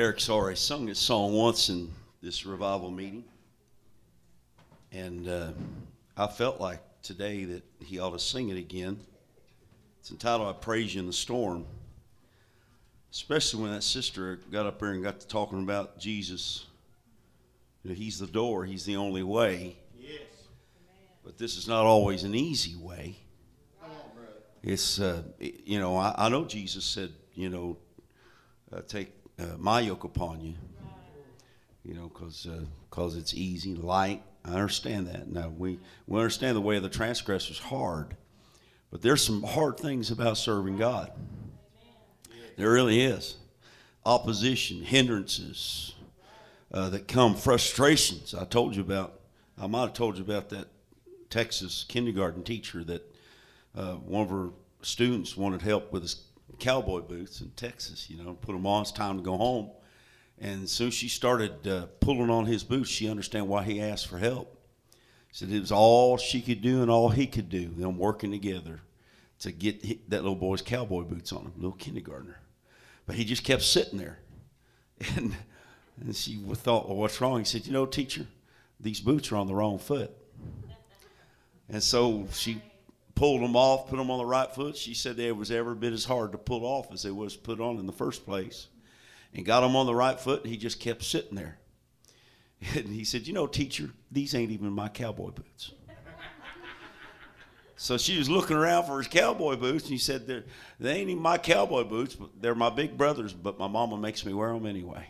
Eric 0.00 0.18
Sorry 0.18 0.56
sung 0.56 0.86
this 0.86 0.98
song 0.98 1.34
once 1.34 1.68
in 1.68 1.90
this 2.22 2.46
revival 2.46 2.90
meeting, 2.90 3.22
and 4.92 5.28
uh, 5.28 5.50
I 6.16 6.26
felt 6.26 6.58
like 6.58 6.80
today 7.02 7.44
that 7.44 7.62
he 7.80 7.98
ought 7.98 8.12
to 8.12 8.18
sing 8.18 8.48
it 8.48 8.56
again. 8.56 8.98
It's 9.98 10.10
entitled 10.10 10.48
"I 10.48 10.52
Praise 10.54 10.94
You 10.94 11.00
in 11.02 11.06
the 11.06 11.12
Storm," 11.12 11.66
especially 13.12 13.62
when 13.62 13.72
that 13.72 13.82
sister 13.82 14.40
got 14.50 14.64
up 14.64 14.78
there 14.80 14.92
and 14.92 15.02
got 15.02 15.20
to 15.20 15.28
talking 15.28 15.62
about 15.62 15.98
Jesus. 15.98 16.64
You 17.82 17.90
know, 17.90 17.94
he's 17.94 18.18
the 18.18 18.26
door; 18.26 18.64
he's 18.64 18.86
the 18.86 18.96
only 18.96 19.22
way. 19.22 19.76
Yes. 19.98 20.22
But 21.22 21.36
this 21.36 21.58
is 21.58 21.68
not 21.68 21.84
always 21.84 22.24
an 22.24 22.34
easy 22.34 22.74
way. 22.74 23.18
Come 23.82 23.90
on, 23.90 24.16
brother. 24.16 24.32
It's 24.62 24.98
uh, 24.98 25.24
you 25.38 25.78
know 25.78 25.98
I, 25.98 26.14
I 26.16 26.28
know 26.30 26.46
Jesus 26.46 26.86
said 26.86 27.12
you 27.34 27.50
know 27.50 27.76
uh, 28.72 28.80
take 28.88 29.19
uh, 29.40 29.56
my 29.58 29.80
yoke 29.80 30.04
upon 30.04 30.40
you. 30.40 30.54
You 31.84 31.94
know 31.94 32.10
because 32.12 32.46
because 32.88 33.16
it's 33.16 33.32
easy, 33.32 33.74
light. 33.74 34.22
I 34.44 34.52
understand 34.52 35.06
that. 35.08 35.28
Now 35.28 35.48
we 35.48 35.78
we 36.06 36.18
understand 36.18 36.56
the 36.56 36.60
way 36.60 36.76
of 36.76 36.82
the 36.82 36.88
transgressor 36.88 37.52
is 37.52 37.58
hard, 37.58 38.16
but 38.90 39.02
there's 39.02 39.24
some 39.24 39.42
hard 39.42 39.78
things 39.78 40.10
about 40.10 40.36
serving 40.36 40.76
God. 40.76 41.10
There 42.56 42.70
really 42.70 43.00
is 43.00 43.36
opposition, 44.04 44.82
hindrances 44.82 45.94
uh, 46.72 46.90
that 46.90 47.08
come, 47.08 47.34
frustrations. 47.34 48.34
I 48.34 48.44
told 48.44 48.76
you 48.76 48.82
about. 48.82 49.20
I 49.58 49.66
might 49.66 49.82
have 49.82 49.92
told 49.92 50.16
you 50.16 50.24
about 50.24 50.48
that 50.50 50.68
Texas 51.28 51.84
kindergarten 51.88 52.42
teacher 52.42 52.82
that 52.84 53.14
uh, 53.76 53.94
one 53.94 54.22
of 54.22 54.30
her 54.30 54.50
students 54.82 55.36
wanted 55.36 55.62
help 55.62 55.92
with 55.92 56.02
his 56.02 56.16
cowboy 56.58 57.00
boots 57.00 57.40
in 57.40 57.50
Texas. 57.50 58.08
You 58.10 58.22
know, 58.22 58.34
put 58.34 58.52
them 58.52 58.66
on. 58.66 58.82
It's 58.82 58.92
time 58.92 59.18
to 59.18 59.22
go 59.22 59.36
home. 59.36 59.70
And 60.38 60.64
as 60.64 60.70
soon 60.70 60.88
as 60.88 60.94
she 60.94 61.08
started 61.08 61.66
uh, 61.68 61.86
pulling 62.00 62.30
on 62.30 62.46
his 62.46 62.64
boots, 62.64 62.88
she 62.88 63.08
understand 63.08 63.48
why 63.48 63.62
he 63.62 63.80
asked 63.80 64.08
for 64.08 64.18
help. 64.18 64.56
Said 65.32 65.50
it 65.50 65.60
was 65.60 65.70
all 65.70 66.16
she 66.16 66.40
could 66.40 66.60
do 66.60 66.82
and 66.82 66.90
all 66.90 67.10
he 67.10 67.26
could 67.26 67.48
do. 67.48 67.68
Them 67.68 67.98
working 67.98 68.30
together 68.30 68.80
to 69.40 69.52
get 69.52 70.10
that 70.10 70.22
little 70.22 70.34
boy's 70.34 70.62
cowboy 70.62 71.02
boots 71.02 71.32
on 71.32 71.42
him, 71.42 71.52
little 71.56 71.72
kindergartner. 71.72 72.40
But 73.06 73.16
he 73.16 73.24
just 73.24 73.44
kept 73.44 73.62
sitting 73.62 73.98
there, 73.98 74.18
and 75.16 75.36
and 76.00 76.16
she 76.16 76.36
thought, 76.36 76.88
well, 76.88 76.96
what's 76.96 77.20
wrong? 77.20 77.40
He 77.40 77.44
said, 77.44 77.66
you 77.66 77.72
know, 77.72 77.86
teacher, 77.86 78.26
these 78.78 79.00
boots 79.00 79.30
are 79.30 79.36
on 79.36 79.46
the 79.46 79.54
wrong 79.54 79.78
foot. 79.78 80.10
And 81.68 81.82
so 81.82 82.26
she 82.32 82.62
pulled 83.20 83.42
them 83.42 83.54
off, 83.54 83.86
put 83.86 83.98
them 83.98 84.10
on 84.10 84.16
the 84.16 84.24
right 84.24 84.50
foot. 84.50 84.74
She 84.74 84.94
said 84.94 85.14
they 85.14 85.30
was 85.30 85.50
every 85.50 85.74
bit 85.74 85.92
as 85.92 86.06
hard 86.06 86.32
to 86.32 86.38
pull 86.38 86.64
off 86.64 86.90
as 86.90 87.02
they 87.02 87.10
was 87.10 87.36
put 87.36 87.60
on 87.60 87.76
in 87.76 87.84
the 87.84 87.92
first 87.92 88.24
place. 88.24 88.68
And 89.34 89.44
got 89.44 89.60
them 89.60 89.76
on 89.76 89.84
the 89.84 89.94
right 89.94 90.18
foot, 90.18 90.40
and 90.42 90.50
he 90.50 90.56
just 90.56 90.80
kept 90.80 91.04
sitting 91.04 91.36
there. 91.36 91.58
And 92.74 92.88
he 92.88 93.04
said, 93.04 93.26
You 93.26 93.34
know, 93.34 93.46
teacher, 93.46 93.90
these 94.10 94.34
ain't 94.34 94.50
even 94.50 94.72
my 94.72 94.88
cowboy 94.88 95.30
boots. 95.30 95.72
So 97.76 97.96
she 97.96 98.18
was 98.18 98.28
looking 98.28 98.58
around 98.58 98.84
for 98.84 98.98
his 98.98 99.08
cowboy 99.08 99.56
boots, 99.56 99.84
and 99.84 99.92
he 99.92 99.98
said, 99.98 100.26
they're, 100.26 100.44
They 100.78 100.92
ain't 100.92 101.08
even 101.08 101.22
my 101.22 101.38
cowboy 101.38 101.84
boots, 101.84 102.14
but 102.14 102.30
they're 102.38 102.54
my 102.54 102.68
big 102.68 102.98
brother's, 102.98 103.32
but 103.32 103.58
my 103.58 103.68
mama 103.68 103.96
makes 103.96 104.24
me 104.24 104.34
wear 104.34 104.52
them 104.52 104.66
anyway. 104.66 105.08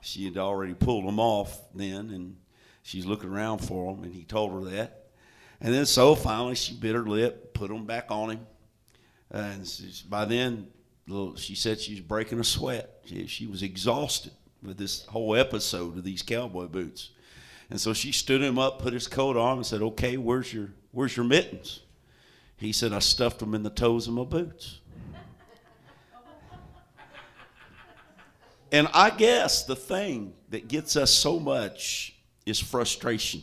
She 0.00 0.24
had 0.24 0.36
already 0.36 0.74
pulled 0.74 1.04
them 1.06 1.18
off 1.18 1.60
then, 1.74 2.10
and 2.10 2.36
she's 2.82 3.06
looking 3.06 3.30
around 3.30 3.58
for 3.58 3.92
them, 3.92 4.04
and 4.04 4.14
he 4.14 4.24
told 4.24 4.52
her 4.52 4.70
that. 4.70 5.03
And 5.60 5.72
then 5.72 5.86
so 5.86 6.14
finally 6.14 6.54
she 6.54 6.74
bit 6.74 6.94
her 6.94 7.04
lip, 7.04 7.54
put 7.54 7.68
them 7.68 7.86
back 7.86 8.06
on 8.10 8.30
him. 8.30 8.46
And 9.30 9.68
by 10.08 10.24
then, 10.24 10.68
little, 11.06 11.36
she 11.36 11.54
said 11.54 11.80
she 11.80 11.92
was 11.92 12.00
breaking 12.00 12.40
a 12.40 12.44
sweat. 12.44 13.00
She, 13.04 13.26
she 13.26 13.46
was 13.46 13.62
exhausted 13.62 14.32
with 14.62 14.78
this 14.78 15.04
whole 15.06 15.36
episode 15.36 15.96
of 15.96 16.04
these 16.04 16.22
cowboy 16.22 16.66
boots. 16.66 17.10
And 17.70 17.80
so 17.80 17.92
she 17.92 18.12
stood 18.12 18.42
him 18.42 18.58
up, 18.58 18.80
put 18.80 18.92
his 18.92 19.06
coat 19.06 19.36
on, 19.36 19.58
and 19.58 19.66
said, 19.66 19.82
"Okay, 19.82 20.16
where's 20.16 20.52
your 20.52 20.70
where's 20.92 21.16
your 21.16 21.24
mittens?" 21.24 21.80
He 22.56 22.72
said, 22.72 22.92
"I 22.92 22.98
stuffed 22.98 23.40
them 23.40 23.54
in 23.54 23.62
the 23.62 23.70
toes 23.70 24.06
of 24.06 24.14
my 24.14 24.24
boots." 24.24 24.80
And 28.70 28.88
I 28.92 29.10
guess 29.10 29.64
the 29.64 29.76
thing 29.76 30.34
that 30.50 30.68
gets 30.68 30.96
us 30.96 31.12
so 31.12 31.38
much 31.38 32.16
is 32.44 32.58
frustration. 32.58 33.42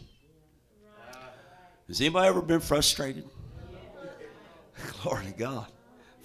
Has 1.91 1.99
anybody 1.99 2.29
ever 2.29 2.41
been 2.41 2.61
frustrated? 2.61 3.25
Glory 5.03 5.25
to 5.25 5.31
God. 5.33 5.67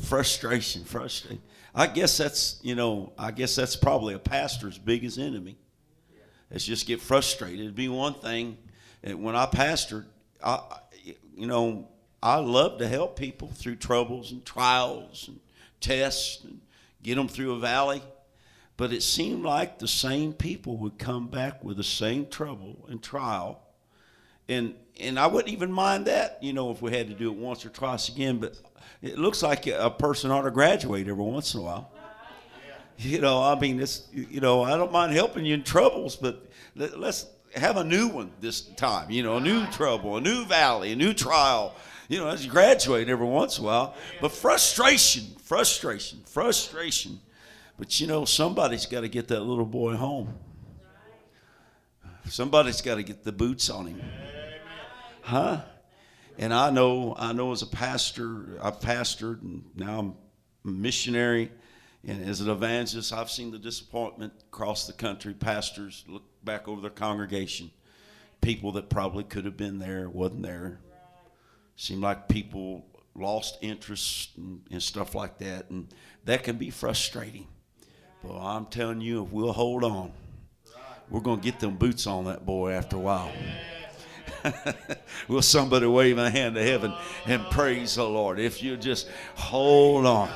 Frustration, 0.00 0.84
frustration. 0.84 1.42
I 1.74 1.88
guess 1.88 2.16
that's, 2.16 2.60
you 2.62 2.76
know, 2.76 3.12
I 3.18 3.32
guess 3.32 3.56
that's 3.56 3.74
probably 3.74 4.14
a 4.14 4.18
pastor's 4.20 4.78
biggest 4.78 5.18
enemy. 5.18 5.58
It's 6.52 6.64
just 6.64 6.86
get 6.86 7.00
frustrated. 7.00 7.58
It'd 7.58 7.74
be 7.74 7.88
one 7.88 8.14
thing. 8.14 8.58
and 9.02 9.24
When 9.24 9.34
I 9.34 9.46
pastored, 9.46 10.04
I, 10.40 10.52
I- 10.52 10.78
you 11.36 11.48
know, 11.48 11.88
I 12.22 12.36
love 12.36 12.78
to 12.78 12.86
help 12.86 13.18
people 13.18 13.48
through 13.48 13.76
troubles 13.76 14.30
and 14.30 14.44
trials 14.44 15.26
and 15.26 15.40
tests 15.80 16.44
and 16.44 16.60
get 17.02 17.16
them 17.16 17.26
through 17.26 17.54
a 17.54 17.58
valley. 17.58 18.04
But 18.76 18.92
it 18.92 19.02
seemed 19.02 19.42
like 19.44 19.80
the 19.80 19.88
same 19.88 20.32
people 20.32 20.76
would 20.76 20.96
come 20.96 21.26
back 21.26 21.64
with 21.64 21.76
the 21.76 21.82
same 21.84 22.26
trouble 22.26 22.86
and 22.88 23.02
trial 23.02 23.65
and 24.48 24.74
and 24.98 25.18
I 25.18 25.26
wouldn't 25.26 25.52
even 25.52 25.70
mind 25.70 26.06
that, 26.06 26.38
you 26.40 26.52
know, 26.52 26.70
if 26.70 26.80
we 26.80 26.90
had 26.90 27.08
to 27.08 27.14
do 27.14 27.30
it 27.30 27.36
once 27.36 27.66
or 27.66 27.68
twice 27.68 28.08
again. 28.08 28.38
But 28.38 28.58
it 29.02 29.18
looks 29.18 29.42
like 29.42 29.66
a 29.66 29.90
person 29.90 30.30
ought 30.30 30.42
to 30.42 30.50
graduate 30.50 31.06
every 31.08 31.22
once 31.22 31.54
in 31.54 31.60
a 31.60 31.62
while. 31.64 31.92
You 32.98 33.20
know, 33.20 33.42
I 33.42 33.58
mean, 33.58 33.78
it's 33.78 34.08
you 34.12 34.40
know, 34.40 34.62
I 34.62 34.76
don't 34.78 34.90
mind 34.90 35.12
helping 35.12 35.44
you 35.44 35.52
in 35.52 35.62
troubles, 35.62 36.16
but 36.16 36.46
let, 36.74 36.98
let's 36.98 37.26
have 37.54 37.76
a 37.76 37.84
new 37.84 38.08
one 38.08 38.30
this 38.40 38.62
time. 38.62 39.10
You 39.10 39.22
know, 39.22 39.36
a 39.36 39.40
new 39.40 39.66
trouble, 39.66 40.16
a 40.16 40.20
new 40.20 40.46
valley, 40.46 40.92
a 40.92 40.96
new 40.96 41.12
trial. 41.12 41.74
You 42.08 42.18
know, 42.18 42.28
as 42.28 42.44
you 42.44 42.50
graduate 42.50 43.08
every 43.08 43.26
once 43.26 43.58
in 43.58 43.64
a 43.64 43.66
while. 43.66 43.94
But 44.20 44.32
frustration, 44.32 45.24
frustration, 45.42 46.20
frustration. 46.24 47.20
But 47.78 48.00
you 48.00 48.06
know, 48.06 48.24
somebody's 48.24 48.86
got 48.86 49.02
to 49.02 49.08
get 49.08 49.28
that 49.28 49.40
little 49.40 49.66
boy 49.66 49.96
home. 49.96 50.32
Somebody's 52.28 52.80
got 52.80 52.94
to 52.94 53.02
get 53.02 53.24
the 53.24 53.32
boots 53.32 53.68
on 53.68 53.86
him. 53.86 54.00
Huh? 55.26 55.60
And 56.38 56.54
I 56.54 56.70
know, 56.70 57.16
I 57.18 57.32
know 57.32 57.50
as 57.50 57.62
a 57.62 57.66
pastor, 57.66 58.60
I've 58.62 58.78
pastored 58.78 59.42
and 59.42 59.64
now 59.74 59.98
I'm 59.98 60.14
a 60.64 60.68
missionary. 60.68 61.50
And 62.06 62.24
as 62.28 62.40
an 62.40 62.48
evangelist, 62.48 63.12
I've 63.12 63.28
seen 63.28 63.50
the 63.50 63.58
disappointment 63.58 64.32
across 64.52 64.86
the 64.86 64.92
country. 64.92 65.34
Pastors 65.34 66.04
look 66.06 66.22
back 66.44 66.68
over 66.68 66.80
their 66.80 66.90
congregation. 66.90 67.72
People 68.40 68.70
that 68.72 68.88
probably 68.88 69.24
could 69.24 69.46
have 69.46 69.56
been 69.56 69.80
there, 69.80 70.08
wasn't 70.08 70.44
there. 70.44 70.78
Seemed 71.74 72.02
like 72.02 72.28
people 72.28 72.86
lost 73.16 73.58
interest 73.62 74.36
and, 74.36 74.60
and 74.70 74.80
stuff 74.80 75.16
like 75.16 75.38
that. 75.38 75.70
And 75.70 75.88
that 76.24 76.44
can 76.44 76.54
be 76.54 76.70
frustrating. 76.70 77.48
But 78.22 78.38
I'm 78.38 78.66
telling 78.66 79.00
you, 79.00 79.24
if 79.24 79.32
we'll 79.32 79.52
hold 79.52 79.82
on, 79.82 80.12
we're 81.10 81.18
going 81.18 81.40
to 81.40 81.44
get 81.44 81.58
them 81.58 81.74
boots 81.74 82.06
on 82.06 82.26
that 82.26 82.46
boy 82.46 82.70
after 82.70 82.94
a 82.94 83.00
while. 83.00 83.32
Will 85.28 85.42
somebody 85.42 85.86
wave 85.86 86.18
a 86.18 86.30
hand 86.30 86.54
to 86.54 86.62
heaven 86.62 86.94
and 87.26 87.42
praise 87.50 87.96
the 87.96 88.04
Lord? 88.04 88.38
If 88.38 88.62
you 88.62 88.76
just 88.76 89.08
hold 89.34 90.06
on. 90.06 90.30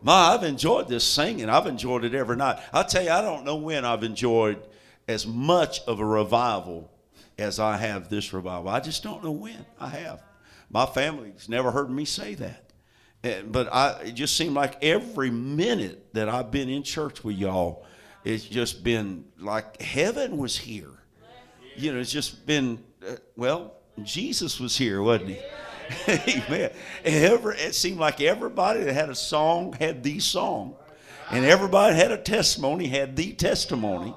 Ma, 0.00 0.34
I've 0.34 0.44
enjoyed 0.44 0.88
this 0.88 1.04
singing. 1.04 1.48
I've 1.48 1.66
enjoyed 1.66 2.04
it 2.04 2.14
every 2.14 2.36
night. 2.36 2.60
I'll 2.72 2.84
tell 2.84 3.02
you, 3.02 3.10
I 3.10 3.20
don't 3.20 3.44
know 3.44 3.56
when 3.56 3.84
I've 3.84 4.04
enjoyed 4.04 4.62
as 5.08 5.26
much 5.26 5.80
of 5.86 5.98
a 5.98 6.04
revival 6.04 6.90
as 7.36 7.58
I 7.58 7.76
have 7.78 8.08
this 8.08 8.32
revival. 8.32 8.68
I 8.68 8.80
just 8.80 9.02
don't 9.02 9.24
know 9.24 9.32
when 9.32 9.66
I 9.80 9.88
have. 9.88 10.22
My 10.70 10.86
family's 10.86 11.48
never 11.48 11.70
heard 11.70 11.90
me 11.90 12.04
say 12.04 12.34
that. 12.34 12.72
And- 13.24 13.50
but 13.50 13.72
I, 13.72 14.02
it 14.02 14.12
just 14.12 14.36
seemed 14.36 14.54
like 14.54 14.82
every 14.84 15.30
minute 15.30 16.14
that 16.14 16.28
I've 16.28 16.50
been 16.50 16.68
in 16.68 16.84
church 16.84 17.24
with 17.24 17.36
y'all, 17.36 17.84
it's 18.24 18.44
just 18.44 18.84
been 18.84 19.24
like 19.38 19.80
heaven 19.80 20.36
was 20.36 20.56
here 20.56 20.90
you 21.78 21.92
know, 21.92 22.00
it's 22.00 22.10
just 22.12 22.44
been, 22.44 22.82
uh, 23.06 23.16
well, 23.36 23.74
Jesus 24.02 24.60
was 24.60 24.76
here, 24.76 25.02
wasn't 25.02 25.30
he? 25.30 25.38
Amen. 26.08 26.70
Every, 27.04 27.56
it 27.56 27.74
seemed 27.74 27.98
like 27.98 28.20
everybody 28.20 28.84
that 28.84 28.92
had 28.92 29.08
a 29.08 29.14
song 29.14 29.74
had 29.78 30.02
the 30.02 30.18
song, 30.20 30.74
and 31.30 31.44
everybody 31.44 31.96
had 31.96 32.10
a 32.10 32.18
testimony 32.18 32.88
had 32.88 33.16
the 33.16 33.32
testimony. 33.32 34.14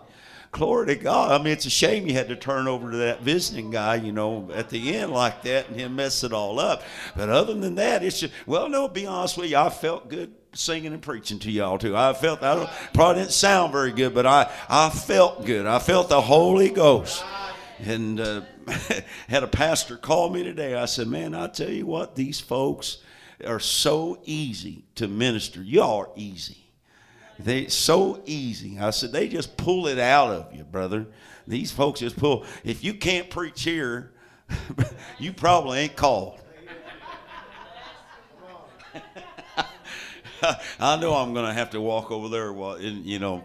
Glory 0.51 0.87
to 0.87 0.95
God. 0.95 1.31
I 1.31 1.41
mean, 1.41 1.53
it's 1.53 1.65
a 1.65 1.69
shame 1.69 2.07
you 2.07 2.13
had 2.13 2.27
to 2.27 2.35
turn 2.35 2.67
over 2.67 2.91
to 2.91 2.97
that 2.97 3.21
visiting 3.21 3.71
guy, 3.71 3.95
you 3.95 4.11
know, 4.11 4.49
at 4.53 4.69
the 4.69 4.95
end 4.95 5.13
like 5.13 5.43
that 5.43 5.69
and 5.69 5.79
him 5.79 5.95
mess 5.95 6.25
it 6.25 6.33
all 6.33 6.59
up. 6.59 6.83
But 7.15 7.29
other 7.29 7.53
than 7.53 7.75
that, 7.75 8.03
it's 8.03 8.19
just, 8.19 8.33
well, 8.45 8.67
no, 8.67 8.89
be 8.89 9.05
honest 9.05 9.37
with 9.37 9.49
you, 9.49 9.55
I 9.55 9.69
felt 9.69 10.09
good 10.09 10.33
singing 10.51 10.91
and 10.91 11.01
preaching 11.01 11.39
to 11.39 11.51
y'all 11.51 11.77
too. 11.77 11.95
I 11.95 12.11
felt, 12.11 12.43
I 12.43 12.69
probably 12.93 13.21
didn't 13.21 13.31
sound 13.31 13.71
very 13.71 13.93
good, 13.93 14.13
but 14.13 14.25
I, 14.25 14.51
I 14.67 14.89
felt 14.89 15.45
good. 15.45 15.65
I 15.65 15.79
felt 15.79 16.09
the 16.09 16.19
Holy 16.19 16.69
Ghost 16.69 17.23
and 17.85 18.19
uh, 18.19 18.41
had 19.27 19.43
a 19.43 19.47
pastor 19.47 19.97
call 19.97 20.29
me 20.29 20.43
today. 20.43 20.75
I 20.75 20.85
said, 20.85 21.07
"Man, 21.07 21.33
I 21.33 21.47
tell 21.47 21.69
you 21.69 21.85
what, 21.85 22.15
these 22.15 22.39
folks 22.39 22.97
are 23.45 23.59
so 23.59 24.19
easy 24.23 24.83
to 24.95 25.07
minister. 25.07 25.61
Y'all 25.61 26.01
are 26.01 26.09
easy. 26.15 26.57
They 27.39 27.67
so 27.67 28.21
easy. 28.25 28.77
I 28.79 28.91
said 28.91 29.11
they 29.11 29.27
just 29.27 29.57
pull 29.57 29.87
it 29.87 29.97
out 29.97 30.29
of 30.29 30.55
you, 30.55 30.63
brother. 30.63 31.07
These 31.47 31.71
folks 31.71 32.01
just 32.01 32.17
pull. 32.17 32.45
If 32.63 32.83
you 32.83 32.93
can't 32.93 33.29
preach 33.29 33.63
here, 33.63 34.11
you 35.19 35.33
probably 35.33 35.79
ain't 35.79 35.95
called. 35.95 36.39
I 40.79 40.97
know 40.97 41.13
I'm 41.13 41.33
going 41.33 41.45
to 41.45 41.53
have 41.53 41.71
to 41.71 41.81
walk 41.81 42.11
over 42.11 42.29
there. 42.29 42.51
While, 42.53 42.79
you 42.81 43.19
know, 43.19 43.43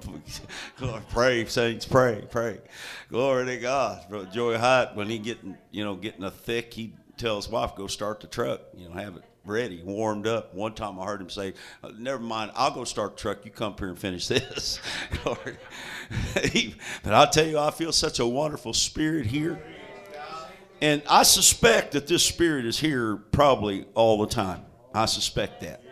pray, 1.11 1.45
saints, 1.47 1.85
pray, 1.85 2.25
pray. 2.31 2.61
Glory 3.11 3.47
to 3.47 3.57
God. 3.59 4.09
Brother 4.09 4.29
Joey 4.33 4.57
Hyatt, 4.57 4.95
when 4.95 5.09
he 5.09 5.19
getting, 5.19 5.57
you 5.71 5.85
know, 5.85 5.97
getting 5.97 6.25
a 6.25 6.31
thick, 6.31 6.73
he 6.73 6.95
tell 7.17 7.37
his 7.37 7.49
wife, 7.49 7.75
go 7.77 7.87
start 7.87 8.21
the 8.21 8.27
truck, 8.27 8.61
you 8.77 8.89
know, 8.89 8.95
have 8.95 9.17
it 9.17 9.25
ready, 9.45 9.81
warmed 9.83 10.27
up. 10.27 10.55
One 10.55 10.75
time 10.75 10.99
I 10.99 11.05
heard 11.05 11.21
him 11.21 11.31
say, 11.31 11.55
uh, 11.83 11.93
never 11.99 12.19
mind, 12.19 12.51
I'll 12.55 12.75
go 12.75 12.85
start 12.85 13.17
the 13.17 13.23
truck. 13.23 13.45
You 13.45 13.51
come 13.51 13.75
here 13.79 13.89
and 13.89 13.99
finish 13.99 14.27
this. 14.29 14.81
but 15.25 15.57
I'll 17.07 17.31
tell 17.31 17.47
you, 17.47 17.59
I 17.59 17.71
feel 17.71 17.93
such 17.93 18.19
a 18.19 18.27
wonderful 18.27 18.73
spirit 18.73 19.27
here. 19.27 19.63
And 20.83 21.03
I 21.09 21.23
suspect 21.23 21.93
that 21.93 22.07
this 22.07 22.23
spirit 22.23 22.67
is 22.67 22.79
here 22.79 23.17
probably 23.17 23.87
all 23.95 24.19
the 24.19 24.27
time. 24.27 24.63
I 24.93 25.07
suspect 25.07 25.63
that. 25.63 25.83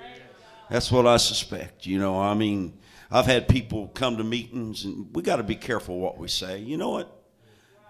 That's 0.75 0.91
what 0.91 1.07
I 1.07 1.19
suspect. 1.19 1.87
You 1.87 2.01
know, 2.01 2.21
I 2.21 2.35
mean, 2.35 2.77
I've 3.09 3.27
had 3.27 3.47
people 3.47 3.87
come 3.95 4.17
to 4.17 4.25
meetings, 4.25 4.85
and 4.85 5.07
we 5.15 5.23
got 5.23 5.37
to 5.37 5.45
be 5.45 5.55
careful 5.55 6.01
what 6.01 6.19
we 6.19 6.27
say. 6.27 6.59
You 6.59 6.77
know 6.77 6.91
what? 6.91 7.17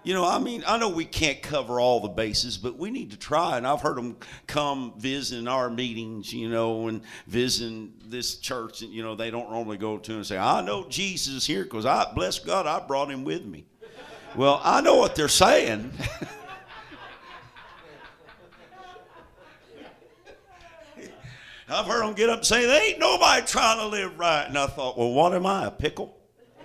You 0.03 0.13
know, 0.13 0.27
I 0.27 0.39
mean, 0.39 0.63
I 0.67 0.77
know 0.77 0.91
we 0.91 1.07
can't 1.07 1.41
cover 1.41 1.81
all 1.81 2.01
the 2.01 2.11
bases, 2.11 2.59
but 2.59 2.77
we 2.77 2.91
need 2.91 3.13
to 3.13 3.17
try. 3.17 3.57
And 3.57 3.67
I've 3.67 3.81
heard 3.81 3.97
them 3.97 4.19
come 4.47 4.93
visiting 4.99 5.49
our 5.49 5.71
meetings, 5.71 6.31
you 6.31 6.51
know, 6.51 6.89
and 6.89 7.01
visiting 7.27 7.95
this 8.05 8.37
church, 8.37 8.83
and 8.83 8.93
you 8.93 9.03
know, 9.03 9.15
they 9.15 9.31
don't 9.31 9.51
normally 9.51 9.79
go 9.79 9.97
to 9.97 10.17
and 10.17 10.27
say, 10.27 10.37
"I 10.37 10.61
know 10.61 10.87
Jesus 10.87 11.33
is 11.33 11.47
here 11.47 11.65
because 11.65 11.87
I 11.87 12.13
bless 12.13 12.39
God, 12.39 12.67
I 12.67 12.81
brought 12.81 13.11
him 13.11 13.25
with 13.25 13.47
me." 13.47 13.65
Well, 14.37 14.61
I 14.63 14.83
know 14.83 14.97
what 14.97 15.15
they're 15.15 15.29
saying. 15.29 15.91
I've 21.75 21.87
heard 21.87 22.05
them 22.05 22.15
get 22.15 22.31
up 22.31 22.39
and 22.39 22.47
say, 22.47 22.67
There 22.67 22.83
ain't 22.83 22.99
nobody 22.99 23.45
trying 23.47 23.79
to 23.79 23.87
live 23.87 24.19
right. 24.19 24.47
And 24.47 24.57
I 24.57 24.67
thought, 24.67 24.97
Well, 24.97 25.13
what 25.13 25.35
am 25.35 25.45
I, 25.45 25.67
a 25.67 25.71
pickle? 25.71 26.17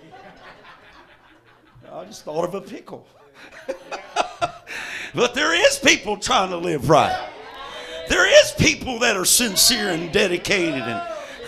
I 1.92 2.04
just 2.04 2.24
thought 2.24 2.44
of 2.44 2.54
a 2.54 2.60
pickle. 2.60 3.06
but 5.14 5.34
there 5.34 5.54
is 5.54 5.78
people 5.78 6.16
trying 6.16 6.50
to 6.50 6.56
live 6.56 6.88
right. 6.88 7.28
There 8.08 8.26
is 8.42 8.52
people 8.52 8.98
that 9.00 9.16
are 9.16 9.24
sincere 9.24 9.90
and 9.90 10.12
dedicated 10.12 10.82
and 10.82 11.02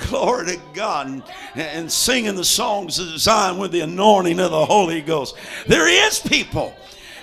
glory 0.08 0.47
to 0.47 0.61
God 0.75 1.08
and, 1.08 1.23
and 1.55 1.93
singing 1.93 2.35
the 2.35 2.44
songs 2.44 2.97
designed 2.97 3.61
with 3.61 3.73
the 3.73 3.81
anointing 3.81 4.41
of 4.41 4.50
the 4.50 4.67
Holy 4.67 5.00
Ghost. 5.00 5.37
There 5.67 5.88
is 5.88 6.19
people. 6.19 6.75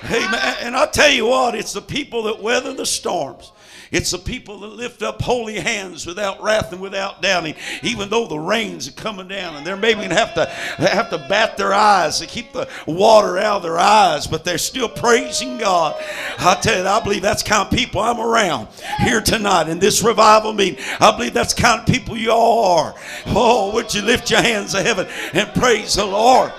Amen. 0.05 0.55
And 0.61 0.75
I 0.75 0.87
tell 0.87 1.11
you 1.11 1.25
what, 1.25 1.55
it's 1.55 1.73
the 1.73 1.81
people 1.81 2.23
that 2.23 2.41
weather 2.41 2.73
the 2.73 2.85
storms. 2.85 3.51
It's 3.91 4.11
the 4.11 4.19
people 4.19 4.59
that 4.59 4.73
lift 4.73 5.01
up 5.01 5.21
holy 5.21 5.59
hands 5.59 6.05
without 6.05 6.41
wrath 6.41 6.71
and 6.71 6.81
without 6.81 7.21
doubting, 7.21 7.55
even 7.81 8.09
though 8.09 8.27
the 8.27 8.39
rains 8.39 8.87
are 8.87 8.91
coming 8.91 9.27
down 9.27 9.55
and 9.55 9.65
they're 9.65 9.75
maybe 9.75 9.99
going 10.01 10.09
to 10.09 10.15
have 10.15 10.33
to 10.35 10.45
have 10.45 11.09
to 11.09 11.17
bat 11.17 11.57
their 11.57 11.73
eyes 11.73 12.19
to 12.19 12.27
keep 12.27 12.53
the 12.53 12.69
water 12.85 13.37
out 13.37 13.57
of 13.57 13.63
their 13.63 13.79
eyes, 13.79 14.27
but 14.27 14.43
they're 14.43 14.57
still 14.57 14.89
praising 14.89 15.57
God. 15.57 15.95
I 16.37 16.55
tell 16.61 16.81
you, 16.81 16.87
I 16.87 16.99
believe 17.01 17.21
that's 17.21 17.43
kind 17.43 17.67
of 17.67 17.77
people 17.77 18.01
I'm 18.01 18.19
around 18.19 18.67
here 18.99 19.21
tonight 19.21 19.69
in 19.69 19.79
this 19.79 20.03
revival 20.03 20.53
meeting. 20.53 20.83
I 20.99 21.15
believe 21.15 21.33
that's 21.33 21.53
kind 21.53 21.79
of 21.79 21.85
people 21.87 22.15
you 22.15 22.31
all 22.31 22.77
are. 22.77 22.95
Oh, 23.27 23.73
would 23.73 23.93
you 23.93 24.01
lift 24.01 24.29
your 24.29 24.41
hands 24.41 24.73
to 24.73 24.83
heaven 24.83 25.07
and 25.33 25.51
praise 25.53 25.95
the 25.95 26.05
Lord? 26.05 26.51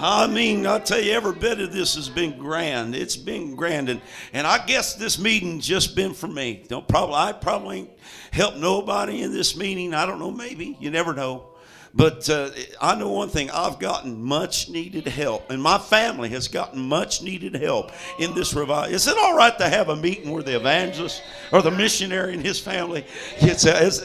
I 0.00 0.28
mean, 0.28 0.66
I 0.66 0.78
tell 0.78 1.00
you, 1.00 1.12
every 1.12 1.32
bit 1.32 1.60
of 1.60 1.72
this 1.72 1.96
has 1.96 2.08
been 2.08 2.38
grand. 2.38 2.94
It's 2.94 3.16
been 3.16 3.56
grand, 3.56 3.88
and, 3.88 4.00
and 4.32 4.46
I 4.46 4.64
guess 4.64 4.94
this 4.94 5.18
meeting 5.18 5.60
just 5.60 5.96
been 5.96 6.14
for 6.14 6.28
me. 6.28 6.64
Don't 6.68 6.86
probably 6.86 7.16
I 7.16 7.32
probably 7.32 7.78
ain't 7.78 7.90
helped 8.30 8.58
nobody 8.58 9.22
in 9.22 9.32
this 9.32 9.56
meeting. 9.56 9.94
I 9.94 10.06
don't 10.06 10.20
know, 10.20 10.30
maybe 10.30 10.76
you 10.78 10.90
never 10.90 11.14
know. 11.14 11.46
But 11.94 12.28
uh, 12.30 12.50
I 12.80 12.94
know 12.94 13.08
one 13.08 13.28
thing: 13.28 13.50
I've 13.50 13.80
gotten 13.80 14.22
much 14.22 14.68
needed 14.68 15.08
help, 15.08 15.50
and 15.50 15.60
my 15.60 15.78
family 15.78 16.28
has 16.28 16.46
gotten 16.46 16.80
much 16.80 17.22
needed 17.22 17.54
help 17.56 17.90
in 18.20 18.34
this 18.34 18.54
revival. 18.54 18.94
Is 18.94 19.08
it 19.08 19.16
all 19.18 19.36
right 19.36 19.56
to 19.58 19.68
have 19.68 19.88
a 19.88 19.96
meeting 19.96 20.30
where 20.30 20.42
the 20.42 20.54
evangelist 20.54 21.22
or 21.50 21.60
the 21.60 21.72
missionary 21.72 22.34
and 22.34 22.44
his 22.44 22.60
family 22.60 23.04
gets? 23.40 23.64
Is, 23.66 24.00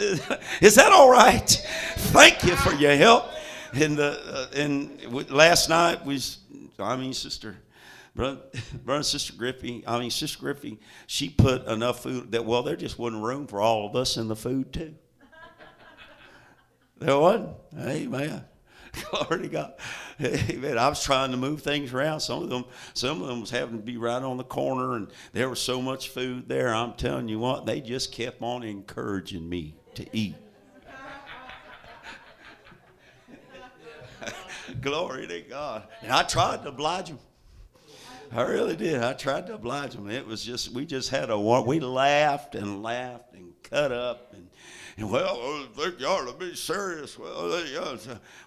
is 0.62 0.76
that 0.76 0.92
all 0.92 1.12
right? 1.12 1.50
Thank 1.98 2.44
you 2.44 2.56
for 2.56 2.74
your 2.74 2.96
help 2.96 3.33
and 3.74 3.98
the 3.98 4.20
uh, 4.26 4.56
and 4.56 5.30
last 5.32 5.70
night 5.70 6.06
was 6.06 6.40
I 6.80 6.96
mean 6.96 7.14
sister 7.14 7.58
brother, 8.16 8.42
brother 8.84 9.04
sister 9.04 9.34
Griffey 9.34 9.84
I 9.88 10.00
mean 10.00 10.12
sister 10.12 10.40
Griffey 10.40 10.80
she 11.08 11.30
put 11.30 11.66
enough 11.68 12.04
food 12.04 12.32
that 12.32 12.46
well 12.46 12.64
there 12.64 12.76
just 12.76 13.00
wasn't 13.00 13.24
room 13.24 13.48
for 13.48 13.62
all 13.62 13.88
of 13.88 13.96
us 13.96 14.18
in 14.18 14.28
the 14.28 14.36
food 14.36 14.74
too. 14.74 14.96
There 17.00 17.20
wasn't. 17.20 17.58
Amen 17.78 18.46
glory 19.10 19.42
to 19.42 19.48
God. 19.48 19.74
Amen 20.22 20.78
I 20.78 20.88
was 20.88 21.04
trying 21.04 21.32
to 21.32 21.38
move 21.38 21.64
things 21.64 21.92
around. 21.92 22.20
Some 22.20 22.44
of 22.44 22.50
them 22.50 22.66
some 22.94 23.22
of 23.22 23.28
them 23.28 23.42
was 23.42 23.50
having 23.50 23.78
to 23.78 23.84
be 23.84 23.98
right 23.98 24.22
on 24.22 24.38
the 24.38 24.44
corner 24.44 24.96
and 24.96 25.10
there 25.34 25.50
was 25.50 25.60
so 25.60 25.82
much 25.82 26.10
food 26.10 26.48
there. 26.48 26.74
I'm 26.74 26.94
telling 26.94 27.28
you 27.28 27.40
what 27.40 27.66
they 27.66 27.82
just 27.82 28.12
kept 28.12 28.42
on 28.42 28.64
encouraging 28.64 29.50
me 29.50 29.76
to 29.96 30.06
eat 30.16 30.36
Glory 34.82 35.28
to 35.28 35.42
God. 35.42 35.88
And 36.02 36.12
I 36.12 36.24
tried 36.24 36.64
to 36.64 36.70
oblige 36.70 37.10
him. 37.10 37.20
I 38.32 38.42
really 38.44 38.76
did. 38.76 39.04
I 39.04 39.14
tried 39.14 39.48
to 39.48 39.56
oblige 39.56 39.94
him. 39.94 40.10
It 40.10 40.26
was 40.26 40.44
just, 40.44 40.72
we 40.72 40.86
just 40.86 41.10
had 41.10 41.30
a 41.30 41.40
war. 41.40 41.64
We 41.64 41.80
laughed 41.80 42.56
and 42.56 42.82
laughed 42.82 43.34
and 43.34 43.54
cut 43.62 43.92
up 43.92 44.34
and, 44.34 44.48
and 44.98 45.12
well, 45.12 45.38
oh, 45.40 45.68
I 45.72 45.80
think 45.80 46.00
you 46.00 46.08
ought 46.08 46.28
to 46.28 46.38
be 46.38 46.56
serious. 46.56 47.18
Well, 47.18 47.64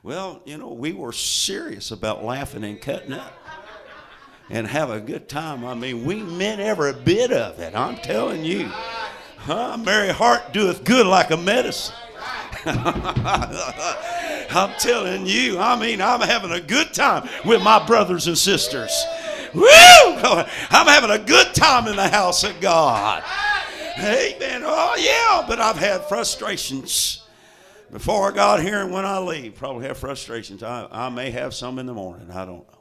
well, 0.02 0.43
you 0.45 0.59
know, 0.59 0.73
we 0.73 0.93
were 0.93 1.12
serious 1.12 1.91
about 1.91 2.25
laughing 2.25 2.64
and 2.64 2.81
cutting 2.81 3.12
up 3.12 3.33
and 4.50 4.67
have 4.67 4.91
a 4.91 5.00
good 5.00 5.29
time. 5.29 5.64
I 5.64 5.75
mean, 5.75 6.05
we 6.05 6.23
meant 6.23 6.61
every 6.61 6.93
bit 6.93 7.33
of 7.33 7.59
it. 7.61 7.75
I'm 7.75 7.97
telling 7.97 8.45
you. 8.45 8.69
Huh? 9.38 9.76
Merry 9.76 10.12
heart 10.12 10.52
doeth 10.52 10.83
good 10.83 11.07
like 11.07 11.31
a 11.31 11.37
medicine. 11.37 11.95
I'm 14.50 14.79
telling 14.79 15.26
you, 15.26 15.59
I 15.59 15.79
mean, 15.79 16.00
I'm 16.00 16.21
having 16.21 16.53
a 16.53 16.61
good 16.61 16.93
time 16.93 17.29
with 17.45 17.62
my 17.62 17.85
brothers 17.85 18.26
and 18.26 18.37
sisters. 18.37 18.93
Woo! 19.55 19.67
I'm 19.67 20.87
having 20.87 21.11
a 21.11 21.19
good 21.19 21.55
time 21.55 21.87
in 21.87 21.97
the 21.97 22.09
house 22.09 22.45
of 22.45 22.61
God. 22.61 23.23
Amen. 23.99 24.62
Oh, 24.65 24.95
yeah, 24.99 25.47
but 25.49 25.61
I've 25.61 25.79
had 25.79 26.05
frustrations 26.05 27.23
before 27.91 28.31
I 28.31 28.35
got 28.35 28.62
here 28.62 28.83
and 28.83 28.93
when 28.93 29.05
I 29.05 29.19
leave. 29.19 29.55
Probably 29.55 29.87
have 29.87 29.97
frustrations. 29.97 30.62
I, 30.62 30.87
I 30.91 31.09
may 31.09 31.31
have 31.31 31.55
some 31.55 31.79
in 31.79 31.87
the 31.87 31.95
morning. 31.95 32.31
I 32.31 32.45
don't 32.45 32.67
know. 32.71 32.81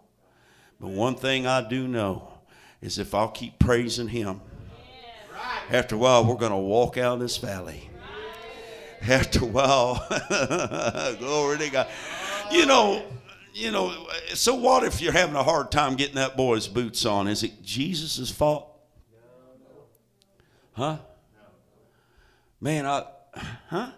But 0.79 0.89
one 0.89 1.15
thing 1.15 1.47
I 1.47 1.67
do 1.67 1.87
know 1.87 2.33
is 2.81 2.99
if 2.99 3.13
I'll 3.13 3.29
keep 3.29 3.57
praising 3.59 4.09
Him, 4.09 4.41
after 5.69 5.95
a 5.95 5.97
while, 5.97 6.25
we're 6.25 6.35
going 6.35 6.51
to 6.51 6.57
walk 6.57 6.97
out 6.97 7.13
of 7.13 7.19
this 7.21 7.37
valley 7.37 7.89
after 9.09 9.43
a 9.43 9.47
while, 9.47 10.05
glory 11.19 11.57
to 11.59 11.69
God. 11.69 11.87
You 12.51 12.65
know, 12.65 13.03
you 13.53 13.71
know, 13.71 14.07
so 14.33 14.55
what 14.55 14.83
if 14.83 15.01
you're 15.01 15.13
having 15.13 15.35
a 15.35 15.43
hard 15.43 15.71
time 15.71 15.95
getting 15.95 16.15
that 16.15 16.35
boy's 16.35 16.67
boots 16.67 17.05
on? 17.05 17.27
Is 17.27 17.43
it 17.43 17.63
Jesus' 17.63 18.29
fault? 18.29 18.69
Huh? 20.73 20.97
Man, 22.59 22.85
I, 22.85 23.05
huh? 23.69 23.91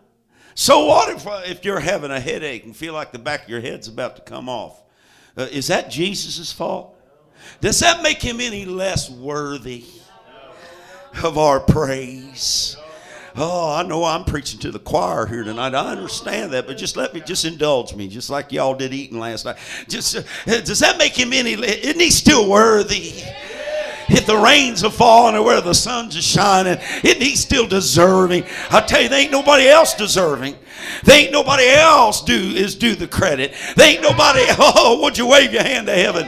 So 0.54 0.86
what 0.86 1.10
if, 1.10 1.28
uh, 1.28 1.42
if 1.46 1.66
you're 1.66 1.80
having 1.80 2.12
a 2.12 2.20
headache 2.20 2.66
and 2.66 2.76
feel 2.76 2.94
like 2.94 3.12
the 3.12 3.20
back 3.20 3.44
of 3.44 3.50
your 3.50 3.62
head's 3.62 3.88
about 3.88 4.16
to 4.18 4.22
come 4.24 4.50
off? 4.50 4.82
Uh, 5.36 5.48
is 5.52 5.68
that 5.68 5.90
Jesus' 5.90 6.52
fault? 6.52 6.96
Does 7.62 7.80
that 7.80 8.02
make 8.02 8.22
him 8.22 8.42
any 8.42 8.66
less 8.66 9.10
worthy 9.10 9.86
of 11.24 11.38
our 11.38 11.60
praise? 11.60 12.78
Oh, 13.40 13.72
I 13.72 13.84
know 13.84 14.04
I'm 14.04 14.24
preaching 14.24 14.60
to 14.62 14.72
the 14.72 14.80
choir 14.80 15.28
here 15.28 15.44
tonight. 15.44 15.76
I 15.76 15.92
understand 15.92 16.54
that, 16.54 16.66
but 16.66 16.76
just 16.76 16.98
let 16.98 17.14
me, 17.14 17.22
just 17.22 17.46
indulge 17.46 17.94
me, 17.94 18.08
just 18.08 18.32
like 18.32 18.52
y'all 18.52 18.74
did 18.74 18.96
eating 18.96 19.20
last 19.20 19.46
night. 19.46 19.58
Just 19.88 20.16
uh, 20.16 20.22
does 20.46 20.80
that 20.80 20.98
make 20.98 21.14
him 21.14 21.32
any? 21.34 21.54
Isn't 21.54 22.00
he 22.00 22.10
still 22.10 22.50
worthy? 22.50 23.14
If 24.10 24.26
the 24.26 24.38
rains 24.38 24.84
are 24.84 24.90
falling 24.90 25.36
or 25.36 25.44
where 25.44 25.62
the 25.62 25.76
sun's 25.76 26.18
are 26.18 26.22
shining, 26.22 26.80
isn't 27.04 27.22
he 27.22 27.36
still 27.36 27.68
deserving? 27.68 28.46
I 28.72 28.82
tell 28.82 29.04
you, 29.04 29.10
there 29.10 29.20
ain't 29.20 29.32
nobody 29.32 29.68
else 29.68 29.94
deserving. 29.94 30.56
There 31.04 31.20
ain't 31.20 31.32
nobody 31.32 31.68
else 31.68 32.24
do 32.24 32.34
is 32.34 32.74
due 32.74 32.96
the 32.96 33.08
credit. 33.08 33.54
There 33.76 33.88
ain't 33.88 34.02
nobody. 34.02 34.46
Oh, 34.60 35.02
would 35.04 35.18
you 35.18 35.28
wave 35.28 35.54
your 35.54 35.64
hand 35.64 35.88
to 35.88 35.94
heaven? 35.94 36.28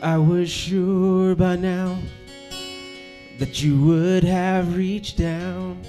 I 0.00 0.16
was 0.16 0.48
sure 0.48 1.34
by 1.34 1.56
now 1.56 1.98
that 3.40 3.60
you 3.64 3.82
would 3.82 4.22
have 4.22 4.76
reached 4.76 5.18
down 5.18 5.82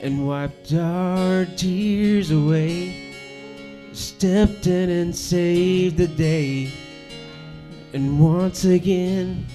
and 0.00 0.26
wiped 0.26 0.72
our 0.72 1.44
tears 1.44 2.30
away, 2.30 3.14
stepped 3.92 4.66
in 4.66 4.88
and 4.88 5.14
saved 5.14 5.98
the 5.98 6.08
day. 6.08 6.72
And 7.92 8.18
once 8.18 8.64
again, 8.64 9.46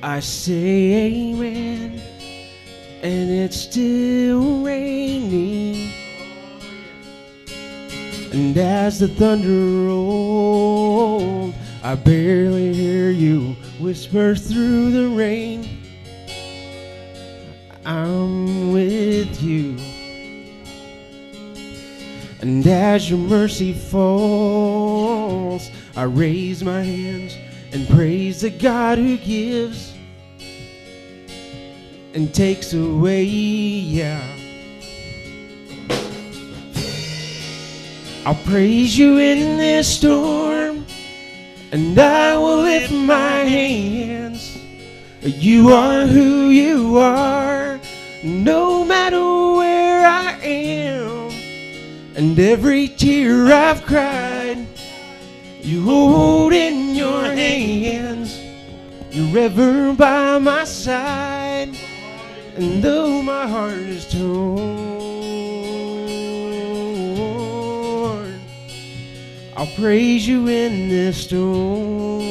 I 0.00 0.20
say 0.20 1.32
amen, 1.32 2.00
and 3.02 3.30
it's 3.30 3.56
still 3.56 4.62
raining. 4.62 5.90
And 8.32 8.56
as 8.56 9.00
the 9.00 9.08
thunder 9.08 9.88
rolled, 9.88 11.54
I 11.84 11.94
barely 11.96 12.72
hear 12.72 13.10
you 13.10 13.56
whisper 13.78 14.34
through 14.34 14.90
the 14.90 15.14
rain. 15.14 15.82
I'm 17.84 18.72
with 18.72 19.42
you. 19.42 19.76
And 22.40 22.66
as 22.66 23.10
your 23.10 23.18
mercy 23.18 23.74
falls, 23.74 25.70
I 25.94 26.04
raise 26.04 26.64
my 26.64 26.82
hands 26.82 27.36
and 27.72 27.86
praise 27.90 28.40
the 28.40 28.48
God 28.48 28.96
who 28.96 29.18
gives 29.18 29.92
and 32.14 32.34
takes 32.34 32.72
away, 32.72 33.24
yeah. 33.24 34.26
I'll 38.24 38.40
praise 38.46 38.96
you 38.98 39.18
in 39.18 39.58
this 39.58 39.98
storm, 39.98 40.86
and 41.74 41.98
I 41.98 42.36
will 42.36 42.58
lift 42.58 42.92
my 42.92 43.38
hands. 43.56 44.62
You 45.22 45.70
are 45.70 46.06
who 46.06 46.50
you 46.50 46.98
are, 46.98 47.80
no 48.22 48.84
matter 48.84 49.18
where 49.56 50.06
I 50.06 50.38
am. 50.40 51.32
And 52.14 52.38
every 52.38 52.86
tear 52.86 53.52
I've 53.52 53.84
cried, 53.84 54.68
you 55.62 55.82
hold 55.82 56.52
in 56.52 56.94
your 56.94 57.24
hands. 57.24 58.40
You're 59.10 59.36
ever 59.36 59.94
by 59.94 60.38
my 60.38 60.62
side. 60.62 61.76
And 62.54 62.84
though 62.84 63.20
my 63.20 63.48
heart 63.48 63.72
is 63.96 64.08
torn, 64.08 64.93
I'll 69.56 69.68
praise 69.76 70.26
you 70.26 70.48
in 70.48 70.88
this 70.88 71.26
storm. 71.26 72.22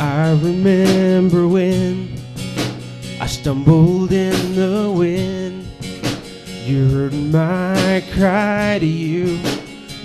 I 0.00 0.32
remember 0.32 1.46
when 1.46 2.12
I 3.20 3.26
stumbled 3.26 4.10
in 4.10 4.56
the 4.56 4.90
wind. 4.90 5.68
You 6.64 6.88
heard 6.88 7.14
my 7.14 8.02
cry 8.12 8.78
to 8.80 8.86
you. 8.86 9.38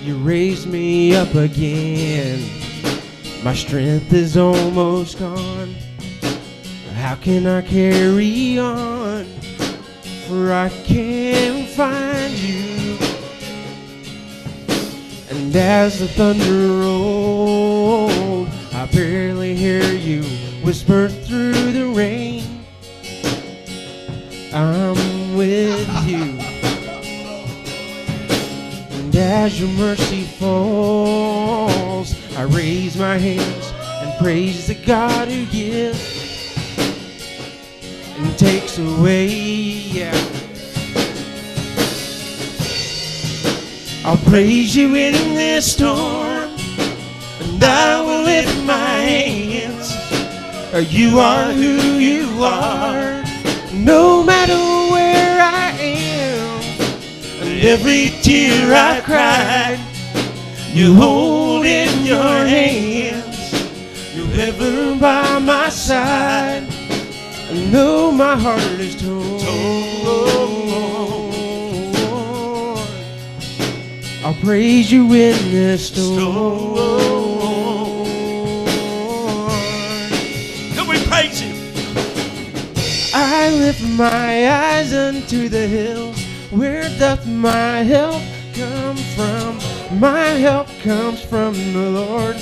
You 0.02 0.18
raised 0.18 0.68
me 0.68 1.16
up 1.16 1.34
again. 1.34 2.48
My 3.42 3.54
strength 3.54 4.12
is 4.12 4.36
almost 4.36 5.18
gone. 5.18 5.74
How 7.06 7.14
can 7.14 7.46
I 7.46 7.62
carry 7.62 8.58
on? 8.58 9.26
For 10.26 10.52
I 10.52 10.68
can't 10.84 11.68
find 11.68 12.32
you. 12.34 12.98
And 15.30 15.54
as 15.54 16.00
the 16.00 16.08
thunder 16.08 16.80
rolled, 16.82 18.48
I 18.72 18.86
barely 18.86 19.54
hear 19.54 19.84
you 19.84 20.24
whisper 20.64 21.06
through 21.06 21.70
the 21.70 21.86
rain. 21.86 22.42
I'm 24.52 25.36
with 25.36 25.88
you. 26.08 26.40
And 28.98 29.14
as 29.14 29.60
your 29.60 29.70
mercy 29.78 30.24
falls, 30.24 32.16
I 32.36 32.42
raise 32.42 32.96
my 32.96 33.16
hands 33.16 33.72
and 34.02 34.18
praise 34.18 34.66
the 34.66 34.74
God 34.74 35.25
You 51.16 51.22
are 51.22 51.50
who 51.50 51.96
you 51.96 52.44
are, 52.44 53.24
no 53.72 54.22
matter 54.22 54.52
where 54.92 55.40
I 55.40 55.70
am. 55.80 56.60
And 57.40 57.64
every 57.64 58.10
tear 58.20 58.74
I 58.74 59.00
cried, 59.00 59.80
you 60.74 60.94
hold 60.94 61.64
in 61.64 62.04
your 62.04 62.20
hands. 62.20 63.50
You're 64.14 64.40
ever 64.42 64.94
by 65.00 65.38
my 65.38 65.70
side. 65.70 66.68
I 67.48 67.64
know 67.72 68.12
my 68.12 68.36
heart 68.36 68.60
is 68.78 68.94
torn. 69.00 69.40
I'll 74.22 74.34
praise 74.44 74.92
you 74.92 75.04
in 75.14 75.50
this 75.50 75.86
storm. 75.86 77.15
I 83.46 83.50
lift 83.50 83.82
my 83.96 84.50
eyes 84.50 84.92
unto 84.92 85.48
the 85.48 85.68
hills. 85.68 86.20
Where 86.50 86.88
doth 86.98 87.24
my 87.28 87.84
help 87.94 88.20
come 88.54 88.96
from? 89.14 90.00
My 90.00 90.30
help 90.46 90.66
comes 90.82 91.22
from 91.22 91.54
the 91.72 91.90
Lord, 91.90 92.34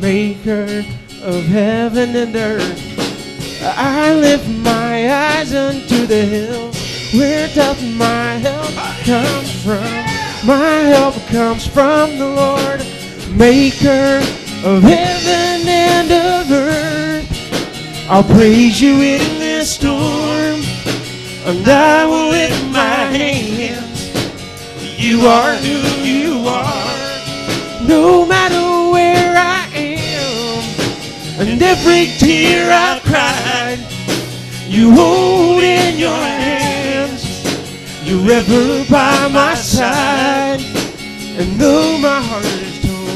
maker 0.00 0.82
of 1.22 1.44
heaven 1.44 2.16
and 2.16 2.34
earth. 2.34 3.60
I 3.62 4.14
lift 4.14 4.48
my 4.48 5.12
eyes 5.12 5.52
unto 5.52 6.06
the 6.06 6.24
hills. 6.24 6.76
Where 7.12 7.48
doth 7.48 7.82
my 7.82 8.40
help 8.48 8.72
come 9.04 9.44
from? 9.62 10.48
My 10.48 10.78
help 10.96 11.14
comes 11.26 11.66
from 11.66 12.18
the 12.18 12.26
Lord, 12.26 12.80
maker 13.36 14.22
of 14.64 14.82
heaven 14.82 15.68
and 15.68 16.10
of 16.10 16.50
earth. 16.50 16.88
I'll 18.08 18.24
praise 18.24 18.80
you 18.80 18.94
in 18.94 19.38
this 19.38 19.74
storm, 19.74 20.27
and 21.48 21.66
I 21.66 22.04
will 22.04 22.28
lift 22.28 22.62
my 22.66 23.08
hands. 23.16 24.12
You 25.00 25.26
are 25.26 25.54
who 25.54 25.78
you 26.04 26.46
are, 26.46 27.88
no 27.88 28.26
matter 28.26 28.92
where 28.92 29.34
I 29.34 29.66
am, 29.72 30.62
and 31.40 31.62
every 31.62 32.12
tear 32.18 32.70
I've 32.70 33.02
cried, 33.02 33.78
you 34.66 34.92
hold 34.94 35.62
in 35.62 35.96
your 35.98 36.10
hands. 36.10 37.24
You're 38.04 38.30
ever 38.30 38.84
by 38.90 39.28
my 39.28 39.54
side, 39.54 40.60
and 41.38 41.58
though 41.58 41.96
my 41.96 42.20
heart 42.20 42.44
is 42.44 42.78
torn, 42.84 43.08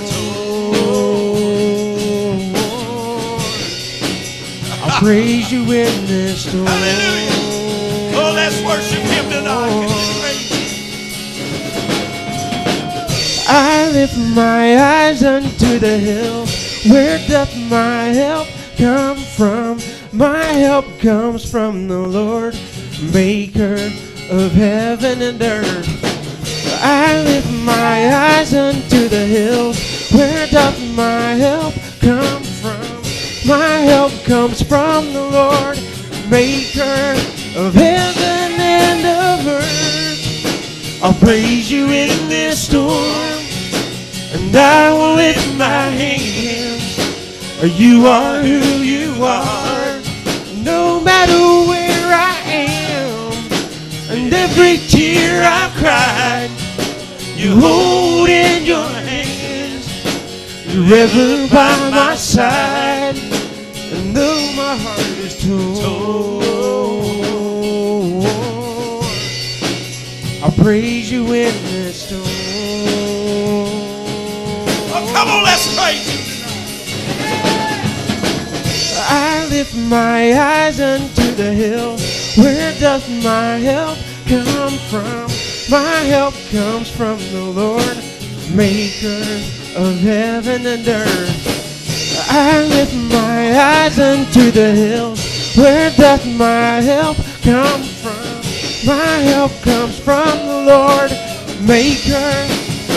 I'll 4.85 5.01
praise 5.01 5.53
you 5.53 5.61
in 5.65 6.07
this 6.07 6.49
storm. 6.49 7.42
Worship 8.73 9.03
Him 9.03 9.29
tonight. 9.29 9.87
I 13.47 13.91
lift 13.93 14.17
my 14.35 14.79
eyes 14.79 15.23
unto 15.23 15.79
the 15.79 15.99
hills. 15.99 16.83
Where 16.89 17.19
doth 17.29 17.55
my 17.69 18.05
help 18.05 18.49
come 18.79 19.19
from? 19.19 19.79
My 20.11 20.43
help 20.43 20.87
comes 21.01 21.45
from 21.51 21.87
the 21.87 21.99
Lord, 21.99 22.57
maker 23.13 23.77
of 24.31 24.53
heaven 24.53 25.21
and 25.21 25.43
earth. 25.43 25.87
I 26.83 27.23
lift 27.25 27.53
my 27.53 28.09
eyes 28.11 28.55
unto 28.55 29.07
the 29.07 29.27
hills. 29.37 29.77
Where 30.13 30.47
doth 30.47 30.81
my 30.97 31.35
help 31.35 31.75
come 32.01 32.43
from? 32.43 32.81
My 33.47 33.77
help 33.93 34.13
comes 34.25 34.63
from 34.63 35.13
the 35.13 35.25
Lord, 35.25 35.79
maker 36.31 37.21
of 37.55 37.75
heaven 37.75 37.92
praise 41.23 41.71
you 41.71 41.85
in 41.85 42.29
this 42.29 42.67
storm, 42.67 43.39
and 44.35 44.57
I 44.57 44.93
will 44.93 45.15
lift 45.15 45.57
my 45.57 45.87
hands. 46.03 46.99
You 47.79 48.07
are 48.09 48.43
who 48.43 48.83
you 48.83 49.23
are, 49.23 50.01
no 50.65 51.01
matter 51.01 51.39
where 51.71 52.09
I 52.13 52.35
am, 52.45 53.33
and 54.11 54.35
every 54.35 54.79
tear 54.89 55.45
I've 55.45 55.73
cried, 55.79 56.51
you 57.37 57.55
hold 57.55 58.29
in 58.29 58.65
your 58.65 58.89
hands. 59.09 59.87
You're 60.67 60.93
ever 61.05 61.47
by 61.55 61.91
my 61.91 62.17
side, 62.17 63.17
and 63.95 64.17
though 64.17 64.53
my 64.57 64.75
heart 64.77 65.19
is 65.23 65.41
torn, 65.41 66.32
praise 70.63 71.11
you 71.11 71.25
in 71.27 71.53
this 71.65 72.07
storm. 72.07 72.23
Oh, 74.95 75.11
come 75.13 75.29
on, 75.29 75.43
let's 75.43 75.67
praise 75.77 76.07
Him. 76.07 76.23
I 79.11 79.45
lift 79.51 79.75
my 79.75 80.33
eyes 80.39 80.81
unto 80.81 81.35
the 81.35 81.53
hill. 81.53 81.99
Where 82.37 82.73
doth 82.79 83.09
my 83.25 83.59
help 83.59 83.99
come 84.29 84.79
from? 84.89 85.27
My 85.69 85.97
help 86.07 86.35
comes 86.53 86.89
from 86.89 87.19
the 87.33 87.43
Lord, 87.43 87.97
maker 88.55 89.25
of 89.77 89.99
heaven 89.99 90.65
and 90.65 90.87
earth. 90.87 92.29
I 92.31 92.63
lift 92.63 92.95
my 93.13 93.59
eyes 93.59 93.99
unto 93.99 94.53
the 94.53 94.71
hills. 94.71 95.57
Where 95.57 95.91
doth 95.97 96.25
my 96.25 96.81
help 96.81 97.17
come 97.43 97.83
from? 97.83 97.92
My 98.85 98.95
help 99.31 99.53
comes 99.63 99.97
from 99.97 100.27
the 100.39 100.65
Lord, 100.67 101.11
maker 101.61 102.33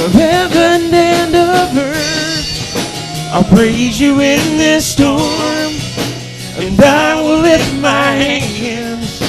of 0.04 0.12
heaven 0.14 0.92
and 0.92 1.36
of 1.36 1.78
earth. 1.78 3.32
I'll 3.32 3.44
praise 3.44 4.00
you 4.02 4.20
in 4.20 4.58
this 4.58 4.94
storm, 4.94 5.22
and 6.58 6.82
I 6.82 7.22
will 7.22 7.40
lift 7.40 7.72
my 7.80 8.16
hands. 8.16 9.22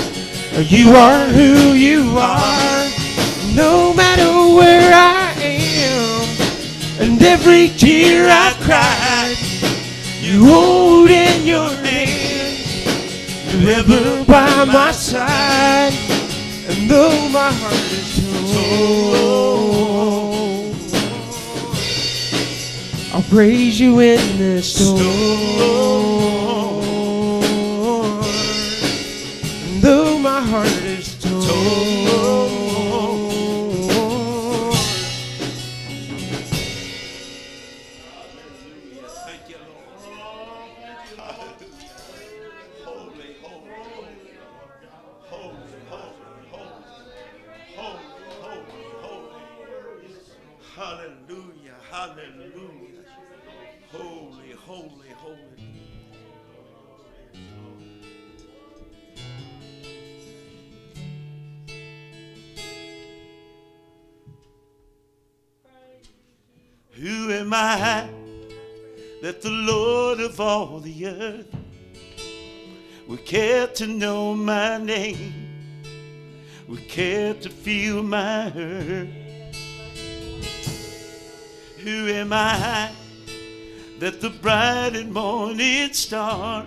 You 0.72 0.92
are 0.92 1.26
who 1.26 1.74
you 1.74 2.16
are, 2.16 2.88
no 3.54 3.92
matter 3.92 4.56
where 4.56 4.94
I 4.94 5.34
am, 5.38 6.26
and 7.02 7.22
every 7.22 7.68
tear 7.68 8.30
I've 8.30 8.56
cried, 8.60 9.36
you 10.22 10.46
hold 10.46 11.10
in 11.10 11.46
your 11.46 11.68
hands. 11.68 13.52
You're 13.52 13.72
ever 13.72 14.24
by 14.24 14.64
my 14.64 14.90
side, 14.92 15.92
though 16.88 17.28
my 17.28 17.50
heart 17.52 17.92
is 17.92 18.16
torn, 18.52 19.36
I'll 23.12 23.22
praise 23.30 23.80
you 23.80 24.00
in 24.00 24.38
this 24.38 24.74
storm. 24.74 25.00
And 29.66 29.82
though 29.82 30.18
my 30.18 30.40
heart 30.40 30.82
is 30.82 31.14
torn, 31.22 32.45
I 67.58 68.06
that 69.22 69.40
the 69.40 69.50
Lord 69.50 70.20
of 70.20 70.38
all 70.38 70.78
the 70.78 71.06
earth 71.06 71.46
would 73.08 73.24
care 73.24 73.66
to 73.68 73.86
know 73.86 74.34
my 74.34 74.76
name, 74.76 75.32
would 76.68 76.86
care 76.86 77.32
to 77.32 77.48
feel 77.48 78.02
my 78.02 78.50
hurt? 78.50 79.08
Who 81.78 82.08
am 82.08 82.34
I 82.34 82.90
that 84.00 84.20
the 84.20 84.30
bright 84.30 84.94
and 84.94 85.10
morning 85.10 85.94
star 85.94 86.66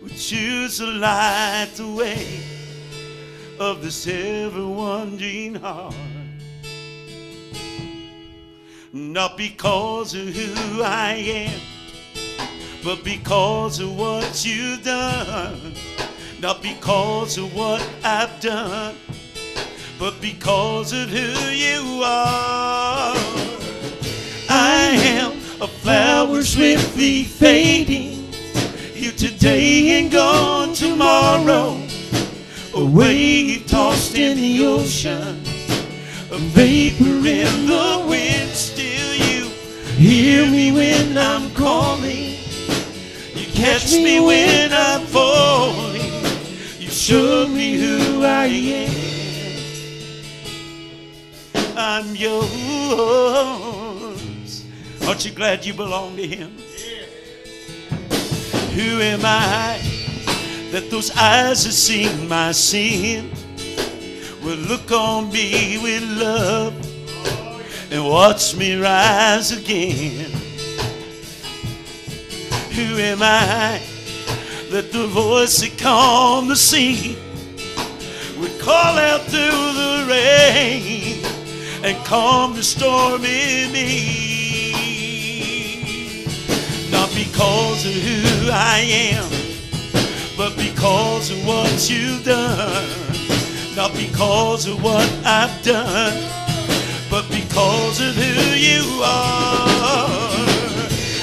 would 0.00 0.16
choose 0.16 0.78
to 0.78 0.86
light 0.86 1.72
the 1.74 1.88
way 1.88 2.44
of 3.58 3.82
this 3.82 4.06
ever 4.06 4.68
wandering 4.68 5.56
heart? 5.56 6.13
Not 8.96 9.36
because 9.36 10.14
of 10.14 10.28
who 10.28 10.80
I 10.80 11.14
am, 11.14 11.60
but 12.84 13.02
because 13.02 13.80
of 13.80 13.98
what 13.98 14.46
you've 14.46 14.84
done. 14.84 15.74
Not 16.40 16.62
because 16.62 17.36
of 17.36 17.52
what 17.56 17.84
I've 18.04 18.38
done, 18.38 18.94
but 19.98 20.20
because 20.20 20.92
of 20.92 21.08
who 21.08 21.16
you 21.16 22.02
are. 22.04 23.16
I 24.48 24.96
am 25.02 25.32
a 25.60 25.66
flower 25.66 26.44
swiftly 26.44 27.24
fading, 27.24 28.32
here 28.92 29.10
today 29.10 29.98
and 29.98 30.12
gone 30.12 30.72
tomorrow. 30.72 31.80
A 32.76 32.84
wave 32.84 33.66
tossed 33.66 34.14
in 34.16 34.36
the 34.36 34.64
ocean, 34.64 35.40
a 36.30 36.38
vapor 36.38 37.26
in 37.26 37.66
the 37.66 38.06
wind. 38.08 38.44
Hear 39.96 40.50
me 40.50 40.72
when 40.72 41.16
I'm 41.16 41.50
calling. 41.54 42.34
You 43.34 43.46
catch 43.54 43.92
me 43.92 44.18
when 44.18 44.72
I'm 44.72 45.06
falling. 45.06 46.24
You 46.80 46.88
show 46.88 47.46
me 47.46 47.74
who 47.74 48.24
I 48.24 48.46
am. 48.46 48.90
I'm 51.76 52.16
yours. 52.16 52.44
Aren't 55.06 55.24
you 55.24 55.30
glad 55.30 55.64
you 55.64 55.74
belong 55.74 56.16
to 56.16 56.26
Him? 56.26 56.50
Who 58.74 59.00
am 59.00 59.20
I 59.24 59.78
that 60.72 60.90
those 60.90 61.12
eyes 61.16 61.64
have 61.64 61.72
seen 61.72 62.28
my 62.28 62.50
sin 62.50 63.30
will 64.42 64.56
look 64.56 64.90
on 64.90 65.30
me 65.30 65.78
with 65.80 66.02
love 66.18 66.93
and 67.94 68.04
watch 68.04 68.56
me 68.56 68.74
rise 68.74 69.52
again? 69.52 70.28
Who 72.72 72.96
am 72.98 73.22
I 73.22 73.80
that 74.70 74.90
the 74.90 75.06
voice 75.06 75.60
that 75.60 75.78
calmed 75.78 76.50
the 76.50 76.56
sea 76.56 77.16
would 78.36 78.58
call 78.58 78.98
out 78.98 79.20
through 79.22 79.38
the 79.38 80.06
rain 80.08 81.24
and 81.84 81.96
calm 82.04 82.56
the 82.56 82.64
storm 82.64 83.24
in 83.24 83.70
me? 83.72 84.24
Not 86.90 87.14
because 87.14 87.86
of 87.86 87.92
who 87.92 88.50
I 88.50 88.80
am, 89.12 89.30
but 90.36 90.56
because 90.56 91.30
of 91.30 91.46
what 91.46 91.88
you've 91.88 92.24
done. 92.24 92.88
Not 93.76 93.94
because 93.94 94.66
of 94.66 94.82
what 94.82 95.08
I've 95.24 95.62
done, 95.62 96.43
because 97.54 98.00
of 98.00 98.16
who 98.16 98.56
you 98.56 99.00
are. 99.04 100.44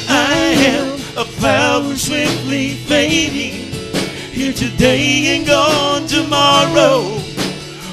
I 0.07 0.55
am 0.65 0.93
a 1.17 1.25
flower 1.25 1.93
swiftly 1.97 2.75
fading, 2.87 3.73
here 4.31 4.53
today 4.53 5.35
and 5.35 5.45
gone 5.45 6.07
tomorrow. 6.07 7.19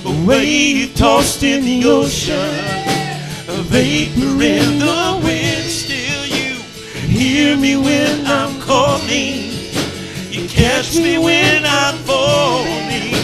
A 0.04 0.24
wave 0.24 0.94
tossed 0.94 1.42
in 1.42 1.64
the 1.64 1.82
ocean, 1.88 2.54
a 3.48 3.60
vapor 3.62 4.40
in 4.40 4.78
the 4.78 5.20
wind. 5.24 5.68
Still, 5.68 6.24
you 6.26 6.62
hear 7.08 7.56
me 7.56 7.76
when 7.76 8.24
I'm 8.24 8.60
calling. 8.60 9.50
You 10.30 10.48
catch 10.48 10.96
me 10.96 11.18
when 11.18 11.64
I'm 11.66 11.96
falling. 12.04 13.16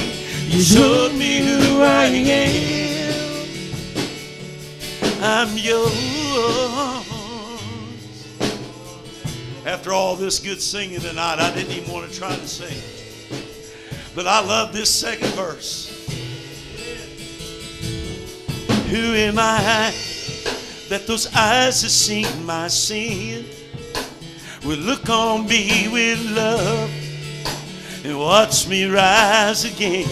You 0.51 0.61
showed 0.61 1.15
me 1.15 1.39
who 1.39 1.83
I 1.83 2.07
am. 2.07 2.74
I'm 5.27 5.57
yours. 5.57 5.91
After 9.65 9.95
all 9.95 10.17
this 10.17 10.39
good 10.39 10.61
singing 10.61 11.01
tonight, 11.01 11.39
I 11.39 11.51
didn't 11.55 11.73
even 11.73 11.91
want 11.91 12.11
to 12.11 12.19
try 12.19 12.37
to 12.37 12.47
sing. 12.47 12.77
But 14.15 14.27
I 14.27 14.45
love 14.45 14.75
this 14.75 14.91
second 14.91 15.31
verse. 15.31 15.89
Who 18.91 19.15
am 19.15 19.39
I 19.39 19.95
that 20.91 21.07
those 21.07 21.35
eyes 21.35 21.81
have 21.81 21.91
seen 21.91 22.45
my 22.45 22.69
sin 22.69 23.47
will 24.63 24.77
look 24.77 25.09
on 25.09 25.47
me 25.47 25.89
with 25.89 26.21
love 26.33 26.91
and 28.05 28.19
watch 28.19 28.69
me 28.69 28.85
rise 28.85 29.65
again? 29.65 30.07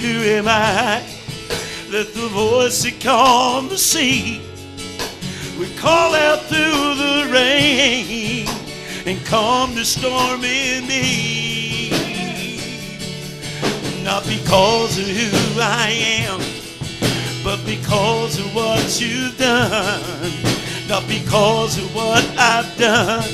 Who 0.00 0.22
am 0.24 0.48
I 0.48 1.11
that 1.92 2.14
the 2.14 2.28
voice 2.28 2.84
that 2.84 2.98
calmed 3.02 3.68
the 3.68 3.76
sea 3.76 4.40
we 5.60 5.68
call 5.76 6.14
out 6.14 6.40
through 6.44 6.94
the 6.94 7.28
rain 7.30 8.48
and 9.04 9.22
calm 9.26 9.74
the 9.74 9.84
storm 9.84 10.42
in 10.42 10.86
me? 10.88 11.90
Not 14.02 14.24
because 14.24 14.96
of 14.98 15.04
who 15.04 15.60
I 15.60 15.90
am, 16.24 16.40
but 17.44 17.62
because 17.66 18.38
of 18.38 18.54
what 18.54 18.98
you've 18.98 19.36
done. 19.36 20.32
Not 20.88 21.06
because 21.06 21.76
of 21.76 21.94
what 21.94 22.24
I've 22.38 22.74
done, 22.78 23.28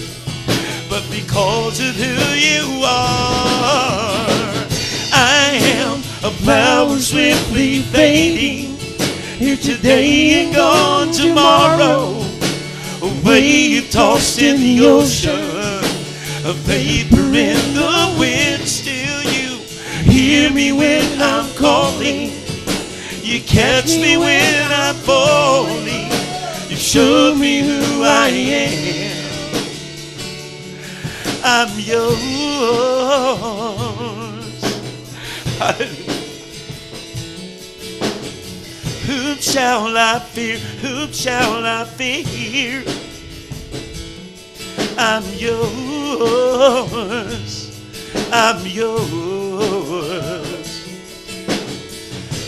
but 0.90 1.08
because 1.12 1.78
of 1.78 1.94
who 1.94 2.34
you 2.34 2.82
are. 2.82 4.48
I 5.14 5.60
am 5.78 5.97
a 6.24 6.30
flower 6.30 6.98
swiftly 6.98 7.78
fading, 7.78 8.76
here 9.38 9.56
today 9.56 10.44
and 10.44 10.54
gone 10.54 11.12
tomorrow. 11.12 12.24
A 13.00 13.22
wave 13.24 13.88
tossed 13.90 14.42
in 14.42 14.60
the 14.60 14.84
ocean, 14.84 15.38
a 16.44 16.52
vapor 16.52 17.16
in 17.16 17.72
the 17.72 18.16
wind. 18.18 18.66
Still, 18.66 19.22
you 19.22 19.58
hear 20.10 20.50
me 20.50 20.72
when 20.72 21.22
I'm 21.22 21.48
calling. 21.54 22.32
You 23.22 23.40
catch 23.42 23.96
me 23.96 24.16
when 24.16 24.72
I'm 24.72 24.96
falling. 24.96 26.10
You 26.68 26.76
show 26.76 27.36
me 27.36 27.60
who 27.60 28.02
I 28.02 28.28
am. 28.28 29.14
I'm 31.44 31.78
yours. 31.78 33.87
Hallelujah. 35.58 36.14
Whom 39.08 39.36
shall 39.38 39.96
I 39.96 40.18
fear? 40.20 40.58
Whom 40.58 41.12
shall 41.12 41.66
I 41.66 41.84
fear? 41.84 42.84
I'm 44.96 45.24
yours. 45.34 46.88
I'm 48.32 48.66
yours. 48.66 49.08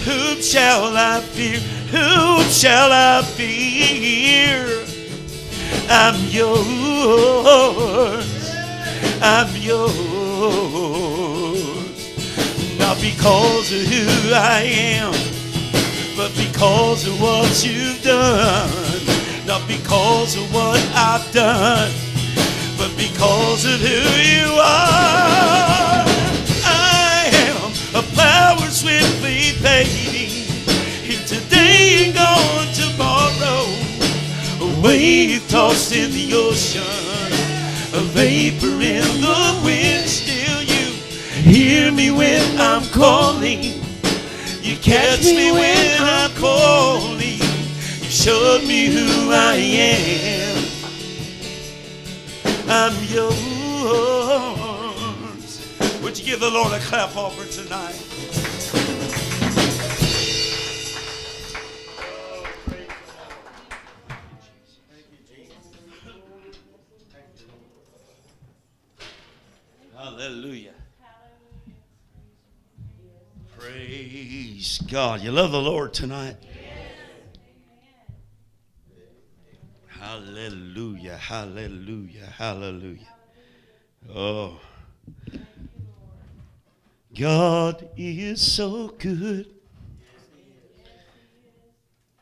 Whom 0.04 0.40
shall 0.40 0.96
I 0.96 1.20
fear? 1.20 1.60
Whom 1.90 2.42
shall 2.44 2.92
I 2.92 3.22
fear? 3.22 4.84
I'm 5.88 6.16
yours. 6.28 8.26
I'm 9.22 9.56
yours. 9.56 11.19
Not 12.90 13.00
because 13.00 13.70
of 13.70 13.82
who 13.86 14.34
I 14.34 14.62
am, 14.98 15.12
but 16.16 16.34
because 16.34 17.06
of 17.06 17.20
what 17.22 17.64
you've 17.64 18.02
done. 18.02 18.68
Not 19.46 19.62
because 19.68 20.34
of 20.36 20.52
what 20.52 20.80
I've 20.92 21.30
done, 21.32 21.92
but 22.76 22.90
because 22.96 23.64
of 23.64 23.78
who 23.78 24.00
you 24.20 24.50
are. 24.58 26.02
I 26.66 27.30
am 27.46 27.70
a 27.94 28.02
flower 28.02 28.68
swiftly 28.70 29.54
fading, 29.62 30.50
here 31.06 31.24
today 31.28 32.06
and 32.06 32.14
gone 32.16 32.72
tomorrow. 32.74 33.70
A 34.66 34.80
wave 34.82 35.46
tossed 35.48 35.94
in 35.94 36.10
the 36.10 36.34
ocean, 36.34 36.82
a 37.94 38.00
vapor 38.10 38.82
in 38.82 39.20
the 39.20 39.60
wind. 39.64 40.09
Hear 41.50 41.90
me 41.90 42.12
when 42.12 42.60
I'm 42.60 42.84
calling. 42.92 43.60
You 44.62 44.76
catch 44.76 45.24
me 45.24 45.50
when 45.50 45.96
I'm 45.98 46.30
calling. 46.36 47.40
You 47.40 48.08
showed 48.08 48.62
me 48.68 48.86
who 48.86 49.32
I 49.32 49.56
am. 49.56 50.64
I'm 52.68 52.94
yours. 53.12 53.34
Would 56.04 56.16
you 56.20 56.24
give 56.24 56.38
the 56.38 56.50
Lord 56.52 56.72
a 56.72 56.78
clap 56.78 57.16
offer 57.16 57.44
tonight? 57.50 58.19
God. 74.90 75.20
You 75.20 75.30
love 75.30 75.52
the 75.52 75.60
Lord 75.60 75.94
tonight? 75.94 76.34
Hallelujah. 79.86 81.16
Hallelujah. 81.16 82.26
Hallelujah. 82.26 83.14
Oh. 84.12 84.60
God 87.16 87.88
is 87.96 88.42
so 88.42 88.88
good. 88.88 89.46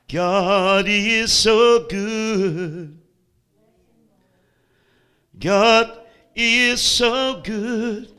God 0.06 0.84
is 0.86 1.32
so 1.32 1.86
good. 1.88 2.98
God 5.38 5.98
is 6.36 6.82
so 6.82 7.40
good. 7.42 8.12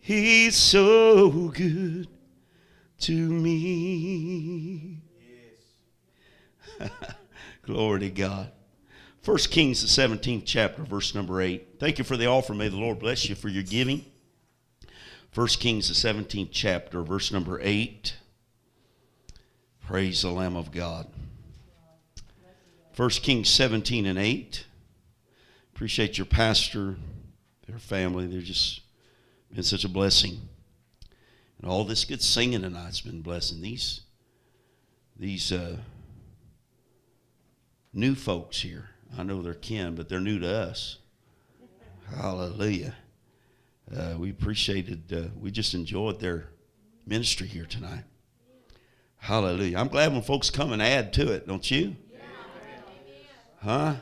He's 0.00 0.56
so 0.56 1.30
good 1.50 2.08
to 3.04 3.12
me. 3.12 4.98
Yes. 6.80 6.90
Glory 7.62 8.00
to 8.00 8.10
God. 8.10 8.50
First 9.20 9.50
Kings, 9.50 9.82
the 9.82 10.02
17th 10.02 10.44
chapter, 10.46 10.82
verse 10.84 11.14
number 11.14 11.42
8. 11.42 11.76
Thank 11.78 11.98
you 11.98 12.04
for 12.04 12.16
the 12.16 12.26
offer. 12.26 12.54
May 12.54 12.68
the 12.68 12.78
Lord 12.78 12.98
bless 12.98 13.28
you 13.28 13.34
for 13.34 13.48
your 13.48 13.62
giving. 13.62 14.06
First 15.30 15.60
Kings, 15.60 15.88
the 15.88 15.94
17th 15.94 16.48
chapter, 16.50 17.02
verse 17.02 17.30
number 17.30 17.60
8. 17.62 18.16
Praise 19.86 20.22
the 20.22 20.30
Lamb 20.30 20.56
of 20.56 20.72
God. 20.72 21.06
First 22.94 23.22
Kings 23.22 23.50
17 23.50 24.06
and 24.06 24.18
8. 24.18 24.64
Appreciate 25.74 26.16
your 26.16 26.24
pastor, 26.24 26.96
their 27.66 27.78
family. 27.78 28.26
They're 28.26 28.40
just 28.40 28.80
been 29.52 29.62
such 29.62 29.84
a 29.84 29.88
blessing. 29.90 30.48
And 31.64 31.72
all 31.72 31.84
this 31.84 32.04
good 32.04 32.20
singing 32.20 32.60
tonight's 32.60 33.00
been 33.00 33.22
blessing. 33.22 33.62
These, 33.62 34.02
these 35.18 35.50
uh, 35.50 35.78
new 37.94 38.14
folks 38.14 38.60
here. 38.60 38.90
I 39.16 39.22
know 39.22 39.40
they're 39.40 39.54
kin, 39.54 39.94
but 39.94 40.10
they're 40.10 40.20
new 40.20 40.38
to 40.40 40.46
us. 40.46 40.98
Hallelujah. 42.20 42.94
Uh, 43.90 44.16
we 44.18 44.28
appreciated, 44.28 45.10
uh, 45.10 45.30
we 45.40 45.50
just 45.50 45.72
enjoyed 45.72 46.20
their 46.20 46.50
ministry 47.06 47.46
here 47.46 47.64
tonight. 47.64 48.04
Hallelujah. 49.16 49.78
I'm 49.78 49.88
glad 49.88 50.12
when 50.12 50.20
folks 50.20 50.50
come 50.50 50.70
and 50.70 50.82
add 50.82 51.14
to 51.14 51.32
it, 51.32 51.48
don't 51.48 51.70
you? 51.70 51.96
Huh? 53.62 53.94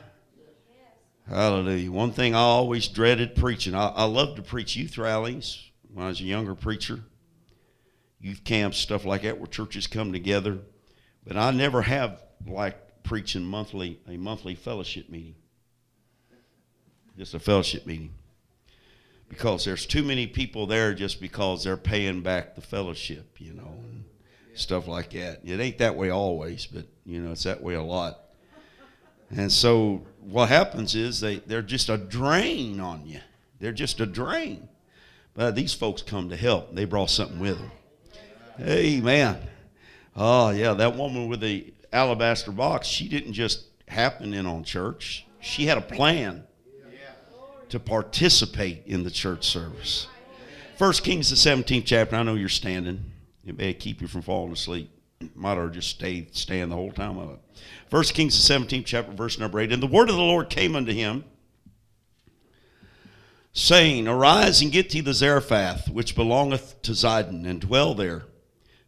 Hallelujah. 1.29 1.89
One 1.89 2.11
thing 2.11 2.35
I 2.35 2.39
always 2.39 2.89
dreaded 2.89 3.37
preaching. 3.37 3.73
I, 3.73 3.87
I 3.87 4.03
loved 4.03 4.35
to 4.35 4.41
preach 4.41 4.75
youth 4.75 4.97
rallies 4.97 5.71
when 5.93 6.03
I 6.05 6.09
was 6.09 6.19
a 6.19 6.25
younger 6.25 6.55
preacher, 6.55 6.99
youth 8.23 8.43
camps, 8.45 8.77
stuff 8.77 9.05
like 9.05 9.23
that, 9.23 9.37
where 9.37 9.47
churches 9.47 9.85
come 9.85 10.13
together. 10.13 10.57
But 11.27 11.37
I 11.37 11.51
never 11.51 11.81
have 11.83 12.23
liked 12.47 13.03
preaching 13.03 13.43
monthly 13.43 13.99
a 14.07 14.17
monthly 14.17 14.55
fellowship 14.55 15.09
meeting. 15.09 15.35
Just 17.17 17.33
a 17.33 17.39
fellowship 17.39 17.85
meeting. 17.85 18.13
Because 19.29 19.65
there's 19.65 19.85
too 19.85 20.03
many 20.03 20.25
people 20.25 20.65
there 20.67 20.93
just 20.93 21.19
because 21.19 21.63
they're 21.63 21.77
paying 21.77 22.21
back 22.21 22.55
the 22.55 22.61
fellowship, 22.61 23.35
you 23.39 23.53
know, 23.53 23.75
and 23.89 24.05
stuff 24.53 24.87
like 24.87 25.11
that. 25.11 25.41
It 25.43 25.59
ain't 25.59 25.79
that 25.79 25.95
way 25.95 26.09
always, 26.09 26.65
but 26.65 26.85
you 27.05 27.19
know, 27.19 27.31
it's 27.33 27.43
that 27.43 27.61
way 27.61 27.73
a 27.73 27.83
lot. 27.83 28.19
And 29.31 29.51
so 29.51 30.03
what 30.21 30.49
happens 30.49 30.95
is 30.95 31.19
they, 31.19 31.37
they're 31.39 31.61
just 31.61 31.89
a 31.89 31.97
drain 31.97 32.79
on 32.79 33.05
you. 33.05 33.19
They're 33.59 33.71
just 33.71 33.99
a 33.99 34.05
drain. 34.05 34.69
But 35.33 35.55
these 35.55 35.73
folks 35.73 36.01
come 36.01 36.29
to 36.29 36.35
help. 36.35 36.75
They 36.75 36.85
brought 36.85 37.09
something 37.09 37.39
with 37.39 37.57
them. 37.57 37.71
Amen. 38.59 39.37
Oh, 40.15 40.51
yeah, 40.51 40.73
that 40.73 40.95
woman 40.95 41.27
with 41.27 41.41
the 41.41 41.73
alabaster 41.91 42.51
box, 42.51 42.87
she 42.87 43.07
didn't 43.07 43.33
just 43.33 43.65
happen 43.87 44.33
in 44.33 44.45
on 44.45 44.63
church. 44.63 45.25
She 45.39 45.65
had 45.65 45.77
a 45.77 45.81
plan 45.81 46.43
to 47.69 47.79
participate 47.79 48.83
in 48.85 49.03
the 49.03 49.11
church 49.11 49.45
service. 49.45 50.07
First 50.77 51.03
Kings, 51.03 51.29
the 51.29 51.35
17th 51.35 51.85
chapter. 51.85 52.15
I 52.15 52.23
know 52.23 52.35
you're 52.35 52.49
standing. 52.49 53.03
It 53.45 53.57
may 53.57 53.73
keep 53.73 54.01
you 54.01 54.07
from 54.07 54.21
falling 54.21 54.53
asleep. 54.53 54.89
Might 55.35 55.57
have 55.57 55.71
just 55.71 55.89
stayed 55.89 56.35
stand 56.35 56.71
the 56.71 56.75
whole 56.75 56.91
time 56.91 57.17
of 57.17 57.31
it. 57.31 57.39
First 57.89 58.13
Kings, 58.13 58.47
the 58.47 58.53
17th 58.53 58.85
chapter, 58.85 59.11
verse 59.13 59.39
number 59.39 59.59
8. 59.59 59.71
And 59.71 59.81
the 59.81 59.87
word 59.87 60.09
of 60.09 60.15
the 60.15 60.21
Lord 60.21 60.49
came 60.49 60.75
unto 60.75 60.91
him, 60.91 61.23
saying, 63.53 64.07
Arise 64.07 64.61
and 64.61 64.71
get 64.71 64.89
thee 64.89 65.01
the 65.01 65.13
Zarephath, 65.13 65.89
which 65.89 66.15
belongeth 66.15 66.81
to 66.83 66.91
Zidon, 66.91 67.47
and 67.47 67.61
dwell 67.61 67.93
there. 67.93 68.23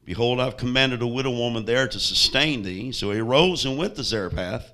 Behold, 0.06 0.40
I've 0.40 0.58
commanded 0.58 1.02
a 1.02 1.08
widow 1.08 1.32
woman 1.32 1.66
there 1.66 1.88
to 1.88 2.00
sustain 2.00 2.62
thee. 2.62 2.92
So 2.92 3.12
he 3.12 3.20
arose 3.20 3.66
and 3.66 3.78
went 3.78 3.96
to 3.96 4.04
Zarephath. 4.04 4.72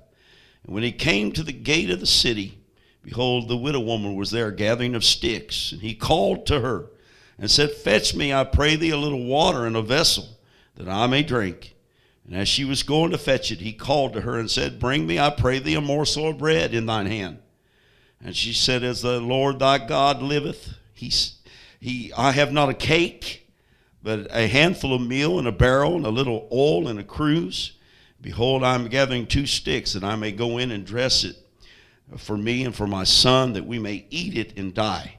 And 0.64 0.74
when 0.74 0.82
he 0.82 0.92
came 0.92 1.32
to 1.32 1.42
the 1.42 1.52
gate 1.52 1.90
of 1.90 2.00
the 2.00 2.06
city, 2.06 2.58
behold, 3.02 3.48
the 3.48 3.56
widow 3.56 3.80
woman 3.80 4.14
was 4.14 4.30
there 4.30 4.50
gathering 4.50 4.94
of 4.94 5.04
sticks. 5.04 5.72
And 5.72 5.80
he 5.80 5.94
called 5.94 6.46
to 6.46 6.60
her 6.60 6.90
and 7.38 7.50
said, 7.50 7.72
Fetch 7.72 8.14
me, 8.14 8.32
I 8.32 8.44
pray 8.44 8.76
thee, 8.76 8.90
a 8.90 8.96
little 8.96 9.24
water 9.24 9.66
in 9.66 9.74
a 9.74 9.82
vessel, 9.82 10.28
that 10.76 10.88
I 10.88 11.06
may 11.06 11.22
drink. 11.22 11.74
And 12.26 12.36
as 12.36 12.48
she 12.48 12.64
was 12.64 12.82
going 12.82 13.10
to 13.10 13.18
fetch 13.18 13.50
it, 13.50 13.60
he 13.60 13.72
called 13.72 14.12
to 14.12 14.20
her 14.20 14.38
and 14.38 14.50
said, 14.50 14.78
Bring 14.78 15.06
me, 15.06 15.18
I 15.18 15.30
pray 15.30 15.58
thee, 15.58 15.74
a 15.74 15.80
morsel 15.80 16.28
of 16.28 16.38
bread 16.38 16.74
in 16.74 16.86
thine 16.86 17.06
hand. 17.06 17.38
And 18.22 18.36
she 18.36 18.52
said, 18.52 18.84
As 18.84 19.02
the 19.02 19.20
Lord 19.20 19.58
thy 19.58 19.78
God 19.78 20.22
liveth, 20.22 20.74
he, 20.92 21.10
he, 21.80 22.12
I 22.12 22.32
have 22.32 22.52
not 22.52 22.68
a 22.68 22.74
cake, 22.74 23.41
but 24.02 24.26
a 24.30 24.48
handful 24.48 24.94
of 24.94 25.00
meal 25.00 25.38
and 25.38 25.46
a 25.46 25.52
barrel, 25.52 25.96
and 25.96 26.06
a 26.06 26.10
little 26.10 26.48
oil 26.52 26.88
and 26.88 26.98
a 26.98 27.04
cruse. 27.04 27.72
Behold, 28.20 28.62
I 28.62 28.74
am 28.74 28.88
gathering 28.88 29.26
two 29.26 29.46
sticks, 29.46 29.92
that 29.92 30.04
I 30.04 30.16
may 30.16 30.32
go 30.32 30.58
in 30.58 30.70
and 30.70 30.84
dress 30.84 31.24
it 31.24 31.36
for 32.16 32.36
me 32.36 32.64
and 32.64 32.74
for 32.74 32.86
my 32.86 33.04
son, 33.04 33.52
that 33.54 33.66
we 33.66 33.78
may 33.78 34.06
eat 34.10 34.36
it 34.36 34.58
and 34.58 34.74
die. 34.74 35.18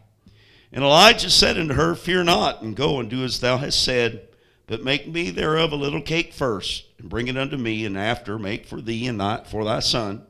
And 0.72 0.84
Elijah 0.84 1.30
said 1.30 1.58
unto 1.58 1.76
her, 1.76 1.96
Fear 1.96 2.26
not, 2.26 2.62
and 2.62 2.76
go 2.76 3.00
and 3.00 3.10
do 3.10 3.24
as 3.24 3.40
thou 3.40 3.58
hast 3.58 3.84
said, 3.84 4.28
but 4.66 4.84
make 4.84 5.08
me 5.08 5.30
thereof 5.30 5.72
a 5.72 5.76
little 5.78 6.02
cake 6.02 6.34
first, 6.34 6.86
and 6.98 7.10
bring 7.10 7.28
it 7.28 7.38
unto 7.38 7.58
me, 7.58 7.86
and 7.86 7.98
after 7.98 8.40
make 8.40 8.66
for 8.66 8.82
thee 8.82 9.08
and 9.08 9.20
thy, 9.20 9.44
for 9.44 9.64
thy 9.64 9.80
son. 9.80 10.26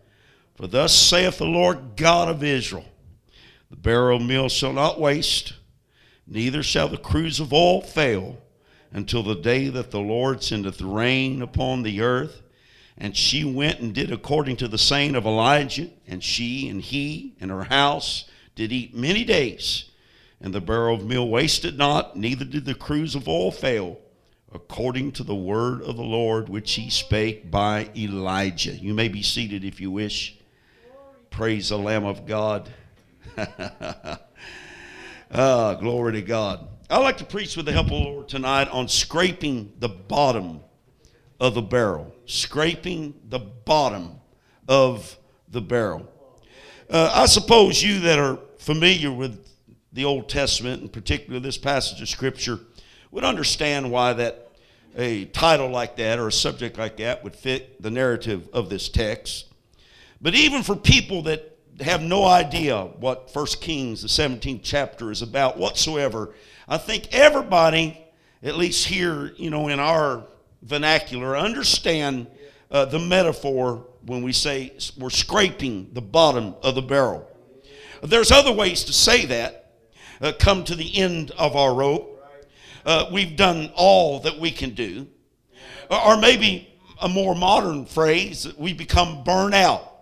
For 0.56 0.68
thus 0.68 0.94
saith 0.94 1.38
the 1.38 1.46
Lord 1.46 1.96
God 1.96 2.30
of 2.30 2.44
Israel 2.44 2.86
The 3.70 3.78
barrel 3.78 4.18
of 4.18 4.24
meal 4.24 4.50
shall 4.50 4.74
not 4.74 5.00
waste, 5.00 5.54
neither 6.34 6.64
shall 6.64 6.90
the 6.90 6.98
cruse 6.98 7.40
of 7.40 7.54
oil 7.54 7.82
fail, 7.82 8.38
until 8.92 9.24
the 9.24 9.36
day 9.36 9.70
that 9.70 9.92
the 9.92 10.00
Lord 10.00 10.44
sendeth 10.44 10.82
rain 10.82 11.42
upon 11.42 11.84
the 11.84 12.02
earth. 12.02 12.42
And 12.98 13.18
she 13.18 13.44
went 13.44 13.80
and 13.80 13.94
did 13.94 14.12
according 14.12 14.58
to 14.58 14.68
the 14.68 14.78
saying 14.78 15.16
of 15.16 15.26
Elijah, 15.26 15.90
and 16.08 16.24
she 16.24 16.70
and 16.70 16.82
he 16.82 17.36
and 17.42 17.50
her 17.50 17.64
house 17.64 18.26
did 18.56 18.72
eat 18.72 18.96
many 18.96 19.24
days. 19.24 19.86
And 20.40 20.54
the 20.54 20.62
barrel 20.62 20.96
of 20.96 21.06
meal 21.06 21.28
wasted 21.28 21.78
not, 21.78 22.16
neither 22.16 22.46
did 22.46 22.66
the 22.66 22.76
cruse 22.76 23.16
of 23.16 23.28
oil 23.28 23.52
fail, 23.52 23.98
according 24.54 25.14
to 25.14 25.24
the 25.24 25.36
word 25.36 25.82
of 25.82 25.96
the 25.96 26.04
Lord 26.04 26.50
which 26.50 26.74
he 26.74 26.90
spake 26.90 27.50
by 27.50 27.90
Elijah. 27.96 28.76
You 28.76 28.94
may 28.94 29.08
be 29.08 29.24
seated 29.24 29.64
if 29.64 29.82
you 29.82 29.90
wish. 29.90 30.38
Praise 31.32 31.70
the 31.70 31.80
Lamb 31.80 32.06
of 32.06 32.28
God. 32.28 32.70
ah, 35.34 35.74
glory 35.76 36.14
to 36.14 36.22
God. 36.22 36.68
I'd 36.90 37.00
like 37.00 37.18
to 37.18 37.26
preach 37.26 37.58
with 37.58 37.66
the 37.66 37.72
help 37.72 37.88
of 37.88 37.92
the 37.92 37.98
Lord 37.98 38.30
tonight 38.30 38.68
on 38.70 38.88
scraping 38.88 39.74
the 39.80 39.90
bottom 39.90 40.62
of 41.40 41.56
the 41.56 41.62
barrel. 41.62 42.14
Scraping 42.26 43.16
the 43.30 43.40
bottom 43.40 44.20
of 44.68 45.18
the 45.50 45.62
barrel. 45.62 46.08
Uh, 46.90 47.12
I 47.14 47.26
suppose 47.26 47.82
you 47.82 48.00
that 48.02 48.20
are 48.20 48.40
familiar 48.58 49.12
with 49.12 49.46
the 49.92 50.06
Old 50.06 50.30
Testament, 50.30 50.82
and 50.82 50.92
particularly 50.94 51.44
this 51.44 51.58
passage 51.58 52.02
of 52.02 52.10
Scripture, 52.10 52.60
would 53.12 53.24
understand 53.24 53.92
why 53.92 54.14
that 54.14 54.52
a 54.96 55.26
title 55.26 55.70
like 55.70 55.96
that 55.98 56.20
or 56.20 56.28
a 56.28 56.32
subject 56.32 56.78
like 56.78 56.98
that 56.98 57.24
would 57.24 57.36
fit 57.36 57.82
the 57.82 57.90
narrative 57.90 58.50
of 58.54 58.70
this 58.70 58.90
text. 58.90 59.48
But 60.22 60.36
even 60.36 60.64
for 60.64 60.76
people 60.76 61.24
that 61.24 61.53
have 61.82 62.02
no 62.02 62.26
idea 62.26 62.84
what 62.84 63.32
First 63.32 63.62
Kings, 63.62 64.02
the 64.02 64.08
17th 64.08 64.62
chapter, 64.64 65.12
is 65.12 65.22
about 65.22 65.58
whatsoever, 65.58 66.34
I 66.68 66.78
think 66.78 67.10
everybody, 67.12 68.00
at 68.42 68.58
least 68.58 68.88
here, 68.88 69.34
you 69.38 69.50
know, 69.50 69.68
in 69.68 69.80
our 69.80 70.24
vernacular, 70.62 71.36
understand 71.36 72.28
uh, 72.72 72.86
the 72.86 73.00
metaphor 73.00 73.86
when 74.06 74.24
we 74.24 74.32
say 74.32 74.74
we're 74.98 75.10
scraping 75.10 75.90
the 75.94 76.02
bottom 76.02 76.56
of 76.62 76.76
the 76.76 76.82
barrel. 76.82 77.28
There's 78.02 78.32
other 78.32 78.52
ways 78.52 78.84
to 78.86 78.94
say 78.94 79.26
that. 79.28 79.60
Uh, 80.22 80.32
come 80.38 80.64
to 80.66 80.76
the 80.76 80.98
end 80.98 81.32
of 81.32 81.56
our 81.56 81.74
rope. 81.74 82.10
Uh, 82.86 83.10
we've 83.12 83.36
done 83.36 83.72
all 83.76 84.20
that 84.22 84.40
we 84.40 84.52
can 84.52 84.72
do. 84.72 85.08
Or 85.90 86.18
maybe 86.18 86.70
a 87.02 87.10
more 87.10 87.36
modern 87.36 87.86
phrase, 87.86 88.48
we 88.58 88.74
become 88.74 89.24
burnt 89.24 89.54
out. 89.54 89.93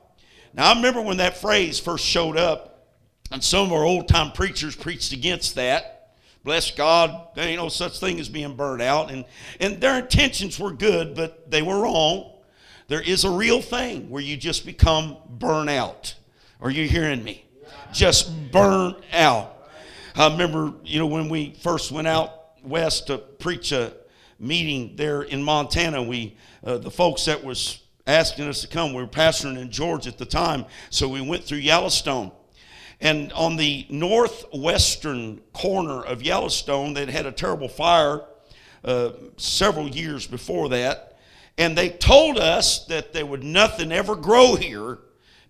Now, 0.54 0.72
I 0.72 0.76
remember 0.76 1.02
when 1.02 1.18
that 1.18 1.38
phrase 1.38 1.80
first 1.80 2.06
showed 2.06 2.38
up, 2.38 2.88
and 3.32 3.44
some 3.44 3.68
of 3.68 3.72
our 3.72 3.86
old 3.86 4.08
time 4.08 4.32
preachers 4.32 4.76
preached 4.76 5.14
against 5.14 5.56
that. 5.56 6.16
Bless 6.44 6.72
God, 6.72 7.30
there 7.36 7.48
ain't 7.48 7.62
no 7.62 7.70
such 7.70 8.00
thing 8.00 8.20
as 8.20 8.28
being 8.28 8.56
burned 8.56 8.82
out. 8.82 9.12
And, 9.12 9.26
and 9.60 9.80
their 9.80 10.00
intentions 10.00 10.60
were 10.60 10.72
good, 10.72 11.16
but 11.16 11.50
they 11.52 11.62
were 11.62 11.82
wrong. 11.82 12.34
There 12.88 13.02
is 13.02 13.24
a 13.24 13.30
real 13.30 13.62
thing 13.62 14.10
where 14.10 14.24
you 14.24 14.36
just 14.36 14.66
become 14.66 15.18
burnt 15.30 15.70
out. 15.70 16.16
Are 16.60 16.72
you 16.72 16.88
hearing 16.88 17.24
me? 17.24 17.46
Just 17.94 18.52
burnt 18.52 18.98
out. 19.14 19.70
I 20.16 20.28
remember, 20.30 20.74
you 20.84 21.00
know, 21.00 21.08
when 21.08 21.30
we 21.30 21.54
first 21.62 21.92
went 21.92 22.08
out 22.08 22.34
west 22.64 23.08
to 23.08 23.18
preach 23.18 23.72
a 23.72 23.94
meeting 24.40 24.96
there 24.96 25.22
in 25.22 25.42
Montana, 25.42 26.04
we, 26.04 26.36
uh, 26.66 26.80
the 26.80 26.92
folks 26.92 27.26
that 27.26 27.44
was 27.44 27.82
asking 28.08 28.48
us 28.48 28.62
to 28.62 28.68
come. 28.68 28.94
We 28.94 29.02
were 29.02 29.08
pastoring 29.08 29.60
in 29.60 29.72
Georgia 29.72 30.10
at 30.10 30.18
the 30.18 30.26
time, 30.26 30.66
so 30.90 31.08
we 31.08 31.22
went 31.22 31.44
through 31.44 31.60
Yellowstone. 31.60 32.32
And 33.00 33.34
on 33.34 33.56
the 33.56 33.88
northwestern 33.90 35.42
corner 35.54 36.04
of 36.04 36.22
Yellowstone, 36.22 36.94
they'd 36.94 37.10
had 37.10 37.26
a 37.26 37.32
terrible 37.32 37.68
fire 37.68 38.22
uh, 38.84 39.12
several 39.38 39.88
years 39.88 40.28
before 40.28 40.70
that. 40.70 41.18
And 41.58 41.78
they 41.78 41.90
told 41.90 42.38
us 42.38 42.86
that 42.86 43.14
there 43.14 43.26
would 43.26 43.44
nothing 43.44 43.92
ever 43.92 44.16
grow 44.16 44.56
here 44.56 45.00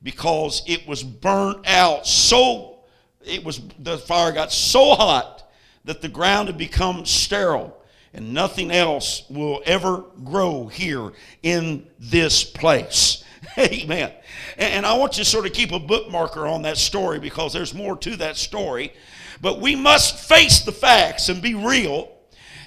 because 0.03 0.63
it 0.65 0.87
was 0.87 1.03
burnt 1.03 1.67
out 1.67 2.07
so 2.07 2.79
it 3.23 3.43
was 3.43 3.61
the 3.79 3.97
fire 3.97 4.31
got 4.31 4.51
so 4.51 4.95
hot 4.95 5.49
that 5.85 6.01
the 6.01 6.09
ground 6.09 6.47
had 6.47 6.57
become 6.57 7.05
sterile 7.05 7.77
and 8.13 8.33
nothing 8.33 8.71
else 8.71 9.23
will 9.29 9.61
ever 9.65 10.03
grow 10.23 10.67
here 10.67 11.11
in 11.43 11.87
this 11.99 12.43
place. 12.43 13.23
Amen. 13.57 14.11
And 14.57 14.85
I 14.85 14.97
want 14.97 15.17
you 15.17 15.23
to 15.23 15.29
sort 15.29 15.45
of 15.45 15.53
keep 15.53 15.71
a 15.71 15.79
bookmarker 15.79 16.49
on 16.49 16.63
that 16.63 16.77
story 16.77 17.19
because 17.19 17.53
there's 17.53 17.73
more 17.73 17.97
to 17.97 18.17
that 18.17 18.37
story. 18.37 18.93
But 19.41 19.59
we 19.59 19.75
must 19.75 20.19
face 20.27 20.61
the 20.61 20.71
facts 20.71 21.29
and 21.29 21.41
be 21.41 21.55
real. 21.55 22.11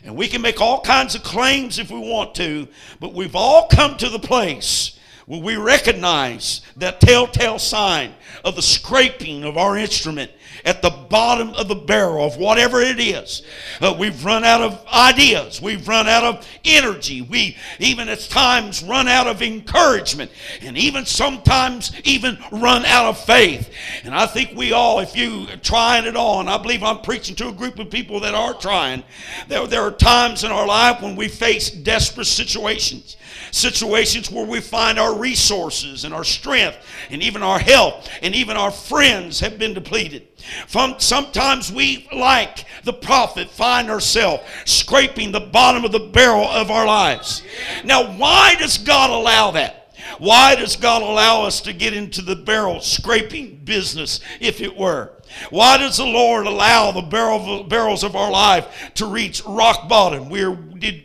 And 0.02 0.16
we 0.16 0.28
can 0.28 0.42
make 0.42 0.60
all 0.60 0.80
kinds 0.80 1.14
of 1.14 1.22
claims 1.22 1.78
if 1.78 1.90
we 1.90 1.98
want 1.98 2.34
to, 2.34 2.68
but 3.00 3.14
we've 3.14 3.36
all 3.36 3.68
come 3.68 3.96
to 3.96 4.10
the 4.10 4.18
place 4.18 4.98
where 5.26 5.40
we 5.40 5.56
recognize 5.56 6.60
that 6.76 7.00
telltale 7.00 7.58
sign 7.58 8.12
of 8.44 8.56
the 8.56 8.62
scraping 8.62 9.44
of 9.44 9.56
our 9.56 9.78
instrument 9.78 10.30
at 10.64 10.82
the 10.82 10.90
bottom 10.90 11.50
of 11.50 11.68
the 11.68 11.74
barrel 11.74 12.24
of 12.24 12.36
whatever 12.36 12.80
it 12.80 12.98
is. 12.98 13.42
Uh, 13.80 13.94
we've 13.98 14.24
run 14.24 14.44
out 14.44 14.62
of 14.62 14.84
ideas. 14.86 15.60
We've 15.60 15.86
run 15.86 16.08
out 16.08 16.24
of 16.24 16.48
energy. 16.64 17.22
We 17.22 17.56
even 17.78 18.08
at 18.08 18.20
times 18.20 18.82
run 18.82 19.06
out 19.06 19.26
of 19.26 19.42
encouragement 19.42 20.30
and 20.62 20.76
even 20.78 21.04
sometimes 21.04 21.92
even 22.04 22.38
run 22.50 22.84
out 22.84 23.06
of 23.06 23.18
faith. 23.18 23.70
And 24.04 24.14
I 24.14 24.26
think 24.26 24.56
we 24.56 24.72
all, 24.72 25.00
if 25.00 25.16
you 25.16 25.46
trying 25.62 26.06
it 26.06 26.16
on, 26.16 26.48
I 26.48 26.58
believe 26.58 26.82
I'm 26.82 27.00
preaching 27.00 27.36
to 27.36 27.48
a 27.48 27.52
group 27.52 27.78
of 27.78 27.90
people 27.90 28.20
that 28.20 28.34
are 28.34 28.54
trying. 28.54 29.02
There, 29.48 29.66
there 29.66 29.82
are 29.82 29.90
times 29.90 30.44
in 30.44 30.50
our 30.50 30.66
life 30.66 31.02
when 31.02 31.16
we 31.16 31.28
face 31.28 31.70
desperate 31.70 32.26
situations 32.26 33.16
situations 33.54 34.30
where 34.30 34.44
we 34.44 34.60
find 34.60 34.98
our 34.98 35.14
resources 35.16 36.04
and 36.04 36.12
our 36.12 36.24
strength 36.24 36.76
and 37.10 37.22
even 37.22 37.42
our 37.42 37.58
help 37.58 38.02
and 38.20 38.34
even 38.34 38.56
our 38.56 38.72
friends 38.72 39.38
have 39.40 39.58
been 39.58 39.74
depleted. 39.74 40.26
From, 40.66 40.96
sometimes 40.98 41.72
we, 41.72 42.08
like 42.12 42.64
the 42.82 42.92
prophet, 42.92 43.48
find 43.48 43.90
ourselves 43.90 44.42
scraping 44.64 45.30
the 45.30 45.40
bottom 45.40 45.84
of 45.84 45.92
the 45.92 46.00
barrel 46.00 46.44
of 46.44 46.70
our 46.70 46.84
lives. 46.84 47.42
Now, 47.84 48.16
why 48.16 48.56
does 48.58 48.76
God 48.76 49.10
allow 49.10 49.52
that? 49.52 49.96
Why 50.18 50.54
does 50.56 50.76
God 50.76 51.02
allow 51.02 51.44
us 51.44 51.60
to 51.62 51.72
get 51.72 51.94
into 51.94 52.22
the 52.22 52.36
barrel 52.36 52.80
scraping 52.80 53.60
business, 53.64 54.20
if 54.40 54.60
it 54.60 54.76
were? 54.76 55.12
Why 55.50 55.78
does 55.78 55.96
the 55.96 56.04
Lord 56.04 56.46
allow 56.46 56.90
the 56.90 57.02
barrel, 57.02 57.64
barrels 57.64 58.04
of 58.04 58.14
our 58.14 58.30
life 58.30 58.92
to 58.94 59.06
reach 59.06 59.44
rock 59.44 59.88
bottom? 59.88 60.28
We're, 60.28 60.58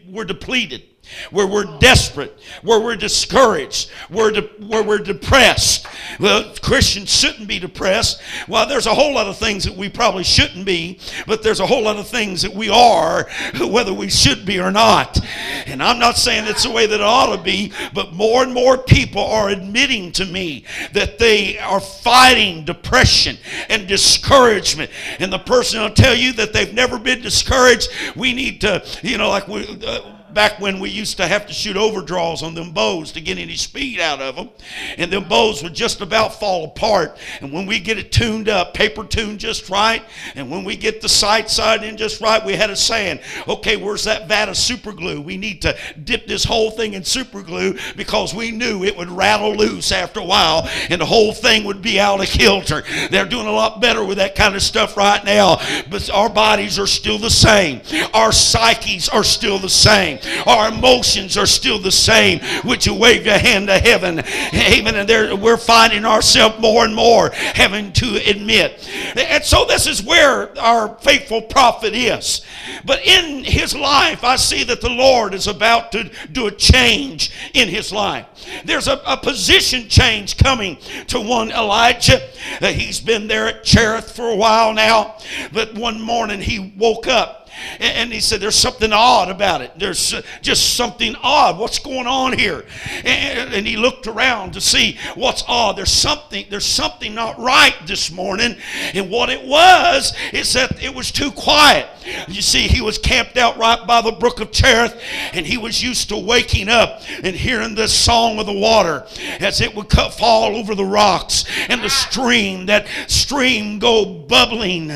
we're 0.08 0.26
depleted 0.26 0.89
where 1.32 1.48
we're 1.48 1.78
desperate, 1.80 2.38
where 2.62 2.80
we're 2.80 2.96
discouraged, 2.96 3.90
where, 4.10 4.32
de- 4.32 4.50
where 4.68 4.84
we're 4.84 4.98
depressed. 4.98 5.88
Well, 6.20 6.54
Christians 6.62 7.10
shouldn't 7.10 7.48
be 7.48 7.60
depressed. 7.60 8.22
Well, 8.48 8.68
there's 8.68 8.88
a 8.88 8.94
whole 8.94 9.14
lot 9.14 9.28
of 9.28 9.38
things 9.38 9.64
that 9.64 9.76
we 9.76 9.90
probably 9.90 10.24
shouldn't 10.24 10.66
be, 10.66 11.00
but 11.28 11.44
there's 11.44 11.60
a 11.60 11.68
whole 11.68 11.84
lot 11.84 11.98
of 11.98 12.08
things 12.08 12.42
that 12.42 12.54
we 12.54 12.70
are, 12.70 13.30
whether 13.60 13.94
we 13.94 14.10
should 14.10 14.46
be 14.46 14.60
or 14.60 14.72
not. 14.72 15.20
And 15.66 15.82
I'm 15.82 16.00
not 16.00 16.18
saying 16.18 16.46
it's 16.48 16.64
the 16.64 16.72
way 16.72 16.86
that 16.86 17.00
it 17.00 17.02
ought 17.02 17.36
to 17.36 17.42
be, 17.42 17.72
but 17.94 18.14
more 18.14 18.44
and 18.44 18.54
more 18.54 18.78
people 18.78 19.24
are 19.24 19.50
admitting 19.50 20.12
to 20.14 20.26
me 20.26 20.66
that 20.94 21.20
they 21.20 21.58
are 21.60 21.80
fighting 21.80 22.66
depression 22.66 23.38
and 23.70 23.88
discouragement. 23.88 24.92
And 25.20 25.32
the 25.32 25.40
person 25.40 25.82
will 25.82 25.90
tell 25.90 26.16
you 26.16 26.34
that 26.34 26.54
they've 26.54 26.74
never 26.74 27.00
been 27.00 27.22
discouraged. 27.22 27.90
We 28.16 28.34
need 28.34 28.62
to, 28.62 28.86
you 29.04 29.18
know, 29.18 29.30
like 29.30 29.48
we. 29.48 29.66
Uh, 29.86 30.16
back 30.34 30.60
when 30.60 30.80
we 30.80 30.90
used 30.90 31.18
to 31.18 31.28
have 31.28 31.48
to 31.48 31.54
shoot 31.54 31.78
overdraws 31.78 32.44
on 32.44 32.56
them 32.56 32.72
bows 32.72 33.12
to 33.14 33.22
get 33.22 33.38
any 33.38 33.56
speed 33.56 34.00
out 34.00 34.22
of 34.22 34.36
them. 34.36 34.50
And 34.98 35.12
them 35.12 35.28
bows 35.28 35.64
would 35.64 35.74
just 35.74 36.02
about 36.02 36.40
fall 36.40 36.66
apart. 36.66 37.18
And 37.42 37.52
when 37.52 37.66
we 37.66 37.80
get 37.80 37.98
it 37.98 38.12
tuned 38.12 38.50
up, 38.50 38.74
paper 38.74 39.04
tuned 39.04 39.40
just 39.40 39.70
right, 39.70 40.04
and 40.36 40.50
when 40.50 40.64
we 40.64 40.76
get 40.76 41.02
the 41.02 41.10
sight 41.10 41.50
side 41.50 41.84
in 41.84 41.98
just 41.98 42.22
right, 42.22 42.44
we 42.46 42.54
had 42.54 42.70
a 42.70 42.76
saying, 42.76 43.20
okay, 43.48 43.78
where's 43.78 44.04
that 44.04 44.28
vat 44.28 44.50
of 44.50 44.58
super 44.58 44.92
glue? 44.92 45.22
We 45.22 45.38
need 45.38 45.62
to 45.64 45.78
dip 46.04 46.28
this 46.28 46.44
whole 46.44 46.72
thing 46.72 46.94
in 46.94 47.04
super 47.04 47.42
glue 47.42 47.78
because 47.96 48.34
we 48.34 48.52
knew 48.52 48.84
it 48.84 48.98
would 48.98 49.10
rattle 49.10 49.56
loose 49.56 49.92
after 49.92 50.20
a 50.20 50.26
while 50.26 50.70
and 50.90 51.02
the 51.02 51.06
whole 51.06 51.34
thing 51.34 51.64
would 51.66 51.82
be 51.82 52.00
out 52.00 52.22
of 52.22 52.28
kilter. 52.28 52.84
They're 53.10 53.26
doing 53.26 53.48
a 53.48 53.52
lot 53.52 53.82
better 53.82 54.04
with 54.04 54.18
that 54.18 54.36
kind 54.36 54.56
of 54.56 54.62
stuff 54.62 54.98
right 54.98 55.24
now, 55.24 55.58
but 55.90 56.10
our 56.10 56.30
bodies 56.30 56.80
are 56.80 56.88
still 56.88 57.18
the 57.18 57.30
same. 57.30 57.82
Our 58.14 58.32
psyches 58.32 59.10
are 59.10 59.24
still 59.24 59.60
the 59.60 59.70
same. 59.70 60.20
Our 60.46 60.70
emotions 60.70 61.38
are 61.38 61.46
still 61.46 61.80
the 61.80 61.92
same. 61.92 62.42
Would 62.66 62.86
you 62.86 62.94
wave 62.94 63.26
your 63.26 63.38
hand 63.38 63.68
to 63.68 63.80
heaven? 63.80 64.20
Amen. 64.54 64.96
And 64.96 65.10
there, 65.10 65.36
we're 65.36 65.58
finding 65.58 66.06
ourselves 66.06 66.60
more 66.60 66.86
and 66.86 66.96
more 66.96 67.30
having 67.32 67.92
to 67.94 68.22
admit. 68.26 68.90
And 69.16 69.44
so 69.44 69.66
this 69.66 69.88
is 69.88 70.04
where 70.04 70.58
our 70.60 70.98
faithful 71.00 71.42
prophet 71.42 71.94
is. 71.94 72.42
But 72.86 73.06
in 73.06 73.44
his 73.44 73.76
life, 73.76 74.24
I 74.24 74.36
see 74.36 74.64
that 74.66 74.82
the 74.82 74.90
Lord 74.90 75.34
is 75.34 75.48
about 75.48 75.92
to 75.94 76.10
do 76.32 76.48
a 76.48 76.52
change 76.52 77.32
in 77.54 77.68
his 77.68 77.92
life. 77.92 78.26
There's 78.66 78.88
a, 78.88 79.02
a 79.06 79.18
position 79.18 79.90
change 79.90 80.38
coming 80.38 80.78
to 81.08 81.20
one 81.20 81.52
Elijah. 81.52 82.22
Uh, 82.62 82.68
he's 82.68 83.00
been 83.00 83.28
there 83.28 83.48
at 83.48 83.64
Cherith 83.64 84.16
for 84.16 84.30
a 84.30 84.36
while 84.36 84.74
now, 84.74 85.18
but 85.52 85.76
one 85.76 86.02
morning 86.02 86.42
he 86.42 86.74
woke 86.78 87.08
up 87.08 87.49
and 87.80 88.12
he 88.12 88.20
said, 88.20 88.42
There's 88.42 88.56
something 88.56 88.92
odd 88.94 89.30
about 89.30 89.62
it. 89.62 89.78
There's 89.78 90.14
uh, 90.14 90.22
just 90.42 90.76
something 90.76 91.16
odd. 91.22 91.58
What's 91.58 91.80
going 91.80 92.08
on 92.08 92.38
here? 92.38 92.66
And 93.04 93.66
he 93.66 93.78
looked 93.78 94.08
around 94.08 94.54
to 94.54 94.62
see 94.62 94.98
what's 95.16 95.44
odd. 95.48 95.78
There's 95.78 95.92
something, 95.92 96.46
there's 96.50 96.66
something 96.66 97.14
not 97.14 97.40
right 97.40 97.76
this 97.86 98.12
morning. 98.12 98.56
And 98.94 99.10
what 99.10 99.30
it 99.30 99.46
was 99.46 100.14
is 100.34 100.54
that 100.54 100.82
it 100.84 100.94
was 100.94 101.12
too 101.12 101.32
quiet. 101.32 101.88
You 102.28 102.42
see, 102.42 102.68
he 102.68 102.82
was 102.82 102.98
camped 102.98 103.38
out 103.38 103.58
right 103.58 103.86
by 103.86 104.02
the 104.02 104.12
brook 104.12 104.40
of 104.40 104.52
Cherith, 104.52 105.00
and 105.34 105.46
he 105.46 105.58
was 105.58 105.82
used 105.82 106.10
to 106.10 106.18
waking 106.18 106.70
up 106.70 107.02
and 107.24 107.36
hearing 107.36 107.76
the 107.76 107.88
song 107.88 108.40
of 108.40 108.46
the 108.46 108.54
water 108.54 109.06
as 109.40 109.62
it 109.62 109.76
would 109.76 109.90
fall 109.92 110.56
over 110.56 110.76
the 110.76 110.86
rocks 110.86 111.46
and 111.68 111.82
the 111.82 111.90
stream, 111.90 112.66
that 112.68 112.88
stream 113.08 113.80
go 113.80 114.06
bubbling 114.06 114.90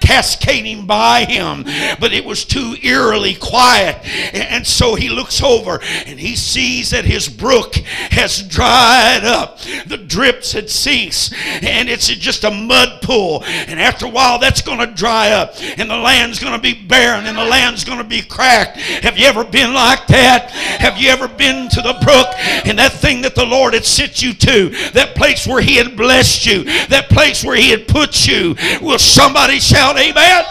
cascading 0.00 0.86
by 0.86 1.24
him, 1.24 1.64
but 2.00 2.12
it 2.12 2.24
was 2.24 2.44
too 2.44 2.76
eerily 2.82 3.34
quiet. 3.34 3.96
And 4.34 4.66
so 4.66 4.94
he 4.94 5.08
looks 5.08 5.42
over 5.42 5.80
and 6.06 6.18
he 6.18 6.36
sees 6.36 6.90
that 6.90 7.04
his 7.04 7.28
brook 7.28 7.76
has 7.76 8.42
dried 8.42 9.24
up. 9.24 9.60
The 9.86 9.96
drips 9.96 10.52
had 10.52 10.70
ceased, 10.70 11.34
and 11.62 11.88
it's 11.88 12.08
just 12.08 12.44
a 12.44 12.50
mud 12.50 13.02
pool. 13.02 13.42
And 13.44 13.80
after 13.80 14.06
a 14.06 14.10
while, 14.10 14.38
that's 14.38 14.62
going 14.62 14.78
to 14.78 14.86
dry 14.86 15.30
up, 15.30 15.54
and 15.78 15.88
the 15.88 15.96
land's 15.96 16.38
going 16.38 16.54
to 16.54 16.60
be 16.60 16.74
barren, 16.74 17.26
and 17.26 17.36
the 17.36 17.44
land's 17.44 17.84
going 17.84 17.98
to 17.98 18.04
be 18.04 18.22
cracked. 18.22 18.78
Have 18.78 19.18
you 19.18 19.26
ever 19.26 19.44
been 19.44 19.72
like 19.74 20.06
that? 20.08 20.50
Have 20.50 20.98
you 20.98 21.10
ever 21.10 21.28
been 21.28 21.68
to 21.68 21.82
the 21.82 21.98
brook 22.02 22.26
and 22.66 22.78
that 22.78 22.92
thing 22.92 23.22
that 23.22 23.34
the 23.34 23.46
Lord 23.46 23.74
had 23.74 23.84
sent 23.84 24.22
you 24.22 24.32
to, 24.34 24.70
that 24.92 25.14
place 25.14 25.46
where 25.46 25.60
He 25.60 25.76
had 25.76 25.96
blessed 25.96 26.46
you, 26.46 26.64
that 26.64 27.08
place 27.08 27.44
where 27.44 27.56
He 27.56 27.70
had 27.70 27.88
put 27.88 28.26
you? 28.26 28.56
Will 28.80 28.98
somebody 28.98 29.58
shout, 29.58 29.98
Amen. 29.98 30.44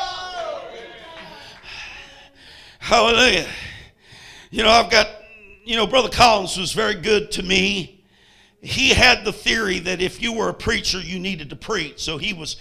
Hallelujah. 2.88 3.46
You 4.50 4.64
know, 4.64 4.70
I've 4.70 4.90
got, 4.90 5.10
you 5.66 5.76
know, 5.76 5.86
Brother 5.86 6.08
Collins 6.08 6.58
was 6.58 6.72
very 6.72 6.94
good 6.94 7.32
to 7.32 7.44
me. 7.44 8.02
He 8.62 8.92
had 8.92 9.26
the 9.26 9.34
theory 9.34 9.80
that 9.80 10.00
if 10.00 10.22
you 10.22 10.32
were 10.32 10.48
a 10.48 10.54
preacher, 10.54 11.02
you 11.02 11.20
needed 11.20 11.50
to 11.50 11.58
preach. 11.58 12.00
So 12.00 12.18
he 12.18 12.32
was 12.32 12.56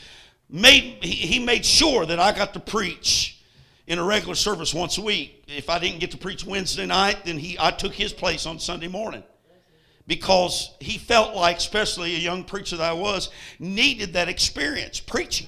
made, 0.50 1.04
he 1.04 1.38
made 1.38 1.64
sure 1.64 2.04
that 2.06 2.18
I 2.18 2.32
got 2.32 2.54
to 2.54 2.58
preach 2.58 3.40
in 3.86 4.00
a 4.00 4.02
regular 4.02 4.34
service 4.34 4.74
once 4.74 4.98
a 4.98 5.00
week. 5.00 5.44
If 5.46 5.70
I 5.70 5.78
didn't 5.78 6.00
get 6.00 6.10
to 6.10 6.18
preach 6.18 6.44
Wednesday 6.44 6.86
night, 6.86 7.18
then 7.24 7.38
he, 7.38 7.56
I 7.60 7.70
took 7.70 7.94
his 7.94 8.12
place 8.12 8.46
on 8.46 8.58
Sunday 8.58 8.88
morning 8.88 9.22
because 10.08 10.74
he 10.80 10.98
felt 10.98 11.36
like, 11.36 11.58
especially 11.58 12.16
a 12.16 12.18
young 12.18 12.42
preacher 12.42 12.76
that 12.78 12.90
I 12.90 12.94
was, 12.94 13.30
needed 13.60 14.14
that 14.14 14.28
experience 14.28 14.98
preaching 14.98 15.46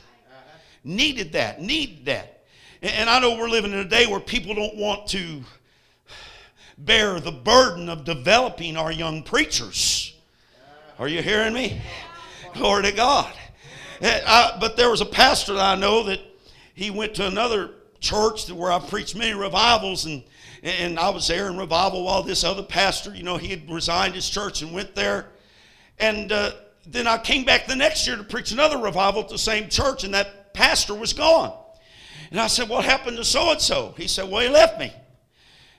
needed 0.85 1.33
that, 1.33 1.61
needed 1.61 2.05
that. 2.07 2.38
And 2.81 3.11
I 3.11 3.19
know 3.19 3.37
we're 3.37 3.49
living 3.49 3.73
in 3.73 3.79
a 3.79 3.85
day 3.85 4.07
where 4.07 4.21
people 4.21 4.55
don't 4.55 4.77
want 4.77 5.09
to 5.09 5.43
bear 6.79 7.19
the 7.19 7.33
burden 7.33 7.89
of 7.89 8.05
developing 8.05 8.77
our 8.77 8.93
young 8.93 9.25
preachers. 9.25 10.15
Are 10.99 11.09
you 11.09 11.21
hearing 11.23 11.55
me? 11.55 11.81
Glory 12.55 12.85
to 12.85 12.93
God. 12.93 13.33
Eh, 14.01 14.21
I, 14.25 14.57
but 14.61 14.77
there 14.77 14.91
was 14.91 15.01
a 15.01 15.07
pastor 15.07 15.55
that 15.55 15.65
I 15.65 15.75
know 15.75 16.05
that 16.05 16.21
he 16.75 16.91
went 16.91 17.15
to 17.17 17.27
another 17.27 17.71
church 17.99 18.49
where 18.49 18.71
I 18.71 18.79
preached 18.79 19.17
many 19.17 19.35
revivals, 19.35 20.05
and, 20.05 20.23
and 20.63 21.01
I 21.01 21.11
was 21.11 21.27
there 21.27 21.49
in 21.49 21.57
revival 21.57 22.05
while 22.05 22.23
this 22.23 22.45
other 22.45 22.63
pastor, 22.63 23.13
you 23.13 23.25
know, 23.25 23.37
he 23.37 23.49
had 23.49 23.69
resigned 23.69 24.15
his 24.15 24.31
church 24.31 24.63
and 24.63 24.73
went 24.73 24.95
there. 24.95 25.31
And 25.99 26.31
uh, 26.31 26.53
then 26.87 27.09
I 27.09 27.19
came 27.19 27.45
back 27.45 27.67
the 27.67 27.75
next 27.75 28.07
year 28.07 28.17
to 28.17 28.23
preach 28.23 28.53
another 28.53 28.79
revival 28.79 29.23
at 29.23 29.29
the 29.29 29.39
same 29.39 29.69
church, 29.69 30.05
and 30.05 30.15
that 30.15 30.55
pastor 30.55 30.95
was 30.95 31.13
gone. 31.13 31.53
And 32.31 32.41
I 32.41 32.47
said, 32.47 32.69
What 32.69 32.85
happened 32.85 33.17
to 33.17 33.25
so 33.25 33.51
and 33.53 33.61
so? 33.61 33.95
He 33.97 34.09
said, 34.09 34.31
Well, 34.31 34.43
he 34.43 34.49
left 34.49 34.79
me. 34.79 34.93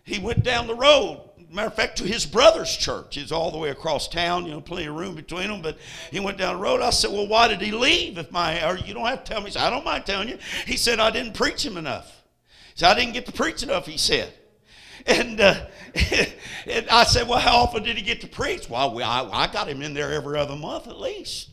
He 0.04 0.20
went 0.20 0.44
down 0.44 0.68
the 0.68 0.76
road. 0.76 1.22
Matter 1.52 1.68
of 1.68 1.74
fact, 1.74 1.98
to 1.98 2.04
his 2.04 2.28
brother's 2.28 2.76
church. 2.76 3.18
It's 3.18 3.32
all 3.32 3.50
the 3.50 3.58
way 3.58 3.70
across 3.70 4.08
town, 4.08 4.46
you 4.46 4.52
know, 4.52 4.62
plenty 4.62 4.86
of 4.86 4.96
room 4.96 5.16
between 5.16 5.48
them. 5.48 5.62
But 5.64 5.80
he 6.12 6.20
went 6.20 6.38
down 6.38 6.56
the 6.56 6.62
road. 6.62 6.82
I 6.82 6.92
said, 6.92 7.12
Well, 7.12 7.28
why 7.28 7.48
did 7.48 7.62
he 7.62 7.72
leave? 7.72 8.18
If 8.18 8.32
my, 8.32 8.68
or 8.68 8.78
you 8.78 8.94
don't 8.94 9.06
have 9.06 9.24
to 9.24 9.32
tell 9.32 9.42
me. 9.42 9.48
He 9.48 9.52
said, 9.54 9.64
I 9.64 9.70
don't 9.70 9.86
mind 9.86 10.06
telling 10.06 10.30
you. 10.30 10.38
He 10.66 10.78
said, 10.78 11.00
I 11.00 11.12
didn't 11.12 11.34
preach 11.34 11.66
him 11.66 11.78
enough. 11.78 12.24
He 12.74 12.80
said, 12.80 12.92
I 12.92 13.00
didn't 13.00 13.14
get 13.14 13.26
to 13.26 13.32
preach 13.32 13.64
enough, 13.64 13.86
he 13.86 13.98
said. 13.98 14.34
And, 15.06 15.40
uh, 15.40 15.66
and 16.68 16.90
I 16.90 17.04
said, 17.04 17.28
Well, 17.28 17.40
how 17.40 17.58
often 17.58 17.84
did 17.84 17.98
he 17.98 18.04
get 18.04 18.22
to 18.22 18.28
preach? 18.28 18.70
Well, 18.70 19.02
I, 19.02 19.30
I 19.32 19.48
got 19.48 19.68
him 19.68 19.82
in 19.82 19.94
there 19.94 20.12
every 20.12 20.38
other 20.38 20.56
month 20.56 20.88
at 20.88 21.00
least. 21.00 21.50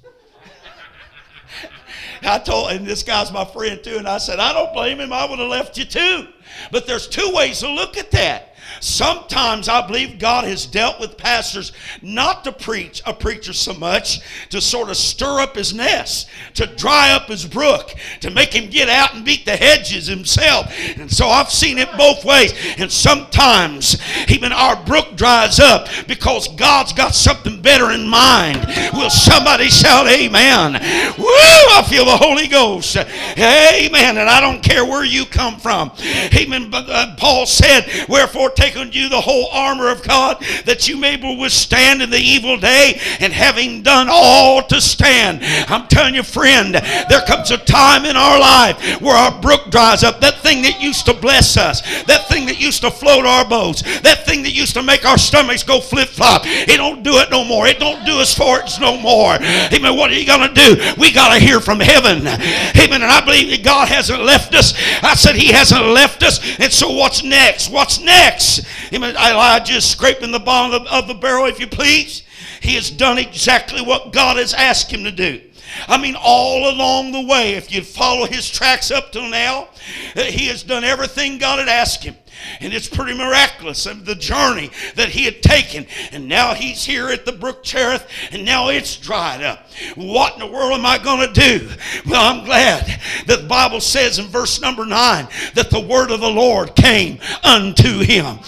I 2.22 2.38
told, 2.38 2.72
and 2.72 2.86
this 2.86 3.02
guy's 3.02 3.32
my 3.32 3.44
friend 3.44 3.82
too, 3.82 3.98
and 3.98 4.08
I 4.08 4.18
said, 4.18 4.38
I 4.40 4.52
don't 4.52 4.72
blame 4.72 5.00
him. 5.00 5.12
I 5.12 5.28
would 5.28 5.38
have 5.38 5.48
left 5.48 5.78
you 5.78 5.84
too. 5.84 6.28
But 6.70 6.86
there's 6.86 7.08
two 7.08 7.30
ways 7.32 7.60
to 7.60 7.70
look 7.70 7.96
at 7.96 8.10
that. 8.12 8.55
Sometimes 8.80 9.68
I 9.68 9.86
believe 9.86 10.18
God 10.18 10.44
has 10.44 10.66
dealt 10.66 11.00
with 11.00 11.16
pastors 11.16 11.72
not 12.02 12.44
to 12.44 12.52
preach 12.52 13.02
a 13.06 13.12
preacher 13.12 13.52
so 13.52 13.74
much, 13.74 14.20
to 14.50 14.60
sort 14.60 14.90
of 14.90 14.96
stir 14.96 15.40
up 15.40 15.56
his 15.56 15.74
nest, 15.74 16.28
to 16.54 16.66
dry 16.66 17.12
up 17.12 17.28
his 17.28 17.44
brook, 17.44 17.94
to 18.20 18.30
make 18.30 18.52
him 18.52 18.70
get 18.70 18.88
out 18.88 19.14
and 19.14 19.24
beat 19.24 19.44
the 19.44 19.56
hedges 19.56 20.06
himself. 20.06 20.72
And 20.96 21.10
so 21.10 21.28
I've 21.28 21.50
seen 21.50 21.78
it 21.78 21.88
both 21.96 22.24
ways. 22.24 22.52
And 22.78 22.90
sometimes 22.90 23.96
even 24.28 24.52
our 24.52 24.76
brook 24.84 25.16
dries 25.16 25.60
up 25.60 25.88
because 26.06 26.48
God's 26.56 26.92
got 26.92 27.14
something 27.14 27.60
better 27.62 27.90
in 27.90 28.06
mind. 28.06 28.64
Will 28.92 29.10
somebody 29.10 29.68
shout 29.68 30.06
amen? 30.06 30.72
Woo! 31.18 31.26
I 31.26 31.84
feel 31.88 32.04
the 32.04 32.16
Holy 32.16 32.46
Ghost. 32.48 32.96
Amen. 32.96 34.18
And 34.18 34.28
I 34.28 34.40
don't 34.40 34.62
care 34.62 34.84
where 34.84 35.04
you 35.04 35.24
come 35.26 35.58
from. 35.58 35.92
Amen. 36.34 36.70
Uh, 36.72 37.14
Paul 37.18 37.46
said, 37.46 38.06
Wherefore 38.08 38.50
take 38.56 38.76
unto 38.76 38.98
you 38.98 39.08
the 39.08 39.20
whole 39.20 39.48
armor 39.52 39.88
of 39.88 40.02
God, 40.02 40.42
that 40.64 40.88
you 40.88 40.96
may 40.96 41.16
be 41.16 41.36
withstand 41.36 42.02
in 42.02 42.10
the 42.10 42.18
evil 42.18 42.56
day, 42.56 43.00
and 43.20 43.32
having 43.32 43.82
done 43.82 44.08
all 44.10 44.62
to 44.62 44.80
stand. 44.80 45.40
I'm 45.70 45.86
telling 45.88 46.14
you, 46.14 46.22
friend, 46.22 46.74
there 46.74 47.22
comes 47.26 47.50
a 47.50 47.58
time 47.58 48.04
in 48.04 48.16
our 48.16 48.38
life 48.38 49.00
where 49.00 49.16
our 49.16 49.40
brook 49.40 49.70
dries 49.70 50.02
up. 50.04 50.20
That 50.20 50.40
thing 50.40 50.62
that 50.62 50.80
used 50.80 51.06
to 51.06 51.14
bless 51.14 51.56
us, 51.56 51.82
that 52.04 52.28
thing 52.28 52.46
that 52.46 52.60
used 52.60 52.82
to 52.82 52.90
float 52.90 53.24
our 53.24 53.48
boats, 53.48 53.82
that 54.00 54.24
thing 54.26 54.42
that 54.44 54.54
used 54.54 54.74
to 54.74 54.82
make 54.82 55.04
our 55.04 55.18
stomachs 55.18 55.62
go 55.62 55.80
flip 55.80 56.08
flop, 56.08 56.42
it 56.44 56.76
don't 56.76 57.02
do 57.02 57.18
it 57.18 57.30
no 57.30 57.44
more. 57.44 57.66
It 57.66 57.78
don't 57.78 58.04
do 58.04 58.18
us 58.18 58.34
for 58.34 58.60
it 58.60 58.70
no 58.80 58.96
more. 58.96 59.34
Amen. 59.34 59.96
What 59.96 60.10
are 60.10 60.14
you 60.14 60.26
going 60.26 60.48
to 60.48 60.54
do? 60.54 60.94
We 60.98 61.12
got 61.12 61.34
to 61.34 61.40
hear 61.40 61.60
from 61.60 61.80
heaven. 61.80 62.26
Amen. 62.26 63.02
And 63.02 63.04
I 63.04 63.24
believe 63.24 63.50
that 63.50 63.64
God 63.64 63.88
hasn't 63.88 64.22
left 64.22 64.54
us. 64.54 64.74
I 65.02 65.14
said 65.14 65.36
He 65.36 65.52
hasn't 65.52 65.84
left 65.84 66.22
us. 66.22 66.40
And 66.58 66.72
so 66.72 66.90
what's 66.90 67.22
next? 67.22 67.70
What's 67.70 68.00
next? 68.00 68.45
Elijah 68.92 69.74
is 69.74 69.84
scraping 69.84 70.32
the 70.32 70.38
bottom 70.38 70.80
of, 70.80 70.86
of 70.88 71.08
the 71.08 71.14
barrel, 71.14 71.46
if 71.46 71.60
you 71.60 71.66
please. 71.66 72.22
He 72.60 72.74
has 72.74 72.90
done 72.90 73.18
exactly 73.18 73.82
what 73.82 74.12
God 74.12 74.36
has 74.36 74.54
asked 74.54 74.90
him 74.90 75.04
to 75.04 75.12
do. 75.12 75.40
I 75.88 75.98
mean, 75.98 76.16
all 76.18 76.70
along 76.70 77.12
the 77.12 77.26
way, 77.26 77.54
if 77.54 77.72
you 77.72 77.82
follow 77.82 78.26
his 78.26 78.48
tracks 78.48 78.90
up 78.90 79.12
till 79.12 79.28
now, 79.28 79.68
he 80.14 80.46
has 80.46 80.62
done 80.62 80.84
everything 80.84 81.38
God 81.38 81.58
had 81.58 81.68
asked 81.68 82.04
him. 82.04 82.16
And 82.60 82.72
it's 82.72 82.88
pretty 82.88 83.16
miraculous 83.16 83.86
of 83.86 84.04
the 84.04 84.14
journey 84.14 84.70
that 84.94 85.10
he 85.10 85.24
had 85.24 85.42
taken. 85.42 85.86
And 86.12 86.28
now 86.28 86.54
he's 86.54 86.84
here 86.84 87.08
at 87.08 87.24
the 87.24 87.32
brook 87.32 87.62
Cherith, 87.62 88.06
and 88.30 88.44
now 88.44 88.68
it's 88.68 88.96
dried 88.96 89.42
up. 89.42 89.66
What 89.94 90.34
in 90.34 90.40
the 90.40 90.46
world 90.46 90.72
am 90.72 90.86
I 90.86 90.98
going 90.98 91.26
to 91.26 91.32
do? 91.32 91.68
Well, 92.06 92.34
I'm 92.34 92.44
glad 92.44 92.86
that 93.26 93.42
the 93.42 93.48
Bible 93.48 93.80
says 93.80 94.18
in 94.18 94.26
verse 94.26 94.60
number 94.60 94.86
nine 94.86 95.28
that 95.54 95.70
the 95.70 95.80
word 95.80 96.10
of 96.10 96.20
the 96.20 96.30
Lord 96.30 96.74
came 96.74 97.18
unto 97.42 98.00
him. 98.00 98.38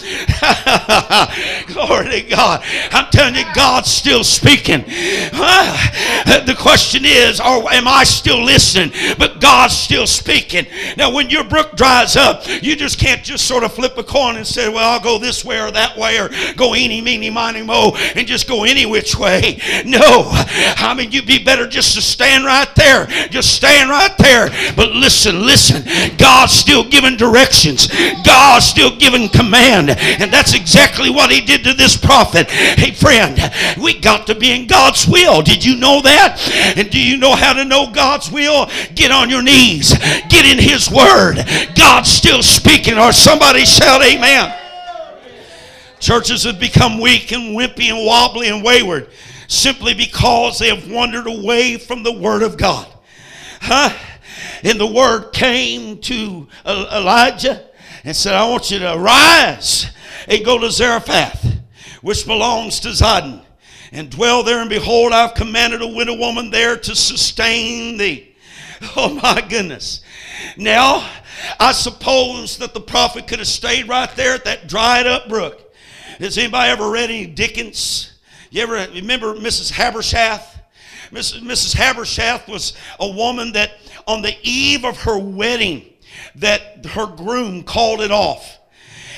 Glory 1.67 2.09
to 2.09 2.21
God. 2.29 2.63
I'm 2.91 3.09
telling 3.11 3.35
you, 3.35 3.45
God's 3.53 3.91
still 3.91 4.23
speaking. 4.23 4.81
the 4.81 6.55
question 6.59 7.03
is, 7.05 7.39
or 7.39 7.71
am 7.71 7.87
I 7.87 8.03
still 8.03 8.43
listening? 8.43 8.91
But 9.17 9.41
God's 9.41 9.77
still 9.77 10.07
speaking. 10.07 10.65
Now, 10.97 11.13
when 11.13 11.29
your 11.29 11.43
brook 11.43 11.75
dries 11.75 12.15
up, 12.15 12.47
you 12.47 12.75
just 12.75 12.99
can't 12.99 13.23
just 13.23 13.47
sort 13.47 13.63
of 13.63 13.73
flip 13.73 13.88
a 13.97 14.03
coin 14.03 14.37
and 14.37 14.47
say, 14.47 14.69
well, 14.69 14.93
I'll 14.93 14.99
go 14.99 15.17
this 15.17 15.43
way 15.43 15.59
or 15.61 15.71
that 15.71 15.97
way 15.97 16.19
or 16.19 16.29
go 16.55 16.75
eeny, 16.75 17.01
meeny, 17.01 17.29
miny, 17.29 17.61
mo 17.61 17.95
and 18.15 18.27
just 18.27 18.47
go 18.47 18.63
any 18.63 18.85
which 18.85 19.17
way. 19.17 19.59
No. 19.85 20.29
I 20.77 20.93
mean, 20.95 21.11
you'd 21.11 21.25
be 21.25 21.43
better 21.43 21.67
just 21.67 21.95
to 21.95 22.01
stand 22.01 22.45
right 22.45 22.73
there. 22.75 23.05
Just 23.29 23.53
stand 23.53 23.89
right 23.89 24.15
there. 24.17 24.49
But 24.75 24.91
listen, 24.91 25.41
listen. 25.41 25.83
God's 26.17 26.53
still 26.53 26.83
giving 26.83 27.17
directions. 27.17 27.87
God's 28.23 28.65
still 28.65 28.95
giving 28.95 29.29
command. 29.29 29.91
And 29.91 30.31
that's 30.31 30.53
exactly 30.53 31.09
what 31.09 31.31
he 31.31 31.41
did 31.41 31.63
to 31.63 31.73
this 31.73 31.97
prophet. 31.97 32.49
Hey, 32.49 32.91
friend, 32.91 33.37
we 33.81 33.99
got 33.99 34.27
to 34.27 34.35
be 34.35 34.51
in 34.51 34.67
God's 34.67 35.07
will. 35.07 35.41
Did 35.41 35.63
you 35.63 35.77
know 35.77 36.01
that? 36.01 36.39
And 36.77 36.89
do 36.89 37.01
you 37.01 37.17
know 37.17 37.35
how 37.35 37.53
to 37.53 37.65
know 37.65 37.91
God's 37.91 38.31
will? 38.31 38.69
Get 38.95 39.11
on 39.11 39.29
your 39.29 39.41
knees. 39.41 39.97
Get 40.29 40.45
in 40.45 40.59
his 40.59 40.89
word. 40.89 41.43
God's 41.75 42.09
still 42.09 42.43
speaking. 42.43 42.97
Or 42.97 43.11
somebody 43.11 43.65
shout 43.79 44.03
amen. 44.03 44.53
Churches 45.99 46.43
have 46.43 46.59
become 46.59 46.99
weak 46.99 47.31
and 47.31 47.57
wimpy 47.57 47.89
and 47.89 48.05
wobbly 48.05 48.47
and 48.47 48.63
wayward 48.63 49.09
simply 49.47 49.93
because 49.93 50.59
they 50.59 50.73
have 50.73 50.89
wandered 50.89 51.27
away 51.27 51.77
from 51.77 52.03
the 52.03 52.11
Word 52.11 52.43
of 52.43 52.57
God. 52.57 52.87
Huh? 53.61 53.91
And 54.63 54.79
the 54.79 54.87
Word 54.87 55.31
came 55.31 55.99
to 56.01 56.47
Elijah 56.65 57.65
and 58.03 58.15
said, 58.15 58.35
I 58.35 58.49
want 58.49 58.71
you 58.71 58.79
to 58.79 58.93
arise 58.95 59.87
and 60.27 60.45
go 60.45 60.59
to 60.59 60.69
Zarephath, 60.71 61.59
which 62.01 62.25
belongs 62.25 62.79
to 62.81 62.89
Zidon, 62.89 63.43
and 63.91 64.09
dwell 64.09 64.43
there. 64.43 64.61
And 64.61 64.69
behold, 64.69 65.11
I've 65.11 65.33
commanded 65.33 65.81
a 65.81 65.87
widow 65.87 66.17
woman 66.17 66.51
there 66.51 66.77
to 66.77 66.95
sustain 66.95 67.97
thee. 67.97 68.28
Oh 68.95 69.19
my 69.21 69.41
goodness. 69.47 70.01
Now, 70.57 71.09
I 71.59 71.73
suppose 71.73 72.57
that 72.57 72.73
the 72.73 72.79
prophet 72.79 73.27
could 73.27 73.39
have 73.39 73.47
stayed 73.47 73.87
right 73.87 74.09
there 74.15 74.33
at 74.33 74.45
that 74.45 74.67
dried 74.67 75.05
up 75.05 75.27
brook 75.27 75.69
has 76.19 76.37
anybody 76.37 76.69
ever 76.69 76.89
read 76.89 77.09
any 77.09 77.25
Dickens? 77.25 78.11
You 78.49 78.61
ever 78.63 78.91
remember 78.93 79.35
Mrs. 79.35 79.71
Habershaft? 79.71 80.47
Mrs. 81.11 81.41
Mrs. 81.41 81.75
Habershaft 81.75 82.49
was 82.49 82.73
a 82.99 83.07
woman 83.07 83.53
that 83.53 83.71
on 84.05 84.21
the 84.21 84.35
eve 84.43 84.83
of 84.83 85.01
her 85.03 85.17
wedding 85.17 85.85
that 86.35 86.85
her 86.87 87.05
groom 87.05 87.63
called 87.63 88.01
it 88.01 88.11
off. 88.11 88.59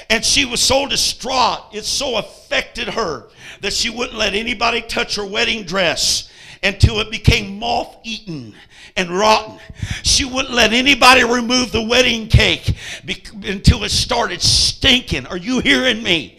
And 0.10 0.24
she 0.24 0.46
was 0.46 0.62
so 0.62 0.86
distraught, 0.88 1.74
it 1.74 1.86
so 1.86 2.18
affected 2.18 2.90
her 2.90 3.30
that 3.62 3.74
she 3.74 3.90
wouldn't 3.90 4.18
let 4.18 4.36
anybody 4.36 4.82
touch 4.82 5.16
her 5.16 5.26
wedding 5.26 5.64
dress 5.64 6.30
until 6.62 7.00
it 7.00 7.10
became 7.10 7.58
moth 7.58 7.98
eaten 8.04 8.54
and 8.96 9.10
rotten. 9.10 9.60
She 10.04 10.26
wouldn't 10.26 10.54
let 10.54 10.74
anybody 10.74 11.24
remove 11.24 11.72
the 11.72 11.82
wedding 11.82 12.28
cake 12.28 12.76
until 13.44 13.84
it 13.84 13.90
started 13.90 14.42
stinking. 14.42 15.26
Are 15.28 15.38
you 15.38 15.60
hearing 15.60 16.04
me? 16.04 16.38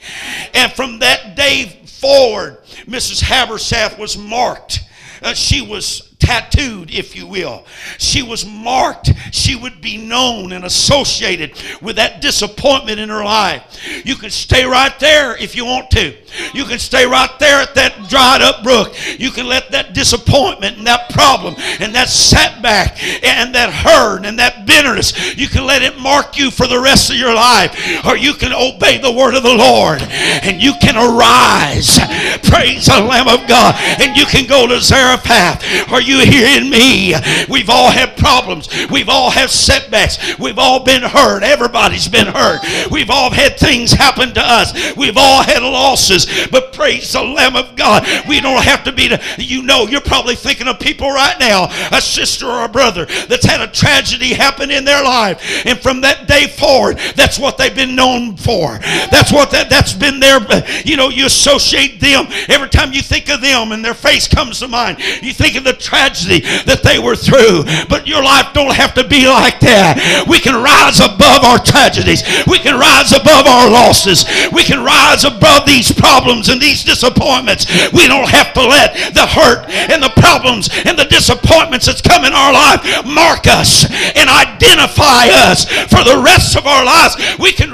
And 0.54 0.72
from 0.72 0.98
that 1.00 1.36
day 1.36 1.80
forward, 1.86 2.62
Mrs. 2.86 3.22
Habershaft 3.22 3.98
was 3.98 4.18
marked. 4.18 4.80
Uh, 5.22 5.34
she 5.34 5.62
was 5.62 6.11
tattooed, 6.22 6.90
if 6.92 7.16
you 7.16 7.26
will. 7.26 7.64
She 7.98 8.22
was 8.22 8.46
marked. 8.46 9.10
She 9.32 9.56
would 9.56 9.80
be 9.80 9.96
known 9.96 10.52
and 10.52 10.64
associated 10.64 11.52
with 11.82 11.96
that 11.96 12.20
disappointment 12.20 13.00
in 13.00 13.08
her 13.08 13.24
life. 13.24 13.76
You 14.04 14.14
can 14.14 14.30
stay 14.30 14.64
right 14.64 14.96
there 15.00 15.36
if 15.36 15.56
you 15.56 15.64
want 15.64 15.90
to. 15.90 16.14
You 16.54 16.64
can 16.64 16.78
stay 16.78 17.06
right 17.06 17.30
there 17.38 17.60
at 17.60 17.74
that 17.74 18.08
dried 18.08 18.40
up 18.40 18.62
brook. 18.62 18.94
You 19.18 19.30
can 19.30 19.46
let 19.46 19.72
that 19.72 19.94
disappointment 19.94 20.78
and 20.78 20.86
that 20.86 21.10
problem 21.10 21.54
and 21.80 21.94
that 21.94 22.08
setback 22.08 23.02
and 23.24 23.54
that 23.54 23.72
hurt 23.72 24.24
and 24.24 24.38
that 24.38 24.66
bitterness, 24.66 25.36
you 25.36 25.48
can 25.48 25.66
let 25.66 25.82
it 25.82 25.98
mark 25.98 26.38
you 26.38 26.50
for 26.50 26.66
the 26.66 26.78
rest 26.78 27.10
of 27.10 27.16
your 27.16 27.34
life. 27.34 28.04
Or 28.06 28.16
you 28.16 28.34
can 28.34 28.52
obey 28.52 28.98
the 28.98 29.12
word 29.12 29.34
of 29.34 29.42
the 29.42 29.54
Lord 29.54 30.02
and 30.02 30.62
you 30.62 30.74
can 30.80 30.96
arise. 30.96 31.98
Praise 32.44 32.86
the 32.86 33.00
Lamb 33.00 33.28
of 33.28 33.48
God. 33.48 33.74
And 34.00 34.16
you 34.16 34.26
can 34.26 34.46
go 34.46 34.66
to 34.66 34.80
Zarephath. 34.80 35.90
Or 35.92 36.00
you 36.00 36.11
you 36.12 36.30
hearing 36.30 36.70
me? 36.70 37.14
We've 37.48 37.70
all 37.70 37.90
had 37.90 38.16
problems. 38.16 38.68
We've 38.90 39.08
all 39.08 39.30
had 39.30 39.50
setbacks. 39.50 40.38
We've 40.38 40.58
all 40.58 40.84
been 40.84 41.02
hurt. 41.02 41.42
Everybody's 41.42 42.08
been 42.08 42.26
hurt. 42.26 42.60
We've 42.90 43.10
all 43.10 43.30
had 43.30 43.58
things 43.58 43.92
happen 43.92 44.34
to 44.34 44.42
us. 44.42 44.94
We've 44.96 45.16
all 45.16 45.42
had 45.42 45.62
losses. 45.62 46.26
But 46.50 46.72
praise 46.72 47.12
the 47.12 47.22
Lamb 47.22 47.56
of 47.56 47.76
God. 47.76 48.06
We 48.28 48.40
don't 48.40 48.62
have 48.62 48.84
to 48.84 48.92
be, 48.92 49.08
to, 49.08 49.20
you 49.38 49.62
know, 49.62 49.86
you're 49.86 50.00
probably 50.00 50.34
thinking 50.34 50.68
of 50.68 50.78
people 50.78 51.08
right 51.08 51.36
now, 51.40 51.68
a 51.90 52.00
sister 52.00 52.46
or 52.46 52.64
a 52.64 52.68
brother 52.68 53.06
that's 53.06 53.46
had 53.46 53.60
a 53.60 53.68
tragedy 53.68 54.34
happen 54.34 54.70
in 54.70 54.84
their 54.84 55.02
life. 55.02 55.66
And 55.66 55.78
from 55.78 56.02
that 56.02 56.28
day 56.28 56.48
forward, 56.48 56.98
that's 57.16 57.38
what 57.38 57.56
they've 57.58 57.74
been 57.74 57.94
known 57.94 58.36
for. 58.36 58.78
That's 59.10 59.32
what 59.32 59.50
that, 59.52 59.70
that's 59.70 59.92
been 59.92 60.20
their, 60.20 60.40
you 60.84 60.96
know, 60.96 61.08
you 61.08 61.26
associate 61.26 62.00
them. 62.00 62.26
Every 62.48 62.68
time 62.68 62.92
you 62.92 63.02
think 63.02 63.28
of 63.30 63.40
them 63.40 63.72
and 63.72 63.84
their 63.84 63.94
face 63.94 64.28
comes 64.28 64.60
to 64.60 64.68
mind, 64.68 64.98
you 65.22 65.32
think 65.32 65.56
of 65.56 65.64
the 65.64 65.72
tragedy 65.72 66.01
tragedy 66.02 66.40
that 66.66 66.82
they 66.82 66.98
were 66.98 67.14
through. 67.14 67.62
But 67.86 68.06
your 68.10 68.22
life 68.22 68.50
don't 68.52 68.74
have 68.74 68.94
to 68.94 69.06
be 69.06 69.28
like 69.30 69.60
that. 69.62 70.26
We 70.26 70.42
can 70.42 70.58
rise 70.58 70.98
above 70.98 71.46
our 71.46 71.62
tragedies. 71.62 72.26
We 72.50 72.58
can 72.58 72.74
rise 72.74 73.14
above 73.14 73.46
our 73.46 73.70
losses. 73.70 74.26
We 74.50 74.66
can 74.66 74.82
rise 74.82 75.22
above 75.22 75.66
these 75.66 75.92
problems 75.94 76.48
and 76.48 76.60
these 76.60 76.82
disappointments. 76.82 77.70
We 77.94 78.10
don't 78.10 78.28
have 78.28 78.52
to 78.58 78.62
let 78.66 79.14
the 79.14 79.26
hurt 79.26 79.70
and 79.70 80.02
the 80.02 80.12
problems 80.18 80.68
and 80.84 80.98
the 80.98 81.06
disappointments 81.06 81.86
that's 81.86 82.02
come 82.02 82.24
in 82.26 82.32
our 82.32 82.52
life 82.52 82.82
mark 83.06 83.46
us 83.46 83.86
and 84.18 84.26
identify 84.26 85.30
us 85.46 85.70
for 85.86 86.02
the 86.02 86.20
rest 86.24 86.56
of 86.56 86.66
our 86.66 86.84
lives. 86.84 87.14
We 87.38 87.52
can. 87.52 87.70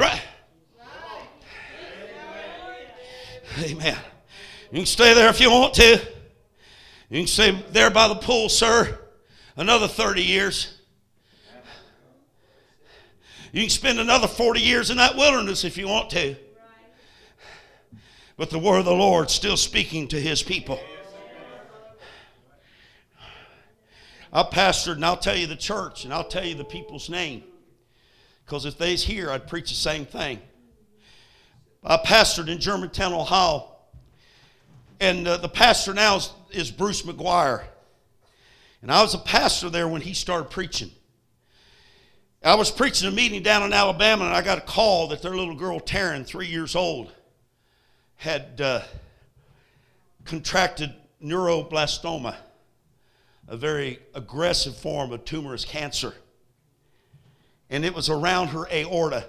Amen. 3.58 3.98
You 4.70 4.78
can 4.80 4.86
stay 4.86 5.14
there 5.14 5.28
if 5.28 5.40
you 5.40 5.50
want 5.50 5.74
to. 5.74 6.17
You 7.10 7.20
can 7.20 7.26
stay 7.26 7.52
there 7.70 7.90
by 7.90 8.08
the 8.08 8.16
pool, 8.16 8.48
sir, 8.48 8.98
another 9.56 9.88
30 9.88 10.22
years. 10.22 10.74
You 13.50 13.62
can 13.62 13.70
spend 13.70 13.98
another 13.98 14.28
40 14.28 14.60
years 14.60 14.90
in 14.90 14.98
that 14.98 15.16
wilderness 15.16 15.64
if 15.64 15.78
you 15.78 15.88
want 15.88 16.10
to. 16.10 16.36
But 18.36 18.50
the 18.50 18.58
word 18.58 18.80
of 18.80 18.84
the 18.84 18.92
Lord 18.92 19.30
still 19.30 19.56
speaking 19.56 20.06
to 20.08 20.20
his 20.20 20.42
people. 20.42 20.78
I 24.30 24.42
pastored, 24.42 24.96
and 24.96 25.04
I'll 25.04 25.16
tell 25.16 25.34
you 25.34 25.46
the 25.46 25.56
church, 25.56 26.04
and 26.04 26.12
I'll 26.12 26.28
tell 26.28 26.44
you 26.44 26.54
the 26.54 26.64
people's 26.64 27.08
name. 27.08 27.42
Because 28.44 28.66
if 28.66 28.76
they's 28.76 29.02
here, 29.02 29.30
I'd 29.30 29.48
preach 29.48 29.70
the 29.70 29.76
same 29.76 30.04
thing. 30.04 30.40
I 31.82 31.96
pastored 31.96 32.48
in 32.48 32.58
Germantown, 32.58 33.14
Ohio. 33.14 33.72
And 35.00 35.26
uh, 35.26 35.38
the 35.38 35.48
pastor 35.48 35.94
now 35.94 36.16
is 36.16 36.30
is 36.50 36.70
Bruce 36.70 37.02
McGuire. 37.02 37.64
And 38.82 38.92
I 38.92 39.02
was 39.02 39.14
a 39.14 39.18
pastor 39.18 39.70
there 39.70 39.88
when 39.88 40.00
he 40.00 40.14
started 40.14 40.50
preaching. 40.50 40.90
I 42.42 42.54
was 42.54 42.70
preaching 42.70 43.08
a 43.08 43.10
meeting 43.10 43.42
down 43.42 43.64
in 43.64 43.72
Alabama, 43.72 44.24
and 44.24 44.34
I 44.34 44.42
got 44.42 44.58
a 44.58 44.62
call 44.62 45.08
that 45.08 45.22
their 45.22 45.36
little 45.36 45.56
girl, 45.56 45.80
Taryn, 45.80 46.24
three 46.24 46.46
years 46.46 46.76
old, 46.76 47.12
had 48.14 48.60
uh, 48.60 48.82
contracted 50.24 50.94
neuroblastoma, 51.22 52.36
a 53.48 53.56
very 53.56 53.98
aggressive 54.14 54.76
form 54.76 55.12
of 55.12 55.24
tumorous 55.24 55.64
cancer. 55.64 56.14
And 57.70 57.84
it 57.84 57.92
was 57.92 58.08
around 58.08 58.48
her 58.48 58.68
aorta. 58.72 59.26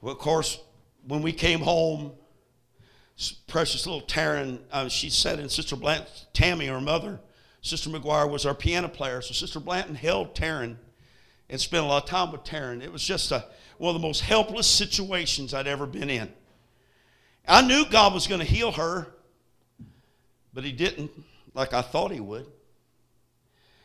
Well, 0.00 0.14
of 0.14 0.18
course, 0.18 0.58
when 1.06 1.22
we 1.22 1.32
came 1.32 1.60
home, 1.60 2.12
precious 3.30 3.86
little 3.86 4.02
Taryn, 4.02 4.58
uh, 4.72 4.88
she 4.88 5.08
sat 5.08 5.38
in 5.38 5.48
Sister 5.48 5.76
Blanton, 5.76 6.08
Tammy, 6.32 6.66
her 6.66 6.80
mother. 6.80 7.20
Sister 7.60 7.90
McGuire 7.90 8.28
was 8.28 8.44
our 8.44 8.54
piano 8.54 8.88
player. 8.88 9.20
So 9.20 9.32
Sister 9.32 9.60
Blanton 9.60 9.94
held 9.94 10.34
Taryn 10.34 10.76
and 11.48 11.60
spent 11.60 11.84
a 11.84 11.86
lot 11.86 12.02
of 12.02 12.08
time 12.08 12.32
with 12.32 12.42
Taryn. 12.42 12.82
It 12.82 12.92
was 12.92 13.04
just 13.04 13.30
a, 13.30 13.44
one 13.78 13.94
of 13.94 14.00
the 14.00 14.06
most 14.06 14.20
helpless 14.20 14.66
situations 14.66 15.54
I'd 15.54 15.66
ever 15.66 15.86
been 15.86 16.10
in. 16.10 16.32
I 17.46 17.62
knew 17.62 17.84
God 17.88 18.14
was 18.14 18.26
going 18.26 18.40
to 18.40 18.46
heal 18.46 18.72
her, 18.72 19.06
but 20.52 20.64
He 20.64 20.72
didn't 20.72 21.10
like 21.54 21.72
I 21.72 21.82
thought 21.82 22.10
He 22.10 22.20
would. 22.20 22.46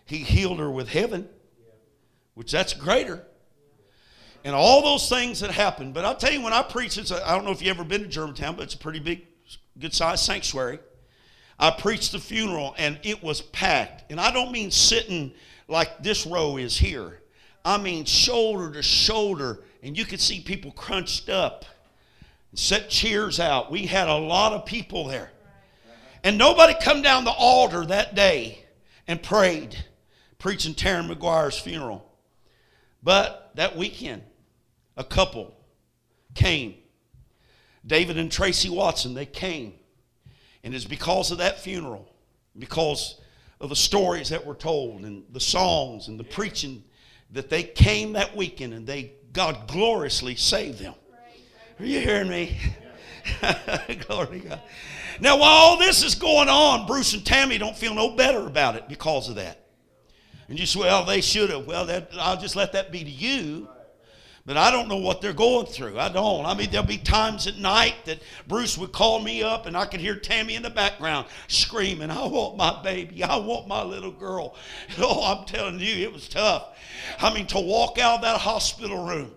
He 0.05 0.17
healed 0.17 0.59
her 0.59 0.71
with 0.71 0.89
heaven, 0.89 1.27
which 2.33 2.51
that's 2.51 2.73
greater. 2.73 3.25
And 4.43 4.55
all 4.55 4.81
those 4.81 5.09
things 5.09 5.39
that 5.39 5.51
happened. 5.51 5.93
But 5.93 6.05
I'll 6.05 6.15
tell 6.15 6.31
you, 6.31 6.41
when 6.41 6.53
I 6.53 6.61
preach, 6.61 6.97
it's 6.97 7.11
a, 7.11 7.27
I 7.27 7.35
don't 7.35 7.45
know 7.45 7.51
if 7.51 7.61
you've 7.61 7.75
ever 7.75 7.83
been 7.83 8.03
to 8.03 8.07
Germantown, 8.07 8.55
but 8.55 8.63
it's 8.63 8.75
a 8.75 8.77
pretty 8.77 8.99
big, 8.99 9.25
good 9.79 9.93
sized 9.93 10.23
sanctuary. 10.23 10.79
I 11.59 11.71
preached 11.71 12.11
the 12.11 12.19
funeral, 12.19 12.75
and 12.77 12.99
it 13.03 13.23
was 13.23 13.41
packed. 13.41 14.11
And 14.11 14.19
I 14.19 14.31
don't 14.31 14.51
mean 14.51 14.71
sitting 14.71 15.33
like 15.67 16.01
this 16.01 16.25
row 16.25 16.57
is 16.57 16.77
here, 16.77 17.21
I 17.65 17.77
mean 17.77 18.05
shoulder 18.05 18.71
to 18.71 18.81
shoulder, 18.81 19.63
and 19.83 19.97
you 19.97 20.05
could 20.05 20.21
see 20.21 20.39
people 20.39 20.71
crunched 20.71 21.29
up, 21.29 21.65
and 22.51 22.59
set 22.59 22.89
cheers 22.89 23.39
out. 23.39 23.71
We 23.71 23.85
had 23.85 24.07
a 24.07 24.15
lot 24.15 24.53
of 24.53 24.65
people 24.65 25.07
there. 25.07 25.31
And 26.23 26.37
nobody 26.37 26.73
come 26.81 27.01
down 27.01 27.25
the 27.25 27.31
altar 27.31 27.85
that 27.85 28.15
day 28.15 28.65
and 29.07 29.21
prayed, 29.21 29.77
preaching 30.39 30.73
Taryn 30.73 31.13
McGuire's 31.13 31.57
funeral. 31.57 32.06
But 33.07 33.51
that 33.55 33.77
weekend, 33.77 34.21
a 34.97 35.03
couple 35.05 35.55
came. 36.35 36.75
David 37.85 38.17
and 38.17 38.29
Tracy 38.29 38.69
Watson, 38.69 39.13
they 39.13 39.25
came. 39.25 39.75
And 40.61 40.75
it's 40.75 40.83
because 40.83 41.31
of 41.31 41.37
that 41.37 41.61
funeral, 41.61 42.13
because 42.59 43.21
of 43.61 43.69
the 43.69 43.77
stories 43.77 44.27
that 44.27 44.45
were 44.45 44.55
told 44.55 45.05
and 45.05 45.23
the 45.31 45.39
songs 45.39 46.09
and 46.09 46.19
the 46.19 46.25
preaching 46.25 46.83
that 47.31 47.49
they 47.49 47.63
came 47.63 48.11
that 48.11 48.35
weekend 48.35 48.73
and 48.73 48.85
they 48.85 49.13
God 49.31 49.69
gloriously 49.69 50.35
saved 50.35 50.79
them. 50.79 50.93
Are 51.79 51.85
you 51.85 52.01
hearing 52.01 52.27
me? 52.27 52.57
Glory 54.05 54.41
to 54.41 54.49
God. 54.49 54.61
Now, 55.21 55.37
while 55.37 55.49
all 55.49 55.77
this 55.77 56.03
is 56.03 56.13
going 56.13 56.49
on, 56.49 56.85
Bruce 56.85 57.13
and 57.13 57.25
Tammy 57.25 57.57
don't 57.57 57.77
feel 57.77 57.93
no 57.93 58.17
better 58.17 58.45
about 58.45 58.75
it 58.75 58.89
because 58.89 59.29
of 59.29 59.35
that. 59.35 59.66
And 60.49 60.59
you 60.59 60.65
say, 60.65 60.79
well, 60.79 61.03
they 61.05 61.21
should 61.21 61.49
have. 61.49 61.67
Well, 61.67 61.85
that, 61.87 62.11
I'll 62.19 62.39
just 62.39 62.55
let 62.55 62.73
that 62.73 62.91
be 62.91 63.03
to 63.03 63.09
you. 63.09 63.67
But 64.47 64.55
I 64.55 64.71
don't 64.71 64.87
know 64.87 64.95
what 64.95 65.19
they're 65.19 65.33
going 65.33 65.65
through. 65.65 65.99
I 65.99 66.07
don't. 66.07 66.45
I 66.45 66.53
mean, 66.53 66.71
there'll 66.71 66.87
be 66.87 66.97
times 66.97 67.47
at 67.47 67.57
night 67.57 67.95
that 68.05 68.19
Bruce 68.47 68.77
would 68.77 68.93
call 68.93 69.19
me 69.19 69.43
up 69.43 69.65
and 69.65 69.75
I 69.75 69.85
could 69.85 69.99
hear 69.99 70.15
Tammy 70.15 70.55
in 70.55 70.63
the 70.63 70.69
background 70.69 71.27
screaming, 71.49 72.09
I 72.09 72.25
want 72.25 72.55
my 72.55 72.81
baby. 72.81 73.25
I 73.25 73.35
want 73.35 73.67
my 73.67 73.83
little 73.83 74.11
girl. 74.11 74.55
Oh, 74.99 75.37
I'm 75.37 75.45
telling 75.45 75.81
you, 75.81 75.95
it 75.95 76.13
was 76.13 76.29
tough. 76.29 76.76
I 77.19 77.33
mean, 77.33 77.47
to 77.47 77.59
walk 77.59 77.99
out 77.99 78.15
of 78.15 78.21
that 78.21 78.39
hospital 78.39 79.05
room 79.05 79.31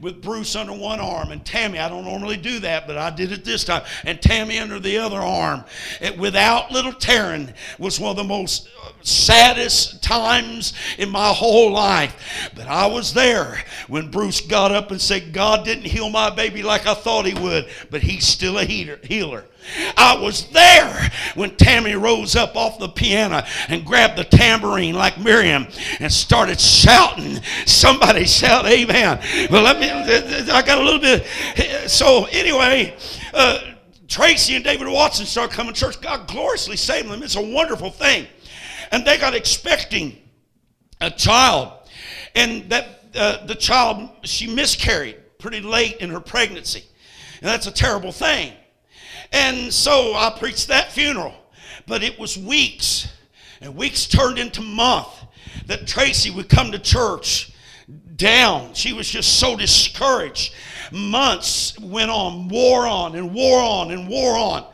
with 0.00 0.20
Bruce 0.22 0.56
under 0.56 0.72
one 0.72 1.00
arm 1.00 1.30
and 1.30 1.44
Tammy, 1.44 1.78
I 1.78 1.88
don't 1.88 2.04
normally 2.04 2.36
do 2.36 2.60
that, 2.60 2.86
but 2.86 2.98
I 2.98 3.10
did 3.10 3.32
it 3.32 3.44
this 3.44 3.64
time, 3.64 3.82
and 4.04 4.20
Tammy 4.20 4.58
under 4.58 4.78
the 4.78 4.98
other 4.98 5.18
arm. 5.18 5.64
It, 6.00 6.18
without 6.18 6.70
little 6.70 6.92
Taryn 6.92 7.54
was 7.78 7.98
one 7.98 8.10
of 8.10 8.16
the 8.16 8.24
most 8.24 8.68
uh, 8.82 8.90
saddest 9.02 10.02
times 10.02 10.74
in 10.98 11.10
my 11.10 11.28
whole 11.28 11.72
life. 11.72 12.50
But 12.54 12.66
I 12.66 12.86
was 12.86 13.14
there 13.14 13.62
when 13.88 14.10
Bruce 14.10 14.40
got 14.40 14.72
up 14.72 14.90
and 14.90 15.00
said, 15.00 15.32
God 15.32 15.64
didn't 15.64 15.84
heal 15.84 16.10
my 16.10 16.30
baby 16.30 16.62
like 16.62 16.86
I 16.86 16.94
thought 16.94 17.26
he 17.26 17.34
would, 17.40 17.68
but 17.90 18.02
he's 18.02 18.26
still 18.26 18.58
a 18.58 18.64
healer. 18.64 19.44
I 19.96 20.16
was 20.20 20.48
there 20.50 21.10
when 21.34 21.56
Tammy 21.56 21.94
rose 21.94 22.36
up 22.36 22.56
off 22.56 22.78
the 22.78 22.88
piano 22.88 23.44
and 23.68 23.84
grabbed 23.84 24.16
the 24.16 24.24
tambourine 24.24 24.94
like 24.94 25.18
Miriam 25.18 25.66
and 26.00 26.12
started 26.12 26.60
shouting. 26.60 27.40
Somebody 27.66 28.24
shout, 28.24 28.66
Amen. 28.66 29.20
Well, 29.50 29.62
let 29.62 29.78
me, 29.78 29.90
I 29.90 30.62
got 30.62 30.78
a 30.78 30.82
little 30.82 31.00
bit. 31.00 31.26
So, 31.90 32.26
anyway, 32.26 32.96
uh, 33.34 33.58
Tracy 34.08 34.54
and 34.54 34.64
David 34.64 34.88
Watson 34.88 35.26
started 35.26 35.54
coming 35.54 35.74
to 35.74 35.80
church. 35.80 36.00
God 36.00 36.28
gloriously 36.28 36.76
saved 36.76 37.08
them. 37.08 37.22
It's 37.22 37.36
a 37.36 37.42
wonderful 37.42 37.90
thing. 37.90 38.26
And 38.92 39.04
they 39.04 39.18
got 39.18 39.34
expecting 39.34 40.16
a 41.00 41.10
child. 41.10 41.72
And 42.34 42.70
that 42.70 42.96
uh, 43.14 43.46
the 43.46 43.54
child, 43.54 44.10
she 44.24 44.46
miscarried 44.46 45.16
pretty 45.38 45.60
late 45.60 45.96
in 45.96 46.10
her 46.10 46.20
pregnancy. 46.20 46.84
And 47.40 47.48
that's 47.48 47.66
a 47.66 47.72
terrible 47.72 48.12
thing. 48.12 48.52
And 49.32 49.72
so 49.72 50.14
I 50.14 50.34
preached 50.38 50.68
that 50.68 50.92
funeral. 50.92 51.34
But 51.86 52.02
it 52.02 52.18
was 52.18 52.36
weeks, 52.36 53.08
and 53.60 53.76
weeks 53.76 54.06
turned 54.06 54.38
into 54.38 54.60
months 54.60 55.24
that 55.66 55.86
Tracy 55.86 56.30
would 56.30 56.48
come 56.48 56.72
to 56.72 56.78
church 56.78 57.52
down. 58.16 58.74
She 58.74 58.92
was 58.92 59.08
just 59.08 59.38
so 59.38 59.56
discouraged. 59.56 60.54
Months 60.92 61.78
went 61.78 62.10
on, 62.10 62.48
wore 62.48 62.86
on, 62.86 63.14
and 63.14 63.32
wore 63.32 63.60
on, 63.60 63.90
and 63.90 64.08
wore 64.08 64.36
on. 64.36 64.66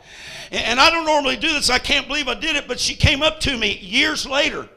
And 0.51 0.79
I 0.79 0.89
don't 0.89 1.05
normally 1.05 1.35
do 1.35 1.49
this. 1.49 1.69
I 1.69 1.79
can't 1.79 2.07
believe 2.07 2.27
I 2.27 2.35
did 2.35 2.55
it, 2.55 2.67
but 2.67 2.79
she 2.79 2.93
came 2.95 3.23
up 3.23 3.39
to 3.41 3.57
me 3.57 3.77
years 3.79 4.25
later 4.25 4.69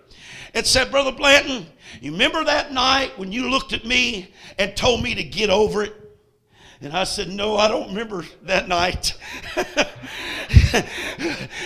and 0.54 0.66
said, 0.66 0.90
Brother 0.90 1.12
Blanton, 1.12 1.66
you 2.00 2.12
remember 2.12 2.44
that 2.44 2.72
night 2.72 3.18
when 3.18 3.30
you 3.30 3.50
looked 3.50 3.72
at 3.72 3.84
me 3.84 4.32
and 4.58 4.74
told 4.74 5.02
me 5.02 5.14
to 5.14 5.22
get 5.22 5.50
over 5.50 5.82
it? 5.82 6.05
And 6.80 6.92
I 6.92 7.04
said, 7.04 7.28
No, 7.28 7.56
I 7.56 7.68
don't 7.68 7.88
remember 7.88 8.24
that 8.42 8.68
night. 8.68 9.16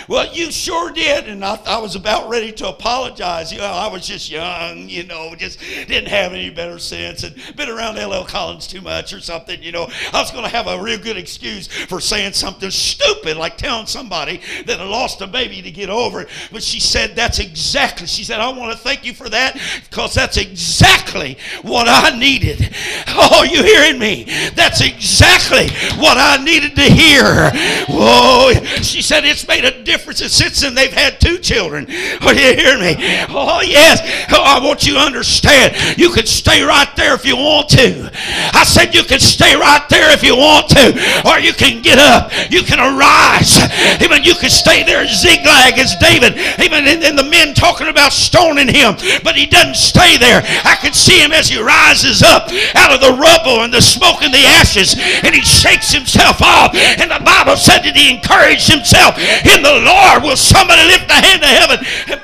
well, 0.08 0.32
you 0.32 0.50
sure 0.50 0.90
did. 0.90 1.28
And 1.28 1.44
I, 1.44 1.58
I, 1.66 1.78
was 1.78 1.96
about 1.96 2.28
ready 2.28 2.52
to 2.52 2.68
apologize. 2.68 3.52
You 3.52 3.58
know, 3.58 3.64
I 3.64 3.88
was 3.88 4.06
just 4.06 4.30
young, 4.30 4.88
you 4.88 5.04
know, 5.04 5.34
just 5.34 5.60
didn't 5.60 6.08
have 6.08 6.32
any 6.32 6.50
better 6.50 6.78
sense 6.78 7.22
and 7.22 7.34
been 7.56 7.68
around 7.68 7.98
L.L. 7.98 8.24
Collins 8.24 8.66
too 8.66 8.80
much 8.80 9.12
or 9.12 9.20
something, 9.20 9.62
you 9.62 9.72
know. 9.72 9.88
I 10.12 10.20
was 10.20 10.30
going 10.30 10.44
to 10.44 10.50
have 10.50 10.66
a 10.66 10.80
real 10.80 10.98
good 10.98 11.16
excuse 11.16 11.66
for 11.66 12.00
saying 12.00 12.32
something 12.32 12.70
stupid, 12.70 13.36
like 13.36 13.56
telling 13.56 13.86
somebody 13.86 14.40
that 14.66 14.80
I 14.80 14.84
lost 14.84 15.20
a 15.20 15.26
baby 15.26 15.62
to 15.62 15.70
get 15.70 15.90
over 15.90 16.22
it. 16.22 16.28
But 16.52 16.62
she 16.62 16.80
said, 16.80 17.16
That's 17.16 17.38
exactly, 17.38 18.06
she 18.06 18.24
said, 18.24 18.40
I 18.40 18.48
want 18.50 18.72
to 18.72 18.78
thank 18.78 19.04
you 19.04 19.14
for 19.14 19.28
that 19.28 19.60
because 19.88 20.14
that's 20.14 20.36
exactly 20.36 21.38
what 21.62 21.86
I 21.88 22.18
needed. 22.18 22.74
Oh, 23.08 23.44
you 23.44 23.62
hearing 23.62 23.98
me? 23.98 24.24
That's 24.54 24.80
exactly 24.80 25.68
what 26.00 26.16
I 26.18 26.42
needed 26.42 26.74
to 26.76 26.82
hear. 26.82 27.50
Whoa. 27.88 28.52
She 28.82 28.99
said 29.02 29.24
it's 29.24 29.46
made 29.46 29.64
a 29.64 29.82
difference 29.82 30.18
since 30.18 30.60
then 30.60 30.74
they've 30.74 30.92
had 30.92 31.20
two 31.20 31.38
children. 31.38 31.84
Are 31.86 31.88
oh, 32.28 32.32
you 32.32 32.54
hearing 32.54 32.80
me? 32.80 32.96
Oh, 33.30 33.62
yes. 33.62 34.00
Oh, 34.30 34.42
I 34.42 34.64
want 34.64 34.86
you 34.86 34.94
to 34.94 35.00
understand. 35.00 35.76
You 35.98 36.10
can 36.10 36.26
stay 36.26 36.62
right 36.62 36.88
there 36.96 37.14
if 37.14 37.24
you 37.24 37.36
want 37.36 37.68
to. 37.70 38.10
I 38.54 38.64
said 38.64 38.94
you 38.94 39.04
can 39.04 39.20
stay 39.20 39.54
right 39.54 39.84
there 39.88 40.12
if 40.12 40.22
you 40.22 40.36
want 40.36 40.68
to. 40.70 40.92
Or 41.28 41.38
you 41.38 41.52
can 41.52 41.82
get 41.82 41.98
up. 41.98 42.32
You 42.50 42.62
can 42.62 42.78
arise. 42.78 43.58
Even 44.02 44.24
you 44.24 44.34
can 44.34 44.50
stay 44.50 44.82
there 44.82 45.06
Ziklag 45.06 45.78
as 45.78 45.96
David. 45.96 46.36
Even 46.60 46.86
in, 46.86 47.02
in 47.02 47.16
the 47.16 47.24
men 47.24 47.54
talking 47.54 47.88
about 47.88 48.12
stoning 48.12 48.68
him. 48.68 48.94
But 49.24 49.36
he 49.36 49.46
doesn't 49.46 49.76
stay 49.76 50.16
there. 50.18 50.42
I 50.64 50.76
can 50.80 50.92
see 50.92 51.18
him 51.20 51.32
as 51.32 51.48
he 51.48 51.60
rises 51.60 52.22
up 52.22 52.48
out 52.74 52.92
of 52.92 53.00
the 53.00 53.12
rubble 53.12 53.62
and 53.62 53.72
the 53.72 53.80
smoke 53.80 54.22
and 54.22 54.32
the 54.32 54.44
ashes 54.60 54.96
and 54.98 55.34
he 55.34 55.42
shakes 55.42 55.92
himself 55.92 56.42
off. 56.42 56.74
And 56.74 57.10
the 57.10 57.22
Bible 57.24 57.56
said 57.56 57.82
that 57.82 57.96
he 57.96 58.12
encouraged 58.12 58.70
himself 58.80 59.18
in 59.18 59.62
the 59.62 59.80
Lord. 59.84 60.22
Will 60.22 60.36
somebody 60.36 60.82
lift 60.84 61.08
the 61.08 61.14
hand 61.14 61.42
to 61.42 61.48
heaven? 61.48 62.20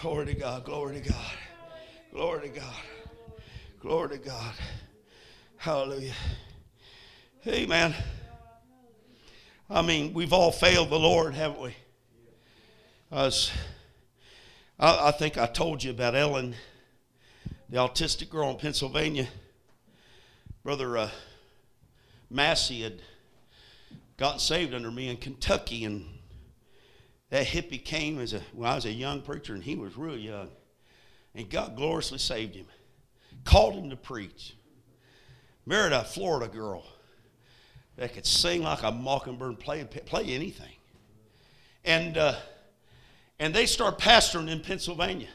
Glory 0.00 0.26
to 0.26 0.34
God, 0.34 0.64
glory 0.64 1.00
to 1.00 1.08
God, 1.08 1.32
glory 2.12 2.48
to 2.48 2.60
God, 2.60 2.74
glory 3.80 4.08
to 4.10 4.18
God. 4.18 4.54
Hallelujah. 5.56 6.12
Amen. 7.48 7.94
I 9.68 9.82
mean, 9.82 10.12
we've 10.12 10.32
all 10.32 10.52
failed 10.52 10.90
the 10.90 10.98
Lord, 10.98 11.34
haven't 11.34 11.60
we? 11.60 11.74
Us. 13.10 13.50
I, 14.78 15.08
I 15.08 15.10
think 15.10 15.38
I 15.38 15.46
told 15.46 15.82
you 15.82 15.90
about 15.90 16.14
Ellen, 16.14 16.54
the 17.68 17.78
autistic 17.78 18.30
girl 18.30 18.50
in 18.50 18.56
Pennsylvania. 18.56 19.26
Brother 20.62 20.96
uh, 20.96 21.10
Massey 22.30 22.82
had 22.82 23.00
gotten 24.16 24.38
saved 24.38 24.74
under 24.74 24.90
me 24.90 25.08
in 25.08 25.16
Kentucky, 25.16 25.84
and 25.84 26.06
that 27.30 27.46
hippie 27.46 27.84
came 27.84 28.20
as 28.20 28.32
a 28.32 28.40
when 28.52 28.68
I 28.68 28.74
was 28.76 28.84
a 28.84 28.92
young 28.92 29.20
preacher, 29.20 29.54
and 29.54 29.62
he 29.62 29.74
was 29.74 29.96
real 29.96 30.16
young, 30.16 30.48
and 31.34 31.50
God 31.50 31.76
gloriously 31.76 32.18
saved 32.18 32.54
him, 32.54 32.66
called 33.44 33.74
him 33.74 33.90
to 33.90 33.96
preach. 33.96 34.54
Married 35.64 35.92
a 35.92 36.04
Florida 36.04 36.46
girl 36.46 36.84
that 37.96 38.14
could 38.14 38.26
sing 38.26 38.62
like 38.62 38.82
a 38.84 38.92
mockingbird, 38.92 39.48
and 39.48 39.58
play 39.58 39.84
play 39.84 40.24
anything, 40.24 40.74
and. 41.84 42.16
Uh, 42.16 42.36
and 43.38 43.54
they 43.54 43.66
start 43.66 43.98
pastoring 43.98 44.50
in 44.50 44.60
Pennsylvania. 44.60 45.28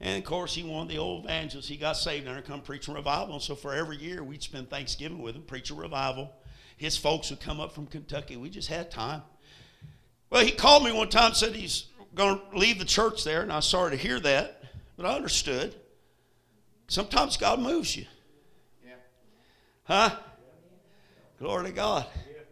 And 0.00 0.18
of 0.18 0.24
course, 0.28 0.54
he 0.54 0.70
of 0.70 0.88
the 0.88 0.98
old 0.98 1.24
evangelists. 1.24 1.68
He 1.68 1.76
got 1.76 1.96
saved 1.96 2.26
and 2.26 2.44
come 2.44 2.60
preaching 2.60 2.94
revival. 2.94 3.34
And 3.34 3.42
so 3.42 3.54
for 3.54 3.72
every 3.72 3.96
year, 3.96 4.22
we'd 4.22 4.42
spend 4.42 4.68
Thanksgiving 4.68 5.22
with 5.22 5.34
him, 5.34 5.42
preach 5.42 5.70
a 5.70 5.74
revival. 5.74 6.32
His 6.76 6.96
folks 6.96 7.30
would 7.30 7.40
come 7.40 7.60
up 7.60 7.72
from 7.72 7.86
Kentucky. 7.86 8.36
We 8.36 8.50
just 8.50 8.68
had 8.68 8.90
time. 8.90 9.22
Well, 10.28 10.44
he 10.44 10.52
called 10.52 10.84
me 10.84 10.92
one 10.92 11.08
time, 11.08 11.32
said 11.32 11.54
he's 11.54 11.86
going 12.14 12.38
to 12.38 12.58
leave 12.58 12.78
the 12.78 12.84
church 12.84 13.24
there, 13.24 13.42
and 13.42 13.52
I 13.52 13.56
was 13.56 13.66
sorry 13.66 13.92
to 13.92 13.96
hear 13.96 14.20
that, 14.20 14.62
but 14.96 15.06
I 15.06 15.14
understood. 15.14 15.74
Sometimes 16.88 17.36
God 17.36 17.60
moves 17.60 17.96
you. 17.96 18.04
Yeah. 18.84 18.92
Huh? 19.84 20.10
Yeah. 20.12 20.18
Glory 21.38 21.66
to 21.66 21.72
God. 21.72 22.06
Yeah. 22.28 22.42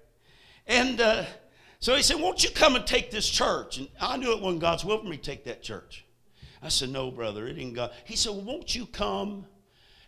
And 0.66 1.00
uh, 1.00 1.24
So 1.80 1.94
he 1.94 2.02
said, 2.02 2.18
Won't 2.18 2.42
you 2.42 2.50
come 2.50 2.76
and 2.76 2.86
take 2.86 3.10
this 3.10 3.28
church? 3.28 3.76
And 3.76 3.88
I 4.00 4.16
knew 4.16 4.32
it 4.32 4.40
wasn't 4.40 4.62
God's 4.62 4.84
will 4.84 4.98
for 4.98 5.04
me 5.06 5.18
to 5.18 5.22
take 5.22 5.44
that 5.44 5.62
church. 5.62 6.06
I 6.64 6.68
said, 6.68 6.88
No, 6.88 7.10
brother, 7.10 7.46
it 7.46 7.58
ain't 7.58 7.74
God. 7.74 7.92
He 8.04 8.16
said, 8.16 8.32
well, 8.32 8.42
Won't 8.42 8.74
you 8.74 8.86
come 8.86 9.46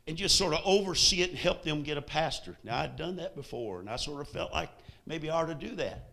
and 0.07 0.16
just 0.16 0.36
sort 0.36 0.54
of 0.54 0.61
oversee 0.64 1.20
it 1.22 1.30
and 1.30 1.38
help 1.38 1.62
them 1.62 1.82
get 1.82 1.98
a 1.98 2.02
pastor? 2.02 2.57
Now, 2.64 2.78
I'd 2.78 2.96
done 2.96 3.16
that 3.16 3.36
before, 3.36 3.80
and 3.80 3.90
I 3.90 3.96
sort 3.96 4.22
of 4.22 4.28
felt 4.28 4.52
like 4.52 4.70
maybe 5.07 5.28
I 5.28 5.42
ought 5.42 5.46
to 5.46 5.54
do 5.54 5.76
that. 5.76 6.11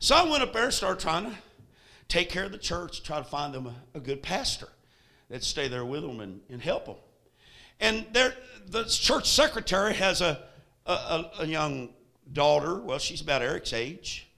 So 0.00 0.16
I 0.16 0.28
went 0.28 0.42
up 0.42 0.52
there 0.52 0.64
and 0.64 0.74
started 0.74 1.00
trying 1.00 1.26
to 1.26 1.36
take 2.08 2.28
care 2.28 2.44
of 2.44 2.52
the 2.52 2.58
church, 2.58 3.04
try 3.04 3.18
to 3.18 3.24
find 3.24 3.54
them 3.54 3.66
a, 3.66 3.74
a 3.94 4.00
good 4.00 4.22
pastor 4.22 4.68
that'd 5.28 5.44
stay 5.44 5.68
there 5.68 5.84
with 5.84 6.02
them 6.02 6.20
and, 6.20 6.40
and 6.50 6.60
help 6.60 6.86
them. 6.86 6.96
And 7.80 8.06
there, 8.12 8.34
the 8.66 8.84
church 8.84 9.30
secretary 9.30 9.94
has 9.94 10.20
a, 10.20 10.42
a, 10.86 11.24
a 11.40 11.46
young 11.46 11.90
daughter. 12.32 12.76
Well, 12.76 12.98
she's 12.98 13.20
about 13.20 13.42
Eric's 13.42 13.72
age. 13.72 14.28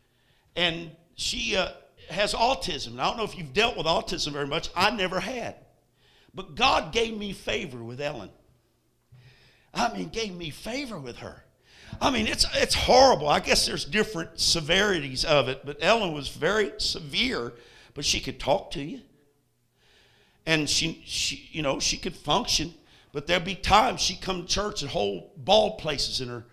And 0.54 0.90
she 1.14 1.57
uh, 1.57 1.70
has 2.09 2.34
autism. 2.34 2.88
And 2.88 3.00
I 3.00 3.09
don't 3.09 3.16
know 3.16 3.24
if 3.24 3.36
you've 3.36 3.52
dealt 3.52 3.76
with 3.76 3.86
autism 3.86 4.32
very 4.32 4.46
much. 4.46 4.70
I 4.76 4.90
never 4.90 5.20
had. 5.20 5.57
But 6.34 6.54
God 6.54 6.92
gave 6.92 7.16
me 7.16 7.32
favor 7.32 7.82
with 7.82 8.00
Ellen. 8.00 8.30
I 9.72 9.92
mean, 9.96 10.09
gave 10.09 10.34
me 10.34 10.50
favor 10.50 10.98
with 10.98 11.18
her. 11.18 11.44
I 12.00 12.11
mean, 12.11 12.26
it's, 12.26 12.46
it's 12.54 12.74
horrible. 12.74 13.28
I 13.28 13.40
guess 13.40 13.66
there's 13.66 13.84
different 13.84 14.38
severities 14.40 15.24
of 15.24 15.48
it, 15.48 15.64
but 15.64 15.78
Ellen 15.80 16.12
was 16.12 16.28
very 16.28 16.72
severe, 16.78 17.54
but 17.94 18.04
she 18.04 18.20
could 18.20 18.38
talk 18.38 18.70
to 18.72 18.82
you. 18.82 19.00
And 20.44 20.68
she, 20.68 21.02
she 21.07 21.48
you 21.52 21.62
know, 21.62 21.80
she 21.80 21.96
could 21.96 22.14
function, 22.14 22.74
but 23.12 23.26
there'd 23.26 23.44
be 23.44 23.54
times 23.54 24.00
she'd 24.00 24.20
come 24.20 24.42
to 24.42 24.48
church 24.48 24.82
and 24.82 24.90
hold 24.90 25.30
bald 25.36 25.78
places 25.78 26.20
in 26.20 26.28
her 26.28 26.44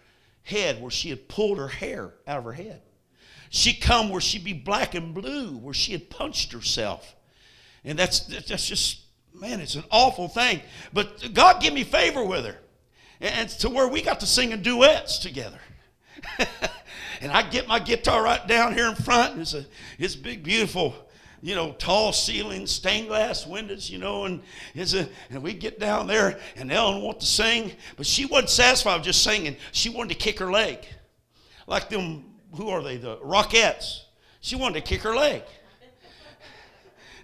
head 0.43 0.81
where 0.81 0.91
she 0.91 1.09
had 1.09 1.27
pulled 1.27 1.57
her 1.57 1.67
hair 1.67 2.13
out 2.27 2.39
of 2.39 2.43
her 2.45 2.53
head. 2.53 2.81
She'd 3.55 3.81
come 3.81 4.09
where 4.09 4.19
she'd 4.19 4.43
be 4.43 4.53
black 4.53 4.95
and 4.95 5.13
blue, 5.13 5.55
where 5.57 5.75
she 5.75 5.91
had 5.91 6.09
punched 6.09 6.51
herself. 6.53 7.15
And 7.85 7.99
that's, 7.99 8.21
that's 8.21 8.67
just, 8.67 9.01
man, 9.31 9.59
it's 9.59 9.75
an 9.75 9.83
awful 9.91 10.27
thing. 10.27 10.59
But 10.91 11.35
God 11.35 11.61
give 11.61 11.71
me 11.71 11.83
favor 11.83 12.23
with 12.23 12.47
her 12.47 12.57
and 13.21 13.47
to 13.47 13.69
where 13.69 13.87
we 13.87 14.01
got 14.01 14.21
to 14.21 14.25
singing 14.25 14.63
duets 14.63 15.19
together. 15.19 15.59
and 17.21 17.31
I 17.31 17.47
get 17.47 17.67
my 17.67 17.77
guitar 17.77 18.23
right 18.23 18.45
down 18.47 18.73
here 18.73 18.87
in 18.87 18.95
front, 18.95 19.33
and 19.33 19.41
it's 19.41 19.53
a 19.53 19.67
it's 19.99 20.15
big, 20.15 20.41
beautiful, 20.41 20.95
you 21.43 21.53
know, 21.53 21.73
tall 21.73 22.11
ceiling, 22.11 22.65
stained 22.65 23.09
glass 23.09 23.45
windows, 23.45 23.87
you 23.87 23.99
know, 23.99 24.25
and 24.25 24.41
it's 24.73 24.95
a 24.95 25.07
and 25.29 25.43
we 25.43 25.53
get 25.53 25.79
down 25.79 26.07
there, 26.07 26.39
and 26.55 26.71
Ellen 26.71 27.03
wanted 27.03 27.19
to 27.19 27.27
sing, 27.27 27.73
but 27.97 28.07
she 28.07 28.25
wasn't 28.25 28.49
satisfied 28.49 28.95
with 28.95 29.03
just 29.03 29.21
singing. 29.21 29.57
She 29.73 29.89
wanted 29.89 30.09
to 30.09 30.19
kick 30.19 30.39
her 30.39 30.51
leg, 30.51 30.79
like 31.67 31.89
them. 31.89 32.31
Who 32.55 32.69
are 32.69 32.83
they? 32.83 32.97
The 32.97 33.17
Rockettes. 33.17 34.03
She 34.41 34.55
wanted 34.55 34.75
to 34.75 34.81
kick 34.81 35.01
her 35.01 35.15
leg. 35.15 35.43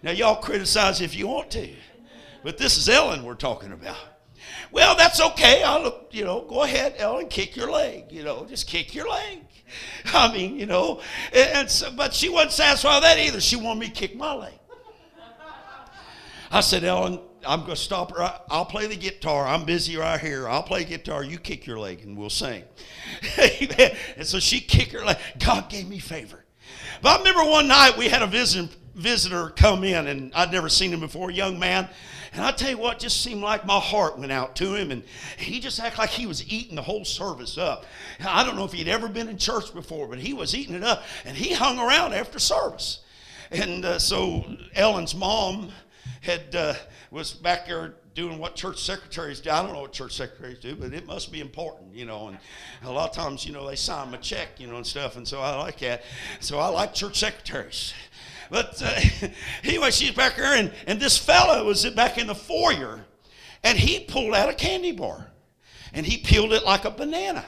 Now 0.02 0.12
y'all 0.12 0.42
criticize 0.42 1.02
if 1.02 1.16
you 1.16 1.28
want 1.28 1.52
to, 1.52 1.70
but 2.44 2.58
this 2.58 2.78
is 2.78 2.88
Ellen 2.88 3.24
we're 3.24 3.36
talking 3.36 3.74
about. 3.74 3.98
Well, 4.72 4.96
that's 4.96 5.20
okay. 5.20 5.64
I'll, 5.64 6.06
you 6.12 6.24
know, 6.24 6.46
go 6.48 6.64
ahead, 6.64 6.96
Ellen, 6.98 7.28
kick 7.28 7.56
your 7.56 7.70
leg. 7.70 8.06
You 8.10 8.24
know, 8.24 8.46
just 8.46 8.68
kick 8.68 8.96
your 8.96 9.10
leg. 9.10 9.40
I 10.14 10.32
mean, 10.32 10.58
you 10.58 10.66
know, 10.66 11.02
and, 11.34 11.50
and 11.50 11.70
so, 11.70 11.92
but 11.92 12.14
she 12.14 12.30
wasn't 12.30 12.54
satisfied 12.54 12.96
with 12.96 13.04
that 13.04 13.20
either. 13.20 13.42
She 13.42 13.56
wanted 13.56 13.80
me 13.82 13.88
to 13.88 13.92
kick 13.92 14.16
my 14.16 14.34
leg. 14.34 14.54
I 16.52 16.62
said, 16.62 16.84
Ellen, 16.84 17.20
I'm 17.46 17.62
going 17.62 17.72
to 17.72 17.76
stop 17.76 18.16
her. 18.16 18.42
I'll 18.50 18.66
play 18.66 18.88
the 18.88 18.96
guitar. 18.96 19.48
I'm 19.48 19.66
busy 19.66 19.98
right 19.98 20.20
here. 20.20 20.48
I'll 20.48 20.64
play 20.64 20.84
guitar. 20.84 21.24
You 21.24 21.38
kick 21.38 21.66
your 21.66 21.80
leg 21.80 22.02
and 22.04 22.18
we'll 22.18 22.30
sing. 22.30 22.64
and 23.38 24.26
so 24.26 24.40
she 24.40 24.60
kicked 24.60 24.94
her 24.94 25.04
leg. 25.04 25.18
God 25.40 25.70
gave 25.70 25.88
me 25.88 26.00
favor. 26.00 26.44
But 27.02 27.10
I 27.10 27.18
remember 27.20 27.50
one 27.50 27.68
night 27.68 27.98
we 27.98 28.10
had 28.10 28.22
a 28.22 28.28
visit, 28.28 28.70
visitor 28.96 29.50
come 29.50 29.84
in, 29.84 30.08
and 30.08 30.34
I'd 30.34 30.52
never 30.52 30.70
seen 30.70 30.92
him 30.94 31.00
before, 31.00 31.32
young 31.32 31.58
man. 31.58 31.88
And 32.34 32.44
I 32.44 32.52
tell 32.52 32.70
you 32.70 32.78
what, 32.78 33.00
just 33.00 33.22
seemed 33.24 33.42
like 33.42 33.66
my 33.66 33.80
heart 33.80 34.20
went 34.20 34.32
out 34.32 34.56
to 34.58 34.76
him, 34.76 34.92
and 34.92 35.04
he 35.38 35.60
just 35.60 35.80
acted 35.80 36.00
like 36.00 36.10
he 36.12 36.28
was 36.28 36.48
eating 36.52 36.76
the 36.76 36.82
whole 36.82 37.06
service 37.06 37.58
up. 37.58 37.86
I 38.24 38.44
don't 38.44 38.56
know 38.56 38.66
if 38.66 38.74
he'd 38.74 38.88
ever 38.88 39.08
been 39.08 39.30
in 39.30 39.38
church 39.38 39.74
before, 39.74 40.08
but 40.08 40.20
he 40.20 40.34
was 40.34 40.56
eating 40.56 40.76
it 40.76 40.84
up, 40.84 41.04
and 41.26 41.36
he 41.36 41.54
hung 41.54 41.80
around 41.80 42.14
after 42.14 42.38
service. 42.38 43.00
And 43.52 43.84
uh, 43.84 43.98
so 43.98 44.46
Ellen's 44.76 45.16
mom 45.16 45.72
had 46.22 46.56
uh, 46.56 46.76
was 47.12 47.34
back 47.34 47.68
there 47.68 47.96
doing 48.14 48.38
what 48.38 48.56
church 48.56 48.82
secretaries 48.82 49.40
do. 49.40 49.50
I 49.50 49.62
don't 49.62 49.74
know 49.74 49.82
what 49.82 49.94
church 49.94 50.14
secretaries 50.14 50.60
do, 50.60 50.76
but 50.76 50.94
it 50.94 51.06
must 51.08 51.32
be 51.32 51.40
important, 51.40 51.96
you 51.96 52.06
know. 52.06 52.28
And 52.28 52.38
a 52.84 52.92
lot 52.92 53.10
of 53.10 53.16
times, 53.16 53.46
you 53.46 53.54
know, 53.54 53.68
they 53.68 53.76
sign 53.76 54.14
a 54.14 54.18
check, 54.18 54.60
you 54.60 54.68
know, 54.68 54.76
and 54.76 54.86
stuff. 54.86 55.16
And 55.16 55.28
so 55.28 55.40
I 55.40 55.56
like 55.58 55.80
that. 55.80 56.04
So 56.40 56.60
I 56.60 56.68
like 56.68 56.94
church 56.94 57.20
secretaries. 57.20 57.94
But 58.50 58.82
uh, 58.84 59.00
anyway, 59.64 59.92
she's 59.92 60.12
back 60.12 60.36
there, 60.36 60.56
and, 60.56 60.72
and 60.88 61.00
this 61.00 61.18
fellow 61.18 61.66
was 61.66 61.86
back 61.92 62.18
in 62.18 62.28
the 62.28 62.36
foyer, 62.36 63.06
and 63.64 63.78
he 63.78 64.02
pulled 64.02 64.34
out 64.34 64.50
a 64.50 64.54
candy 64.54 64.92
bar, 64.92 65.32
and 65.94 66.06
he 66.06 66.18
peeled 66.18 66.54
it 66.54 66.64
like 66.66 66.86
a 66.86 66.92
banana, 66.92 67.46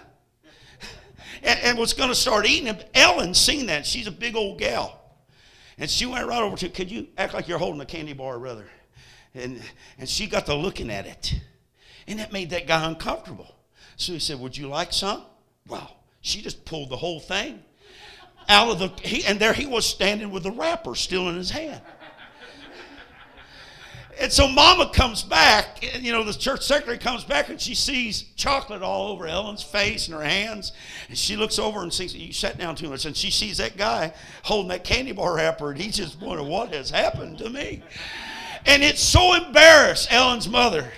and, 1.43 1.59
and 1.63 1.77
was 1.77 1.93
going 1.93 2.09
to 2.09 2.15
start 2.15 2.47
eating 2.47 2.67
it. 2.67 2.89
Ellen 2.93 3.33
seen 3.33 3.67
that. 3.67 3.85
She's 3.85 4.07
a 4.07 4.11
big 4.11 4.35
old 4.35 4.59
gal. 4.59 4.99
And 5.77 5.89
she 5.89 6.05
went 6.05 6.27
right 6.27 6.41
over 6.41 6.55
to, 6.57 6.69
could 6.69 6.91
you 6.91 7.07
act 7.17 7.33
like 7.33 7.47
you're 7.47 7.57
holding 7.57 7.81
a 7.81 7.85
candy 7.85 8.13
bar, 8.13 8.37
brother? 8.37 8.69
And, 9.33 9.61
and 9.97 10.09
she 10.09 10.27
got 10.27 10.45
to 10.47 10.55
looking 10.55 10.89
at 10.89 11.05
it. 11.05 11.39
And 12.07 12.19
that 12.19 12.33
made 12.33 12.49
that 12.49 12.67
guy 12.67 12.85
uncomfortable. 12.85 13.55
So 13.95 14.13
he 14.13 14.19
said, 14.19 14.39
Would 14.39 14.57
you 14.57 14.67
like 14.67 14.91
some? 14.91 15.23
Wow. 15.67 15.91
She 16.21 16.41
just 16.41 16.65
pulled 16.65 16.89
the 16.89 16.97
whole 16.97 17.19
thing 17.19 17.63
out 18.49 18.69
of 18.69 18.79
the, 18.79 19.07
he, 19.07 19.25
and 19.25 19.39
there 19.39 19.53
he 19.53 19.65
was 19.65 19.85
standing 19.85 20.31
with 20.31 20.43
the 20.43 20.51
wrapper 20.51 20.95
still 20.95 21.29
in 21.29 21.35
his 21.35 21.51
hand. 21.51 21.81
And 24.19 24.31
so 24.31 24.47
Mama 24.47 24.91
comes 24.93 25.23
back, 25.23 25.83
and, 25.95 26.03
you 26.03 26.11
know, 26.11 26.23
the 26.23 26.33
church 26.33 26.63
secretary 26.63 26.99
comes 26.99 27.23
back 27.23 27.49
and 27.49 27.59
she 27.59 27.73
sees 27.73 28.23
chocolate 28.35 28.83
all 28.83 29.11
over 29.11 29.25
Ellen's 29.25 29.63
face 29.63 30.07
and 30.07 30.15
her 30.15 30.23
hands. 30.23 30.73
And 31.09 31.17
she 31.17 31.35
looks 31.35 31.57
over 31.57 31.81
and 31.81 31.91
sees, 31.91 32.13
you 32.15 32.31
sat 32.31 32.57
down 32.57 32.75
too 32.75 32.89
much, 32.89 33.05
and 33.05 33.17
she 33.17 33.31
sees 33.31 33.57
that 33.57 33.77
guy 33.77 34.13
holding 34.43 34.69
that 34.69 34.83
candy 34.83 35.11
bar 35.11 35.37
wrapper, 35.37 35.71
and 35.71 35.79
he's 35.79 35.97
just 35.97 36.21
wondering, 36.21 36.49
what 36.49 36.71
has 36.71 36.91
happened 36.91 37.39
to 37.39 37.49
me? 37.49 37.81
And 38.65 38.83
it 38.83 38.97
so 38.97 39.33
embarrassed 39.33 40.11
Ellen's 40.11 40.47
mother 40.47 40.91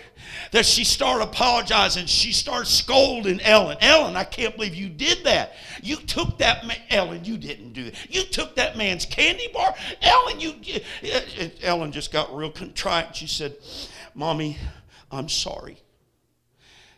that 0.53 0.65
she 0.65 0.83
started 0.83 1.23
apologizing. 1.23 2.05
She 2.05 2.31
started 2.31 2.67
scolding 2.67 3.41
Ellen. 3.41 3.77
Ellen, 3.81 4.15
I 4.15 4.23
can't 4.23 4.55
believe 4.55 4.75
you 4.75 4.87
did 4.87 5.23
that. 5.25 5.53
You 5.81 5.95
took 5.95 6.37
that 6.37 6.65
man. 6.65 6.77
Ellen, 6.91 7.25
you 7.25 7.37
didn't 7.37 7.73
do 7.73 7.85
that. 7.85 8.13
You 8.13 8.23
took 8.23 8.55
that 8.55 8.77
man's 8.77 9.05
candy 9.05 9.49
bar. 9.51 9.73
Ellen, 10.01 10.39
you. 10.39 10.53
Uh, 11.03 11.49
Ellen 11.63 11.91
just 11.91 12.11
got 12.11 12.35
real 12.35 12.51
contrite. 12.51 13.15
She 13.15 13.25
said, 13.25 13.55
Mommy, 14.13 14.57
I'm 15.11 15.27
sorry. 15.27 15.81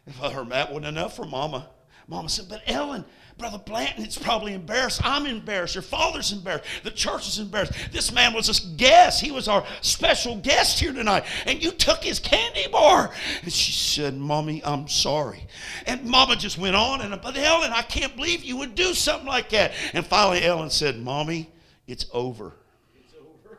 If 0.06 0.22
I 0.22 0.32
heard 0.32 0.50
that 0.50 0.70
wasn't 0.70 0.88
enough 0.88 1.16
for 1.16 1.26
Mama. 1.26 1.70
Mama 2.08 2.30
said, 2.30 2.48
But 2.50 2.62
Ellen, 2.68 3.06
Brother 3.38 3.58
Blanton 3.58 4.06
it's 4.06 4.18
probably 4.18 4.54
embarrassed. 4.54 5.02
I'm 5.04 5.26
embarrassed. 5.26 5.76
Your 5.76 5.82
father's 5.82 6.32
embarrassed. 6.32 6.66
The 6.84 6.92
church 6.92 7.28
is 7.28 7.38
embarrassed. 7.38 7.74
This 7.92 8.14
man 8.14 8.34
was 8.34 8.48
a 8.48 8.68
guest. 8.78 9.20
He 9.20 9.32
was 9.32 9.50
our 9.50 9.66
special 9.82 10.38
guest 10.38 10.80
here 10.80 10.94
tonight. 10.94 11.26
And 11.46 11.62
you 11.62 11.72
took 11.72 12.02
his 12.02 12.18
candy 12.18 12.68
bar. 12.72 13.12
And 13.44 13.52
she 13.52 13.74
said, 13.74 14.16
Mommy, 14.16 14.64
I'm 14.64 14.88
sorry. 14.88 15.46
And 15.86 16.06
Mama 16.06 16.38
just 16.38 16.58
went 16.58 16.78
on. 16.78 17.02
And, 17.02 17.22
but 17.22 17.36
Ellen, 17.36 17.72
I 17.74 17.82
can't 17.82 18.16
believe 18.16 18.44
you 18.44 18.56
would 18.56 18.74
do 18.74 18.94
something 18.94 19.28
like 19.28 19.50
that. 19.50 19.74
And 19.94 20.06
finally, 20.06 20.42
Ellen 20.42 20.70
said, 20.70 20.98
Mommy, 20.98 21.52
it's 21.88 22.06
over. 22.14 22.54
It's 22.96 23.14
over. 23.20 23.58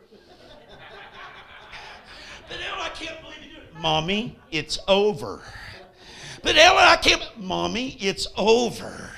but 2.49 2.57
Ellen, 2.67 2.81
I 2.81 2.89
can't 2.89 3.21
believe 3.21 3.43
you 3.43 3.59
did 3.59 3.63
it. 3.63 3.79
Mommy, 3.79 4.39
it's 4.49 4.79
over. 4.87 5.43
But 6.41 6.55
Ellen, 6.55 6.83
I 6.83 6.95
can't. 6.95 7.21
Mommy, 7.37 7.95
it's 7.99 8.25
over. 8.35 9.11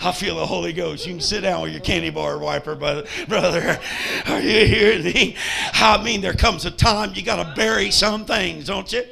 I 0.00 0.12
feel 0.12 0.36
the 0.36 0.46
Holy 0.46 0.72
Ghost. 0.72 1.06
You 1.06 1.14
can 1.14 1.20
sit 1.20 1.42
down 1.42 1.62
with 1.62 1.72
your 1.72 1.80
candy 1.80 2.10
bar 2.10 2.38
wiper, 2.38 2.74
brother. 2.74 3.06
Brother, 3.28 3.80
are 4.26 4.40
you 4.40 4.66
hearing 4.66 5.04
me? 5.04 5.36
I 5.74 6.02
mean, 6.02 6.20
there 6.20 6.34
comes 6.34 6.64
a 6.64 6.70
time 6.70 7.12
you 7.14 7.22
got 7.22 7.42
to 7.42 7.54
bury 7.54 7.90
some 7.90 8.24
things, 8.24 8.66
don't 8.66 8.92
you? 8.92 9.04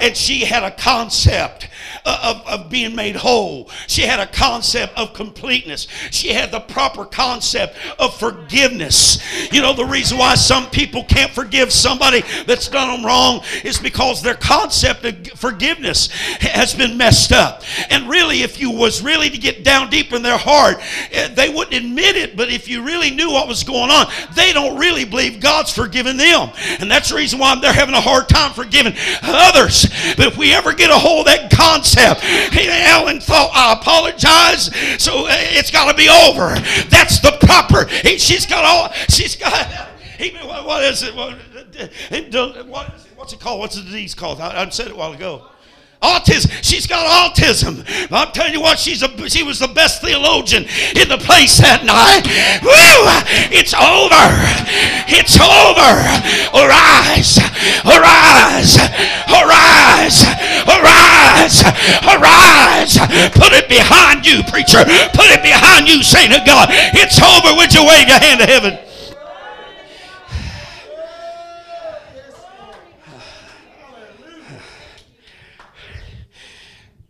And 0.00 0.16
she 0.16 0.44
had 0.44 0.62
a 0.62 0.70
concept 0.70 1.68
of, 2.04 2.46
of 2.46 2.70
being 2.70 2.94
made 2.94 3.16
whole. 3.16 3.70
She 3.86 4.02
had 4.02 4.20
a 4.20 4.26
concept 4.26 4.96
of 4.96 5.12
completeness. 5.12 5.88
She 6.10 6.28
had 6.28 6.50
the 6.50 6.60
proper 6.60 7.04
concept 7.04 7.76
of 7.98 8.16
forgiveness. 8.18 9.18
You 9.52 9.62
know, 9.62 9.72
the 9.72 9.84
reason 9.84 10.18
why 10.18 10.34
some 10.34 10.70
people 10.70 11.04
can't 11.04 11.30
forgive 11.32 11.72
somebody 11.72 12.22
that's 12.46 12.68
done 12.68 12.88
them 12.88 13.06
wrong 13.06 13.42
is 13.64 13.78
because 13.78 14.22
their 14.22 14.34
concept 14.34 15.04
of 15.04 15.26
forgiveness 15.38 16.08
has 16.40 16.74
been 16.74 16.96
messed 16.96 17.32
up. 17.32 17.62
And 17.90 18.08
really, 18.08 18.42
if 18.42 18.60
you 18.60 18.70
was 18.70 19.02
really 19.02 19.30
to 19.30 19.38
get 19.38 19.64
down 19.64 19.90
deep 19.90 20.05
in 20.12 20.22
their 20.22 20.38
heart, 20.38 20.76
eh, 21.12 21.28
they 21.28 21.48
wouldn't 21.48 21.74
admit 21.74 22.16
it. 22.16 22.36
But 22.36 22.50
if 22.50 22.68
you 22.68 22.82
really 22.82 23.10
knew 23.10 23.30
what 23.30 23.48
was 23.48 23.64
going 23.64 23.90
on, 23.90 24.06
they 24.34 24.52
don't 24.52 24.78
really 24.78 25.04
believe 25.04 25.40
God's 25.40 25.72
forgiven 25.72 26.16
them. 26.16 26.50
And 26.80 26.90
that's 26.90 27.10
the 27.10 27.16
reason 27.16 27.38
why 27.38 27.54
they're 27.60 27.72
having 27.72 27.94
a 27.94 28.00
hard 28.00 28.28
time 28.28 28.52
forgiving 28.52 28.94
others. 29.22 29.86
But 30.16 30.26
if 30.26 30.36
we 30.36 30.52
ever 30.52 30.72
get 30.72 30.90
a 30.90 30.98
hold 30.98 31.26
of 31.26 31.34
that 31.34 31.50
concept, 31.50 32.22
Alan 32.24 33.20
thought, 33.20 33.50
I 33.52 33.72
apologize, 33.74 34.66
so 35.02 35.26
uh, 35.26 35.28
it's 35.30 35.70
got 35.70 35.90
to 35.90 35.96
be 35.96 36.08
over. 36.08 36.54
That's 36.88 37.20
the 37.20 37.36
proper. 37.40 37.88
She's 38.18 38.46
got 38.46 38.64
all, 38.64 38.92
she's 39.08 39.36
got, 39.36 39.66
what 40.64 40.84
is 40.84 41.02
it? 41.02 41.14
What, 41.14 41.38
what's 43.16 43.32
it 43.32 43.40
called? 43.40 43.60
What's 43.60 43.76
the 43.76 43.82
disease 43.82 44.14
called? 44.14 44.40
I, 44.40 44.62
I 44.62 44.68
said 44.70 44.86
it 44.86 44.92
a 44.92 44.96
while 44.96 45.12
ago. 45.12 45.48
Autism. 46.02 46.52
She's 46.62 46.86
got 46.86 47.06
autism. 47.06 47.84
I'm 48.12 48.32
telling 48.32 48.52
you 48.52 48.60
what, 48.60 48.78
she's 48.78 49.02
a, 49.02 49.08
she 49.28 49.42
was 49.42 49.58
the 49.58 49.68
best 49.68 50.02
theologian 50.02 50.64
in 50.94 51.08
the 51.08 51.18
place 51.18 51.58
that 51.58 51.84
night. 51.84 52.28
Woo! 52.60 53.00
It's 53.48 53.72
over. 53.72 54.24
It's 55.08 55.40
over. 55.40 55.92
Arise. 56.52 57.40
Arise. 57.88 58.76
Arise. 59.26 60.20
Arise. 60.68 61.56
Arise. 62.04 62.94
Put 63.32 63.56
it 63.56 63.68
behind 63.68 64.26
you, 64.26 64.44
preacher. 64.44 64.84
Put 65.16 65.32
it 65.32 65.42
behind 65.42 65.88
you, 65.88 66.02
saint 66.02 66.36
of 66.36 66.44
God. 66.46 66.68
It's 66.92 67.16
over. 67.18 67.56
Would 67.56 67.72
you 67.72 67.84
wave 67.84 68.08
your 68.08 68.20
hand 68.20 68.40
to 68.40 68.46
heaven? 68.46 68.85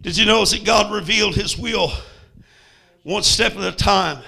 Did 0.07 0.19
you 0.19 0.25
notice 0.25 0.53
that 0.53 0.63
God 0.63 0.93
revealed 0.93 1.35
his 1.35 1.59
will 1.59 1.91
one 3.03 3.25
step 3.25 3.57
at 3.57 3.75
a 3.75 3.77
time 3.77 4.23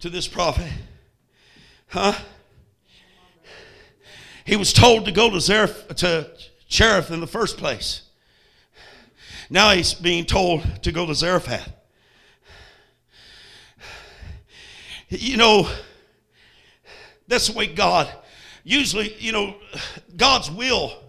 to 0.00 0.10
this 0.10 0.28
prophet? 0.28 0.70
Huh? 1.86 2.12
He 4.44 4.56
was 4.56 4.74
told 4.74 5.06
to 5.06 5.10
go 5.10 5.30
to, 5.30 5.36
Zareph, 5.36 5.88
to 5.96 6.30
Cherith 6.68 7.10
in 7.10 7.20
the 7.20 7.26
first 7.26 7.56
place. 7.56 8.02
Now 9.48 9.70
he's 9.70 9.94
being 9.94 10.26
told 10.26 10.82
to 10.82 10.92
go 10.92 11.06
to 11.06 11.14
Zarephath. 11.14 11.72
You 15.08 15.38
know, 15.38 15.66
that's 17.26 17.46
the 17.46 17.56
way 17.56 17.68
God, 17.68 18.06
usually, 18.64 19.14
you 19.14 19.32
know, 19.32 19.56
God's 20.14 20.50
will 20.50 21.03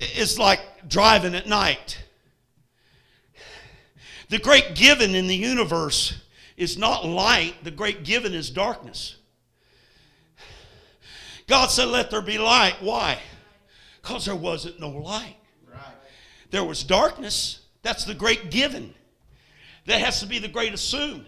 is 0.00 0.38
like 0.38 0.60
driving 0.88 1.34
at 1.34 1.46
night. 1.46 2.02
The 4.28 4.38
great 4.38 4.74
given 4.74 5.14
in 5.14 5.26
the 5.26 5.36
universe 5.36 6.20
is 6.56 6.76
not 6.76 7.06
light, 7.06 7.54
the 7.64 7.70
great 7.70 8.04
given 8.04 8.34
is 8.34 8.50
darkness. 8.50 9.16
God 11.46 11.68
said, 11.68 11.86
Let 11.86 12.10
there 12.10 12.20
be 12.20 12.36
light. 12.38 12.76
Why? 12.80 13.18
Because 14.02 14.26
there 14.26 14.36
wasn't 14.36 14.78
no 14.78 14.90
light. 14.90 15.36
Right. 15.70 15.80
There 16.50 16.64
was 16.64 16.84
darkness. 16.84 17.60
That's 17.82 18.04
the 18.04 18.14
great 18.14 18.50
given. 18.50 18.94
That 19.86 20.00
has 20.00 20.20
to 20.20 20.26
be 20.26 20.38
the 20.38 20.48
great 20.48 20.74
assumed. 20.74 21.24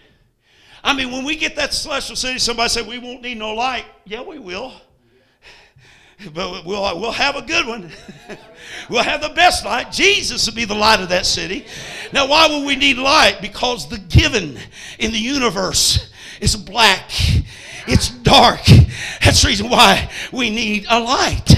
I 0.85 0.95
mean, 0.95 1.11
when 1.11 1.25
we 1.25 1.37
get 1.37 1.57
that 1.57 1.73
celestial 1.73 2.17
city, 2.17 2.39
somebody 2.39 2.69
said, 2.69 2.87
We 2.87 2.99
won't 2.99 3.23
need 3.23 3.39
no 3.39 3.55
light. 3.55 3.87
Yeah, 4.05 4.23
we 4.23 4.39
will 4.39 4.75
but 6.35 6.65
we'll, 6.67 7.01
we'll 7.01 7.13
have 7.13 7.37
a 7.37 7.43
good 7.43 7.67
one. 7.67 7.91
we'll 8.91 9.03
have 9.03 9.23
the 9.23 9.31
best 9.31 9.65
light. 9.65 9.91
Jesus 9.91 10.47
will 10.47 10.55
be 10.55 10.65
the 10.65 10.75
light 10.75 11.01
of 11.01 11.09
that 11.09 11.27
city. 11.27 11.67
Now, 12.13 12.29
why 12.29 12.49
would 12.49 12.67
we 12.67 12.77
need 12.77 12.99
light? 12.99 13.39
Because 13.41 13.89
the 13.89 13.99
given 13.99 14.59
in 14.99 15.13
the 15.13 15.19
universe 15.19 16.13
is 16.41 16.57
black, 16.57 17.11
it's 17.87 18.11
dark. 18.11 18.65
That's 19.23 19.43
the 19.43 19.49
reason 19.49 19.71
why 19.71 20.11
we 20.33 20.51
need 20.51 20.87
a 20.89 21.01
light. 21.01 21.57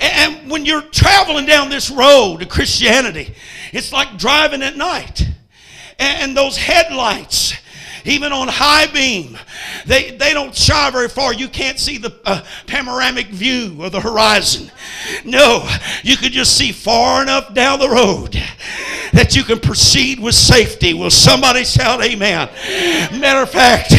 And 0.00 0.50
when 0.50 0.66
you're 0.66 0.82
traveling 0.82 1.46
down 1.46 1.70
this 1.70 1.90
road 1.90 2.40
to 2.40 2.46
Christianity, 2.46 3.34
it's 3.72 3.92
like 3.92 4.18
driving 4.18 4.62
at 4.62 4.76
night. 4.76 5.26
And 5.98 6.36
those 6.36 6.56
headlights, 6.56 7.54
even 8.06 8.32
on 8.32 8.48
high 8.48 8.86
beam. 8.86 9.38
They, 9.86 10.12
they 10.12 10.32
don't 10.32 10.54
shine 10.54 10.92
very 10.92 11.08
far. 11.08 11.32
You 11.32 11.48
can't 11.48 11.78
see 11.78 11.98
the 11.98 12.14
uh, 12.24 12.44
panoramic 12.66 13.28
view 13.28 13.82
of 13.82 13.92
the 13.92 14.00
horizon. 14.00 14.70
No, 15.24 15.68
you 16.02 16.16
can 16.16 16.32
just 16.32 16.56
see 16.56 16.72
far 16.72 17.22
enough 17.22 17.54
down 17.54 17.78
the 17.78 17.88
road 17.88 18.40
that 19.12 19.34
you 19.34 19.42
can 19.42 19.58
proceed 19.58 20.20
with 20.20 20.34
safety. 20.34 20.94
Will 20.94 21.10
somebody 21.10 21.64
shout 21.64 22.02
amen? 22.04 22.48
Matter 23.18 23.42
of 23.42 23.50
fact, 23.50 23.94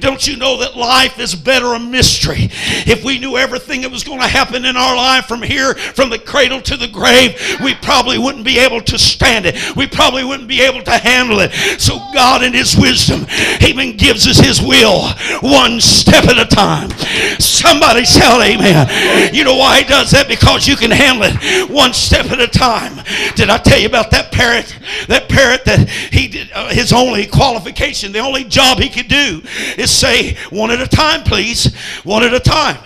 don't 0.00 0.26
you 0.26 0.36
know 0.36 0.58
that 0.58 0.76
life 0.76 1.18
is 1.18 1.34
better 1.34 1.74
a 1.74 1.78
mystery? 1.78 2.48
If 2.86 3.04
we 3.04 3.18
knew 3.18 3.36
everything 3.36 3.82
that 3.82 3.90
was 3.90 4.04
going 4.04 4.20
to 4.20 4.26
happen 4.26 4.64
in 4.64 4.76
our 4.76 4.96
life 4.96 5.26
from 5.26 5.42
here, 5.42 5.74
from 5.74 6.10
the 6.10 6.18
cradle 6.18 6.60
to 6.62 6.76
the 6.76 6.88
grave, 6.88 7.60
we 7.62 7.74
probably 7.74 8.18
wouldn't 8.18 8.44
be 8.44 8.58
able 8.58 8.80
to 8.82 8.98
stand 8.98 9.46
it. 9.46 9.76
We 9.76 9.86
probably 9.86 10.24
wouldn't 10.24 10.48
be 10.48 10.62
able 10.62 10.82
to 10.82 10.98
handle 10.98 11.40
it. 11.40 11.52
So 11.80 11.98
God 12.14 12.42
in 12.42 12.52
his 12.52 12.76
wisdom 12.76 13.26
even 13.60 13.96
gives 13.96 14.26
us 14.26 14.38
his 14.38 14.60
will 14.60 15.08
one 15.40 15.80
step 15.80 16.24
at 16.24 16.38
a 16.38 16.46
time. 16.46 16.90
Somebody 17.38 18.04
shout 18.04 18.42
amen. 18.42 19.34
You 19.34 19.44
know 19.44 19.56
why 19.56 19.82
he 19.82 19.84
does 19.84 20.10
that? 20.12 20.28
Because 20.28 20.66
you 20.66 20.76
can 20.76 20.90
handle 20.90 21.24
it 21.26 21.70
one 21.70 21.92
step 21.92 22.26
at 22.26 22.40
a 22.40 22.48
time. 22.48 23.04
Did 23.34 23.50
I 23.50 23.58
tell 23.58 23.78
you 23.78 23.86
about 23.86 24.10
that 24.10 24.32
parrot? 24.32 24.76
That 25.08 25.28
parrot 25.28 25.64
that 25.64 25.88
he 25.88 26.28
did, 26.28 26.50
uh, 26.52 26.68
his 26.68 26.92
only 26.92 27.26
qualification, 27.26 28.12
the 28.12 28.20
only 28.20 28.44
job 28.44 28.78
he 28.78 28.88
could 28.88 29.08
do 29.08 29.42
is 29.76 29.90
say, 29.90 30.36
one 30.50 30.70
at 30.70 30.80
a 30.80 30.88
time, 30.88 31.22
please. 31.22 31.74
One 32.04 32.22
at 32.22 32.34
a 32.34 32.40
time. 32.40 32.78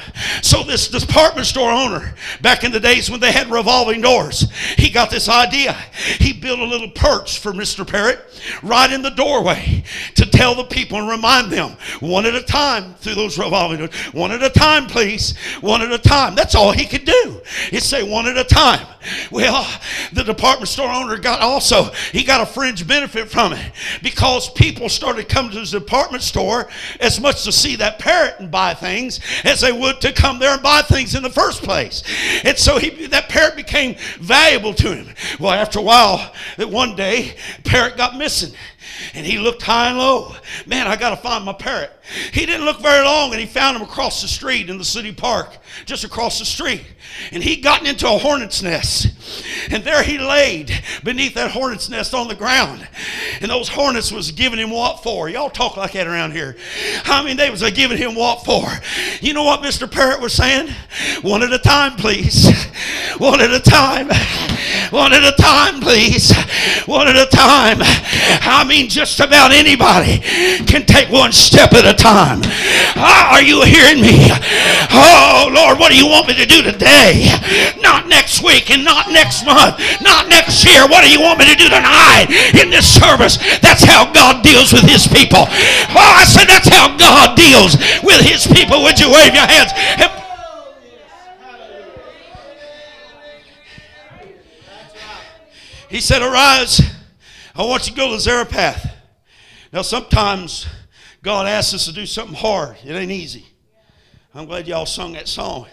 So 0.42 0.62
this 0.62 0.88
department 0.88 1.46
store 1.46 1.70
owner, 1.70 2.14
back 2.40 2.64
in 2.64 2.72
the 2.72 2.80
days 2.80 3.10
when 3.10 3.20
they 3.20 3.32
had 3.32 3.48
revolving 3.50 4.00
doors, 4.00 4.50
he 4.76 4.90
got 4.90 5.10
this 5.10 5.28
idea. 5.28 5.72
He 6.18 6.32
built 6.32 6.58
a 6.58 6.64
little 6.64 6.90
perch 6.90 7.38
for 7.38 7.52
Mr. 7.52 7.86
Parrot 7.86 8.20
right 8.62 8.90
in 8.90 9.02
the 9.02 9.10
doorway 9.10 9.84
to 10.14 10.26
tell 10.26 10.54
the 10.56 10.64
people 10.64 10.98
and 10.98 11.08
remind 11.08 11.50
them 11.50 11.76
one 12.00 12.26
at 12.26 12.34
a 12.34 12.42
time 12.42 12.94
through 12.94 13.14
those 13.14 13.38
revolving 13.38 13.78
doors. 13.78 13.94
One 14.12 14.32
at 14.32 14.42
a 14.42 14.50
time, 14.50 14.86
please. 14.86 15.36
One 15.60 15.82
at 15.82 15.92
a 15.92 15.98
time. 15.98 16.34
That's 16.34 16.54
all 16.54 16.72
he 16.72 16.86
could 16.86 17.04
do. 17.04 17.40
He'd 17.70 17.82
say 17.82 18.02
one 18.02 18.26
at 18.26 18.36
a 18.36 18.44
time. 18.44 18.86
Well, 19.30 19.66
the 20.12 20.24
department 20.24 20.68
store 20.68 20.90
owner 20.90 21.16
got 21.18 21.40
also, 21.40 21.90
he 22.12 22.24
got 22.24 22.40
a 22.40 22.46
fringe 22.46 22.86
benefit 22.86 23.28
from 23.30 23.52
it 23.52 23.72
because 24.02 24.50
people 24.50 24.88
started 24.88 25.28
coming 25.28 25.52
to 25.52 25.60
his 25.60 25.70
department 25.70 26.22
store 26.22 26.68
as 27.00 27.20
much 27.20 27.44
to 27.44 27.52
see 27.52 27.76
that 27.76 27.98
parrot 27.98 28.36
and 28.38 28.50
buy 28.50 28.74
things 28.74 29.20
as 29.44 29.60
they 29.60 29.72
would 29.72 30.00
to 30.00 30.12
come 30.12 30.38
there 30.38 30.54
and 30.54 30.62
buy 30.62 30.82
things 30.82 31.14
in 31.14 31.22
the 31.22 31.30
first 31.30 31.62
place. 31.62 32.02
And 32.44 32.56
so 32.58 32.78
he, 32.78 33.06
that 33.06 33.28
parrot 33.28 33.56
became 33.56 33.96
valuable 34.18 34.74
to 34.74 34.94
him. 34.94 35.14
Well, 35.38 35.52
after 35.52 35.78
a 35.78 35.82
while, 35.82 36.32
that 36.56 36.68
one 36.68 36.96
day, 36.96 37.36
parrot 37.64 37.96
got 37.96 38.16
missing. 38.16 38.52
And 39.14 39.26
he 39.26 39.38
looked 39.38 39.62
high 39.62 39.88
and 39.88 39.98
low. 39.98 40.34
Man, 40.66 40.86
I 40.86 40.96
got 40.96 41.10
to 41.10 41.16
find 41.16 41.44
my 41.44 41.52
parrot. 41.52 41.92
He 42.32 42.46
didn't 42.46 42.64
look 42.64 42.80
very 42.80 43.04
long 43.04 43.32
and 43.32 43.40
he 43.40 43.46
found 43.46 43.76
him 43.76 43.82
across 43.82 44.22
the 44.22 44.28
street 44.28 44.70
in 44.70 44.78
the 44.78 44.84
city 44.84 45.12
park, 45.12 45.58
just 45.84 46.04
across 46.04 46.38
the 46.38 46.44
street. 46.44 46.84
And 47.32 47.42
he'd 47.42 47.62
gotten 47.62 47.86
into 47.86 48.06
a 48.06 48.18
hornet's 48.18 48.62
nest. 48.62 49.08
And 49.70 49.82
there 49.82 50.02
he 50.02 50.18
laid 50.18 50.70
beneath 51.02 51.34
that 51.34 51.50
hornet's 51.50 51.88
nest 51.88 52.14
on 52.14 52.28
the 52.28 52.34
ground. 52.34 52.86
And 53.40 53.50
those 53.50 53.68
hornets 53.68 54.12
was 54.12 54.30
giving 54.30 54.58
him 54.58 54.70
what 54.70 55.02
for? 55.02 55.28
Y'all 55.28 55.50
talk 55.50 55.76
like 55.76 55.92
that 55.92 56.06
around 56.06 56.32
here. 56.32 56.56
I 57.04 57.24
mean, 57.24 57.36
they 57.36 57.50
was 57.50 57.68
giving 57.70 57.98
him 57.98 58.14
what 58.14 58.44
for? 58.44 58.64
You 59.20 59.34
know 59.34 59.44
what 59.44 59.60
Mr. 59.60 59.90
Parrot 59.90 60.20
was 60.20 60.32
saying? 60.32 60.72
One 61.22 61.42
at 61.42 61.52
a 61.52 61.58
time, 61.58 61.96
please. 61.96 62.48
One 63.18 63.40
at 63.40 63.50
a 63.50 63.60
time. 63.60 64.08
One 64.90 65.12
at 65.12 65.24
a 65.24 65.34
time, 65.40 65.80
please. 65.80 66.32
One 66.86 67.08
at 67.08 67.16
a 67.16 67.26
time. 67.26 67.78
I 67.80 68.64
mean, 68.68 68.88
just 68.88 69.20
about 69.20 69.52
anybody 69.52 70.18
can 70.66 70.86
take 70.86 71.10
one 71.10 71.32
step 71.32 71.72
at 71.72 71.84
a 71.84 71.95
time. 71.96 72.40
Ah, 72.94 73.34
are 73.34 73.42
you 73.42 73.64
hearing 73.64 74.00
me? 74.00 74.28
Oh, 74.92 75.50
Lord, 75.52 75.78
what 75.78 75.90
do 75.90 75.96
you 75.96 76.06
want 76.06 76.28
me 76.28 76.34
to 76.36 76.46
do 76.46 76.62
today? 76.62 77.26
Not 77.80 78.08
next 78.08 78.42
week 78.42 78.70
and 78.70 78.84
not 78.84 79.10
next 79.10 79.44
month, 79.44 79.80
not 80.00 80.28
next 80.28 80.64
year. 80.64 80.86
What 80.86 81.02
do 81.04 81.10
you 81.10 81.20
want 81.20 81.38
me 81.38 81.46
to 81.50 81.56
do 81.56 81.68
tonight 81.68 82.28
in 82.54 82.70
this 82.70 82.86
service? 82.86 83.36
That's 83.60 83.84
how 83.84 84.12
God 84.12 84.44
deals 84.44 84.72
with 84.72 84.84
his 84.84 85.08
people. 85.08 85.44
Oh, 85.48 86.12
I 86.16 86.24
said 86.24 86.46
that's 86.46 86.68
how 86.68 86.96
God 86.96 87.36
deals 87.36 87.76
with 88.02 88.20
his 88.22 88.46
people. 88.46 88.82
Would 88.82 89.00
you 89.00 89.10
wave 89.10 89.34
your 89.34 89.46
hands? 89.46 89.72
He 95.88 96.00
said, 96.00 96.20
Arise. 96.20 96.82
I 97.54 97.64
want 97.64 97.86
you 97.86 97.94
to 97.94 97.96
go 97.96 98.12
to 98.12 98.20
Zarephath. 98.20 98.94
Now, 99.72 99.82
sometimes 99.82 100.66
God 101.26 101.48
asks 101.48 101.74
us 101.74 101.86
to 101.86 101.92
do 101.92 102.06
something 102.06 102.36
hard. 102.36 102.76
It 102.84 102.92
ain't 102.92 103.10
easy. 103.10 103.46
I'm 104.32 104.46
glad 104.46 104.68
y'all 104.68 104.86
sung 104.86 105.14
that 105.14 105.26
song. 105.26 105.66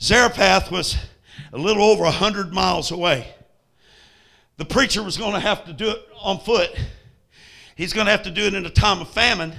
Zarephath 0.00 0.70
was 0.70 0.96
a 1.52 1.58
little 1.58 1.82
over 1.82 2.04
100 2.04 2.52
miles 2.52 2.92
away. 2.92 3.26
The 4.58 4.64
preacher 4.64 5.02
was 5.02 5.16
going 5.16 5.32
to 5.32 5.40
have 5.40 5.64
to 5.64 5.72
do 5.72 5.90
it 5.90 6.06
on 6.16 6.38
foot. 6.38 6.70
He's 7.74 7.92
going 7.92 8.04
to 8.04 8.12
have 8.12 8.22
to 8.22 8.30
do 8.30 8.42
it 8.42 8.54
in 8.54 8.64
a 8.64 8.70
time 8.70 9.00
of 9.00 9.08
famine. 9.08 9.52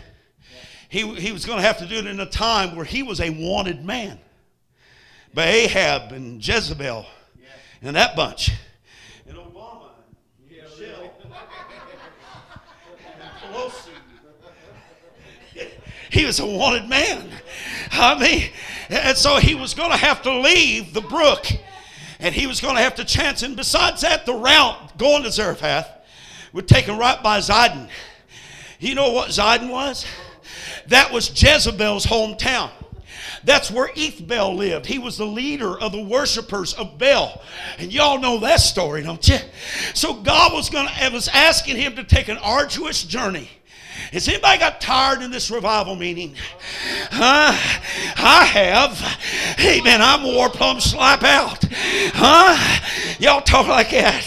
He, 0.87 1.05
he 1.15 1.33
was 1.33 1.45
going 1.45 1.59
to 1.59 1.67
have 1.67 1.79
to 1.79 1.85
do 1.85 1.97
it 1.97 2.07
in 2.07 2.21
a 2.21 2.25
time 2.25 2.73
where 2.77 2.85
he 2.85 3.03
was 3.03 3.19
a 3.19 3.29
wanted 3.29 3.83
man 3.83 4.17
by 5.33 5.47
Ahab 5.47 6.13
and 6.13 6.41
Jezebel 6.47 7.05
and 7.81 7.97
that 7.97 8.15
bunch. 8.15 8.51
And 9.27 9.37
Obama, 9.37 9.89
Michelle, 10.49 11.11
and 13.21 13.53
Pelosi. 13.53 13.89
He 16.13 16.25
was 16.25 16.39
a 16.39 16.45
wanted 16.45 16.87
man. 16.87 17.27
I 17.91 18.19
mean, 18.19 18.43
and 18.89 19.17
so 19.17 19.37
he 19.37 19.55
was 19.55 19.73
going 19.73 19.89
to 19.89 19.97
have 19.97 20.21
to 20.21 20.39
leave 20.41 20.93
the 20.93 21.01
brook 21.01 21.47
and 22.19 22.35
he 22.35 22.45
was 22.45 22.61
going 22.61 22.75
to 22.75 22.81
have 22.83 22.93
to 22.95 23.03
chance. 23.03 23.41
And 23.41 23.55
besides 23.55 24.01
that, 24.01 24.27
the 24.27 24.35
route 24.35 24.95
going 24.99 25.23
to 25.23 25.31
Zarephath 25.31 25.89
would 26.53 26.67
take 26.67 26.85
him 26.85 26.99
right 26.99 27.21
by 27.23 27.39
Zidon. 27.39 27.89
You 28.79 28.93
know 28.93 29.11
what 29.11 29.29
Zidon 29.29 29.71
was? 29.71 30.05
That 30.87 31.11
was 31.11 31.29
Jezebel's 31.29 32.05
hometown. 32.05 32.69
That's 33.43 33.71
where 33.71 33.87
Ethbaal 33.89 34.55
lived. 34.55 34.85
He 34.85 34.99
was 34.99 35.17
the 35.17 35.25
leader 35.25 35.79
of 35.79 35.93
the 35.93 36.03
worshipers 36.03 36.75
of 36.75 36.99
Baal. 36.99 37.41
And 37.79 37.91
y'all 37.91 38.19
know 38.19 38.39
that 38.41 38.59
story, 38.59 39.01
don't 39.01 39.27
you? 39.27 39.39
So 39.95 40.13
God 40.13 40.53
was 40.53 40.69
going 40.69 40.87
to 40.87 41.09
was 41.11 41.27
asking 41.27 41.77
him 41.77 41.95
to 41.95 42.03
take 42.03 42.27
an 42.27 42.37
arduous 42.37 43.03
journey 43.03 43.49
has 44.11 44.27
anybody 44.27 44.59
got 44.59 44.79
tired 44.79 45.21
in 45.21 45.31
this 45.31 45.49
revival 45.49 45.95
meeting? 45.95 46.35
Huh? 47.11 47.53
I 48.17 48.45
have. 48.45 48.97
Hey, 49.57 49.79
Amen. 49.79 50.01
I'm 50.01 50.23
war 50.23 50.49
plumb 50.49 50.79
slap 50.79 51.23
out. 51.23 51.63
Huh? 51.71 53.17
Y'all 53.19 53.41
talk 53.41 53.67
like 53.67 53.89
that. 53.91 54.23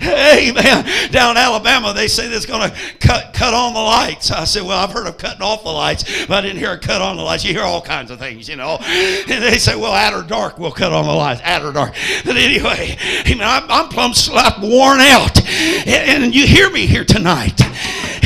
Hey, 0.00 0.50
Amen. 0.50 1.10
Down 1.10 1.32
in 1.32 1.36
Alabama, 1.36 1.92
they 1.92 2.08
say 2.08 2.28
they're 2.28 2.40
going 2.46 2.70
to 2.70 2.76
cut 2.98 3.32
cut 3.32 3.54
on 3.54 3.74
the 3.74 3.80
lights. 3.80 4.30
I 4.30 4.44
said, 4.44 4.62
well, 4.62 4.78
I've 4.78 4.92
heard 4.92 5.06
of 5.06 5.18
cutting 5.18 5.42
off 5.42 5.62
the 5.62 5.70
lights, 5.70 6.26
but 6.26 6.38
I 6.38 6.40
didn't 6.40 6.58
hear 6.58 6.76
cut 6.76 7.00
on 7.00 7.16
the 7.16 7.22
lights. 7.22 7.44
You 7.44 7.52
hear 7.52 7.62
all 7.62 7.80
kinds 7.80 8.10
of 8.10 8.18
things, 8.18 8.48
you 8.48 8.56
know. 8.56 8.78
And 8.80 9.42
they 9.42 9.58
say, 9.58 9.76
well, 9.76 9.92
at 9.92 10.14
or 10.14 10.22
dark, 10.22 10.58
we'll 10.58 10.72
cut 10.72 10.92
on 10.92 11.06
the 11.06 11.12
lights. 11.12 11.40
At 11.44 11.62
or 11.62 11.72
dark. 11.72 11.94
But 12.24 12.36
anyway, 12.36 12.96
amen. 13.26 13.46
I'm, 13.46 13.70
I'm 13.70 13.88
plumb 13.88 14.14
slap 14.14 14.60
worn 14.60 15.00
out. 15.00 15.40
And, 15.48 16.24
and 16.24 16.34
you 16.34 16.46
hear 16.46 16.70
me 16.70 16.86
here 16.86 17.04
tonight. 17.04 17.60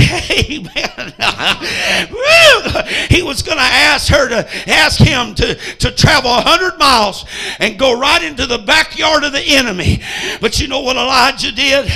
Amen. 0.03 1.15
he 3.11 3.23
was 3.23 3.43
going 3.43 3.59
to 3.59 3.65
ask 3.65 4.09
her 4.13 4.29
to 4.29 4.71
ask 4.71 4.99
him 4.99 5.35
to, 5.35 5.55
to 5.55 5.91
travel 5.91 6.31
100 6.31 6.79
miles 6.79 7.25
and 7.59 7.79
go 7.79 7.99
right 7.99 8.23
into 8.23 8.47
the 8.47 8.59
backyard 8.59 9.25
of 9.25 9.33
the 9.33 9.43
enemy. 9.43 10.03
But 10.41 10.61
you 10.61 10.69
know 10.69 10.81
what 10.81 10.97
Elijah 10.97 11.53
did? 11.53 11.87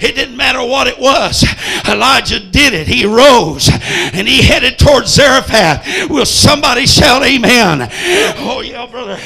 It 0.00 0.14
didn't 0.14 0.36
matter 0.36 0.60
what 0.60 0.86
it 0.86 0.98
was. 0.98 1.44
Elijah 1.88 2.40
did 2.40 2.74
it. 2.74 2.86
He 2.86 3.06
rose 3.06 3.68
and 3.72 4.26
he 4.28 4.42
headed 4.42 4.78
towards 4.78 5.14
Zarephath. 5.14 6.10
Will 6.10 6.26
somebody 6.26 6.86
shout 6.86 7.22
amen? 7.22 7.88
Oh, 8.38 8.62
yeah, 8.64 8.86
brother. 8.86 9.18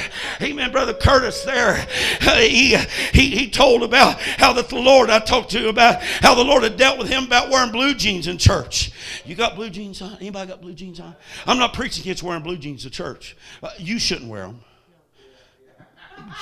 Amen, 0.43 0.73
brother 0.73 0.95
Curtis 0.95 1.43
there. 1.45 1.87
Uh, 2.23 2.37
he, 2.37 2.77
he, 3.13 3.31
he 3.31 3.51
told 3.51 3.83
about 3.83 4.21
how 4.21 4.53
that 4.55 4.69
the 4.69 4.79
Lord, 4.79 5.11
I 5.11 5.19
talked 5.19 5.51
to 5.51 5.69
about 5.69 6.03
how 6.03 6.35
the 6.35 6.45
Lord 6.45 6.63
had 6.63 6.77
dealt 6.77 6.99
with 6.99 7.09
him 7.09 7.25
about 7.25 7.51
wearing 7.51 7.73
blue 7.73 7.95
jeans 7.95 8.27
in 8.27 8.39
church. 8.39 8.93
You 9.25 9.35
got 9.35 9.55
blue 9.55 9.71
jeans 9.71 10.01
on? 10.01 10.17
Anybody 10.21 10.49
got 10.49 10.61
blue 10.61 10.75
jeans 10.75 11.01
on? 11.01 11.15
I'm 11.47 11.59
not 11.59 11.75
preaching 11.75 12.03
against 12.03 12.23
wearing 12.23 12.43
blue 12.43 12.57
jeans 12.57 12.85
to 12.85 12.91
church. 12.91 13.37
Uh, 13.63 13.71
you 13.79 13.99
shouldn't 13.99 14.31
wear 14.31 14.43
them. 14.43 14.61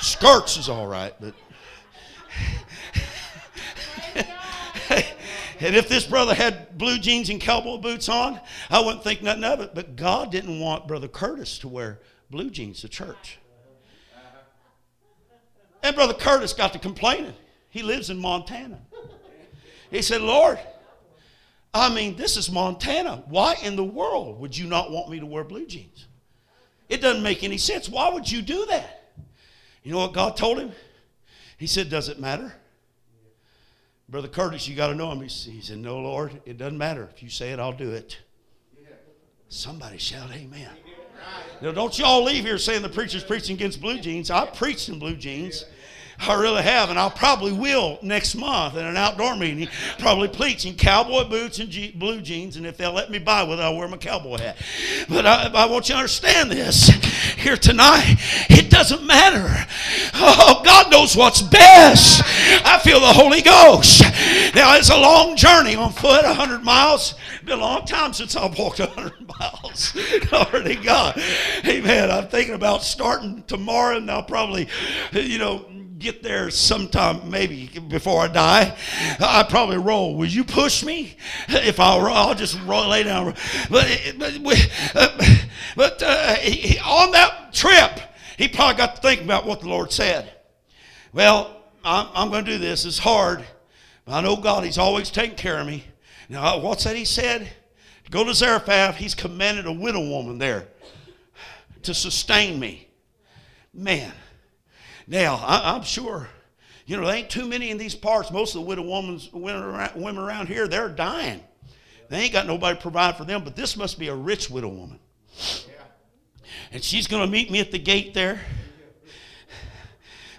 Skirts 0.01 0.57
is 0.57 0.69
all 0.69 0.87
right, 0.87 1.13
but. 1.19 1.33
And 5.59 5.75
if 5.75 5.89
this 5.89 6.05
brother 6.05 6.33
had 6.33 6.77
blue 6.77 6.99
jeans 6.99 7.29
and 7.29 7.41
cowboy 7.41 7.77
boots 7.77 8.07
on, 8.07 8.39
I 8.69 8.79
wouldn't 8.79 9.03
think 9.03 9.21
nothing 9.21 9.43
of 9.43 9.59
it. 9.59 9.75
But 9.75 9.95
God 9.97 10.31
didn't 10.31 10.59
want 10.59 10.87
Brother 10.87 11.09
Curtis 11.09 11.59
to 11.59 11.67
wear 11.67 11.99
blue 12.29 12.49
jeans 12.49 12.81
to 12.81 12.87
church. 12.87 13.38
And 15.83 15.95
Brother 15.95 16.13
Curtis 16.13 16.53
got 16.53 16.73
to 16.73 16.79
complaining. 16.79 17.33
He 17.69 17.83
lives 17.83 18.09
in 18.09 18.17
Montana. 18.17 18.79
He 19.91 20.01
said, 20.01 20.21
Lord, 20.21 20.59
I 21.73 21.93
mean, 21.93 22.15
this 22.15 22.37
is 22.37 22.51
Montana. 22.51 23.23
Why 23.27 23.55
in 23.63 23.75
the 23.75 23.83
world 23.83 24.39
would 24.39 24.57
you 24.57 24.67
not 24.67 24.91
want 24.91 25.09
me 25.09 25.19
to 25.19 25.25
wear 25.25 25.43
blue 25.43 25.65
jeans? 25.65 26.07
It 26.89 27.01
doesn't 27.01 27.23
make 27.23 27.43
any 27.43 27.57
sense. 27.57 27.87
Why 27.87 28.09
would 28.09 28.29
you 28.29 28.41
do 28.41 28.65
that? 28.67 29.13
You 29.83 29.91
know 29.93 29.99
what 29.99 30.13
God 30.13 30.35
told 30.35 30.59
him? 30.59 30.71
He 31.57 31.67
said, 31.67 31.89
Does 31.89 32.09
it 32.09 32.19
matter? 32.19 32.53
Brother 34.07 34.27
Curtis, 34.27 34.67
you 34.67 34.75
got 34.75 34.87
to 34.87 34.95
know 34.95 35.11
him. 35.11 35.21
He 35.21 35.61
said, 35.61 35.77
No, 35.77 35.99
Lord, 35.99 36.41
it 36.45 36.57
doesn't 36.57 36.77
matter. 36.77 37.07
If 37.13 37.21
you 37.21 37.29
say 37.29 37.51
it, 37.51 37.59
I'll 37.59 37.73
do 37.73 37.91
it. 37.91 38.17
Somebody 39.49 39.97
shout, 39.97 40.31
Amen. 40.31 40.69
Now, 41.61 41.71
don't 41.71 41.97
y'all 41.97 42.23
leave 42.23 42.45
here 42.45 42.57
saying 42.57 42.81
the 42.81 42.89
preacher's 42.89 43.23
preaching 43.23 43.55
against 43.55 43.81
blue 43.81 43.99
jeans. 43.99 44.31
I 44.31 44.45
preached 44.45 44.89
in 44.89 44.99
blue 44.99 45.15
jeans. 45.15 45.65
I 46.21 46.33
really 46.33 46.63
have, 46.63 46.89
and 46.89 46.99
I'll 46.99 47.09
probably 47.09 47.53
will 47.53 47.97
next 48.01 48.35
month 48.35 48.75
in 48.75 48.85
an 48.85 48.97
outdoor 48.97 49.37
meeting. 49.37 49.69
Probably 49.99 50.27
preach 50.27 50.65
in 50.65 50.75
cowboy 50.75 51.23
boots 51.23 51.59
and 51.59 51.69
blue 51.97 52.19
jeans, 52.21 52.57
and 52.57 52.65
if 52.65 52.75
they'll 52.75 52.91
let 52.91 53.09
me 53.09 53.19
buy 53.19 53.43
with 53.43 53.59
it, 53.59 53.63
I'll 53.63 53.77
wear 53.77 53.87
my 53.87 53.97
cowboy 53.97 54.37
hat. 54.37 54.57
But 55.07 55.25
I, 55.25 55.49
I 55.53 55.65
want 55.67 55.87
you 55.87 55.93
to 55.93 55.99
understand 55.99 56.51
this 56.51 56.89
here 57.39 57.57
tonight. 57.57 58.17
It 58.49 58.69
doesn't 58.69 59.05
matter. 59.05 59.65
Oh, 60.13 60.61
God 60.63 60.91
knows 60.91 61.15
what's 61.15 61.41
best. 61.41 62.21
I 62.65 62.79
feel 62.79 62.99
the 62.99 63.13
Holy 63.13 63.41
Ghost. 63.41 64.01
Now, 64.53 64.75
it's 64.75 64.89
a 64.89 64.97
long 64.97 65.35
journey 65.37 65.75
on 65.75 65.91
foot, 65.93 66.25
100 66.25 66.63
miles. 66.63 67.15
Been 67.45 67.59
a 67.59 67.61
long 67.61 67.85
time 67.85 68.13
since 68.13 68.35
I've 68.35 68.57
walked 68.57 68.79
100 68.79 69.13
miles. 69.39 69.93
Glory 70.29 70.75
to 70.75 70.83
God. 70.83 71.21
Amen. 71.65 72.11
I'm 72.11 72.27
thinking 72.27 72.55
about 72.55 72.83
starting 72.83 73.43
tomorrow, 73.43 73.97
and 73.97 74.11
I'll 74.11 74.23
probably, 74.23 74.67
you 75.13 75.37
know, 75.37 75.65
get 75.99 76.23
there 76.23 76.49
sometime, 76.49 77.29
maybe 77.29 77.67
before 77.87 78.21
I 78.21 78.27
die. 78.29 78.77
I 79.19 79.43
probably 79.43 79.77
roll. 79.77 80.15
Will 80.15 80.27
you 80.27 80.45
push 80.45 80.83
me? 80.83 81.17
If 81.49 81.79
I 81.79 81.97
roll, 81.97 82.15
I'll 82.15 82.35
just 82.35 82.59
roll, 82.61 82.87
lay 82.87 83.03
down. 83.03 83.35
But 83.69 84.15
but, 84.17 84.69
uh, 84.95 85.35
but 85.75 86.01
uh, 86.01 86.35
he, 86.35 86.79
on 86.79 87.11
that 87.11 87.53
trip, 87.53 87.99
he 88.37 88.47
probably 88.47 88.77
got 88.77 88.95
to 88.95 89.01
think 89.01 89.21
about 89.21 89.45
what 89.45 89.59
the 89.59 89.67
Lord 89.67 89.91
said. 89.91 90.31
Well, 91.11 91.63
I'm, 91.83 92.07
I'm 92.13 92.29
going 92.29 92.45
to 92.45 92.51
do 92.51 92.57
this. 92.57 92.85
It's 92.85 92.99
hard. 92.99 93.43
I 94.07 94.21
know 94.21 94.37
God. 94.37 94.63
He's 94.63 94.77
always 94.77 95.11
taking 95.11 95.35
care 95.35 95.59
of 95.59 95.67
me. 95.67 95.83
Now, 96.29 96.59
what's 96.59 96.85
that 96.85 96.95
he 96.95 97.05
said? 97.05 97.49
Go 98.09 98.23
to 98.23 98.33
Zarephath. 98.33 98.95
He's 98.95 99.13
commanded 99.13 99.65
a 99.65 99.71
widow 99.71 100.07
woman 100.07 100.37
there 100.37 100.67
to 101.83 101.93
sustain 101.93 102.59
me. 102.59 102.87
Man. 103.73 104.13
Now, 105.09 105.43
I, 105.43 105.75
am 105.75 105.81
sure, 105.81 106.29
you 106.85 106.95
know, 106.95 107.07
there 107.07 107.15
ain't 107.15 107.31
too 107.31 107.47
many 107.47 107.71
in 107.71 107.79
these 107.79 107.95
parts. 107.95 108.29
Most 108.29 108.53
of 108.53 108.61
the 108.61 108.67
widow 108.67 108.83
women, 108.83 109.19
women 109.33 110.23
around 110.23 110.47
here, 110.47 110.67
they're 110.67 110.87
dying. 110.87 111.43
They 112.09 112.21
ain't 112.21 112.33
got 112.33 112.45
nobody 112.45 112.75
to 112.75 112.81
provide 112.81 113.17
for 113.17 113.25
them, 113.25 113.43
but 113.43 113.55
this 113.55 113.75
must 113.75 113.97
be 113.97 114.09
a 114.09 114.15
rich 114.15 114.51
widow 114.51 114.67
woman. 114.67 114.99
And 116.71 116.83
she's 116.83 117.07
going 117.07 117.25
to 117.25 117.31
meet 117.31 117.49
me 117.49 117.59
at 117.59 117.71
the 117.71 117.79
gate 117.79 118.13
there 118.13 118.39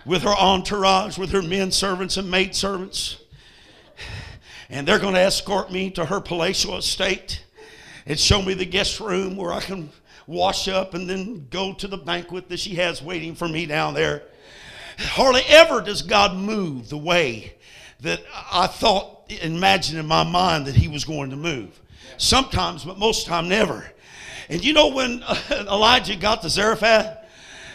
with 0.06 0.22
her 0.22 0.34
entourage, 0.34 1.18
with 1.18 1.30
her 1.30 1.42
men 1.42 1.72
servants 1.72 2.16
and 2.16 2.30
maid 2.30 2.54
servants. 2.54 3.18
And 4.68 4.86
they're 4.86 5.00
going 5.00 5.14
to 5.14 5.20
escort 5.20 5.72
me 5.72 5.90
to 5.90 6.04
her 6.04 6.20
palatial 6.20 6.76
estate 6.76 7.44
and 8.06 8.18
show 8.18 8.40
me 8.40 8.54
the 8.54 8.64
guest 8.64 9.00
room 9.00 9.36
where 9.36 9.52
I 9.52 9.60
can 9.60 9.90
wash 10.28 10.68
up 10.68 10.94
and 10.94 11.10
then 11.10 11.48
go 11.50 11.74
to 11.74 11.88
the 11.88 11.96
banquet 11.96 12.48
that 12.50 12.60
she 12.60 12.76
has 12.76 13.02
waiting 13.02 13.34
for 13.34 13.48
me 13.48 13.66
down 13.66 13.94
there. 13.94 14.22
Hardly 15.00 15.42
ever 15.48 15.80
does 15.80 16.02
God 16.02 16.36
move 16.36 16.88
the 16.88 16.98
way 16.98 17.54
that 18.00 18.20
I 18.52 18.66
thought, 18.66 19.30
imagined 19.42 19.98
in 19.98 20.06
my 20.06 20.24
mind 20.24 20.66
that 20.66 20.74
He 20.74 20.88
was 20.88 21.04
going 21.04 21.30
to 21.30 21.36
move. 21.36 21.78
Sometimes, 22.18 22.84
but 22.84 22.98
most 22.98 23.26
time, 23.26 23.48
never. 23.48 23.90
And 24.48 24.64
you 24.64 24.72
know 24.72 24.88
when 24.88 25.22
Elijah 25.50 26.16
got 26.16 26.42
to 26.42 26.50
Zarephath, 26.50 27.18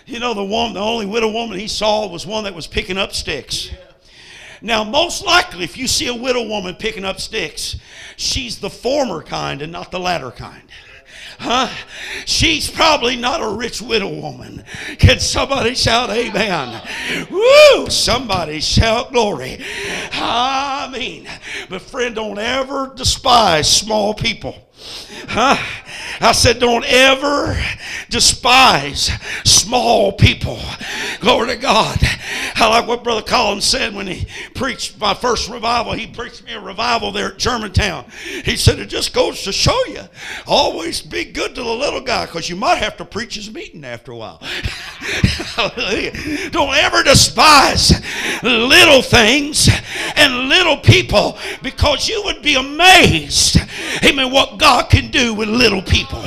you 0.06 0.20
know 0.20 0.34
the 0.34 0.44
woman, 0.44 0.74
the 0.74 0.82
only 0.82 1.06
widow 1.06 1.32
woman 1.32 1.58
he 1.58 1.68
saw 1.68 2.08
was 2.08 2.28
one 2.28 2.44
that 2.44 2.54
was 2.54 2.68
picking 2.68 2.98
up 2.98 3.14
sticks. 3.14 3.72
Now, 4.62 4.84
most 4.84 5.26
likely, 5.26 5.64
if 5.64 5.78
you 5.78 5.88
see 5.88 6.08
a 6.08 6.16
widow 6.16 6.48
woman 6.48 6.76
picking 6.76 7.06
up 7.06 7.20
sticks, 7.20 7.78
she's 8.18 8.60
the 8.60 8.70
former 8.70 9.22
kind 9.22 9.62
and 9.62 9.72
not 9.72 9.92
the 9.92 10.00
latter 10.00 10.32
kind. 10.32 10.64
Huh? 11.40 11.70
She's 12.26 12.70
probably 12.70 13.16
not 13.16 13.42
a 13.42 13.48
rich 13.48 13.82
widow 13.82 14.10
woman. 14.10 14.64
Can 14.98 15.20
somebody 15.20 15.76
shout 15.76 16.10
amen? 16.10 16.82
Woo! 17.30 17.90
Somebody 17.90 18.60
shout 18.60 19.12
glory. 19.12 19.64
I 20.14 20.90
mean, 20.92 21.28
but 21.70 21.82
friend, 21.82 22.16
don't 22.16 22.40
ever 22.40 22.94
despise 22.96 23.72
small 23.72 24.14
people. 24.14 24.65
Huh? 25.28 25.58
I 26.22 26.32
said, 26.32 26.60
don't 26.60 26.86
ever 26.86 27.58
despise 28.10 29.12
small 29.44 30.12
people. 30.14 30.60
Glory 31.20 31.50
to 31.50 31.56
God. 31.58 31.98
I 32.56 32.70
like 32.70 32.88
what 32.88 33.04
Brother 33.04 33.22
Collins 33.22 33.66
said 33.66 33.94
when 33.94 34.08
he 34.08 34.28
preached 34.54 35.00
my 35.00 35.14
first 35.14 35.50
revival. 35.50 35.94
He 35.94 36.08
preached 36.08 36.46
me 36.46 36.54
a 36.54 36.60
revival 36.60 37.12
there 37.12 37.34
at 37.34 37.38
Germantown. 37.38 38.06
He 38.44 38.56
said, 38.56 38.80
it 38.80 38.88
just 38.88 39.14
goes 39.14 39.44
to 39.44 39.52
show 39.52 39.86
you, 39.88 40.02
always 40.48 41.02
be 41.02 41.26
good 41.26 41.56
to 41.56 41.64
the 41.64 41.70
little 41.70 42.02
guy 42.02 42.26
because 42.26 42.50
you 42.50 42.56
might 42.56 42.78
have 42.78 42.96
to 42.98 43.06
preach 43.06 43.36
his 43.36 43.54
meeting 43.54 43.84
after 43.84 44.12
a 44.12 44.16
while. 44.16 44.42
Don't 46.52 46.76
ever 46.76 47.04
despise 47.04 47.92
little 48.44 49.02
things 49.02 49.70
and 50.16 50.50
little 50.50 50.78
people 50.78 51.38
because 51.62 52.08
you 52.08 52.22
would 52.26 52.42
be 52.42 52.56
amazed, 52.56 53.60
amen, 54.04 54.32
what 54.32 54.58
God 54.58 54.90
can 54.90 55.10
do 55.10 55.34
with 55.34 55.50
little 55.50 55.82
people. 55.82 56.24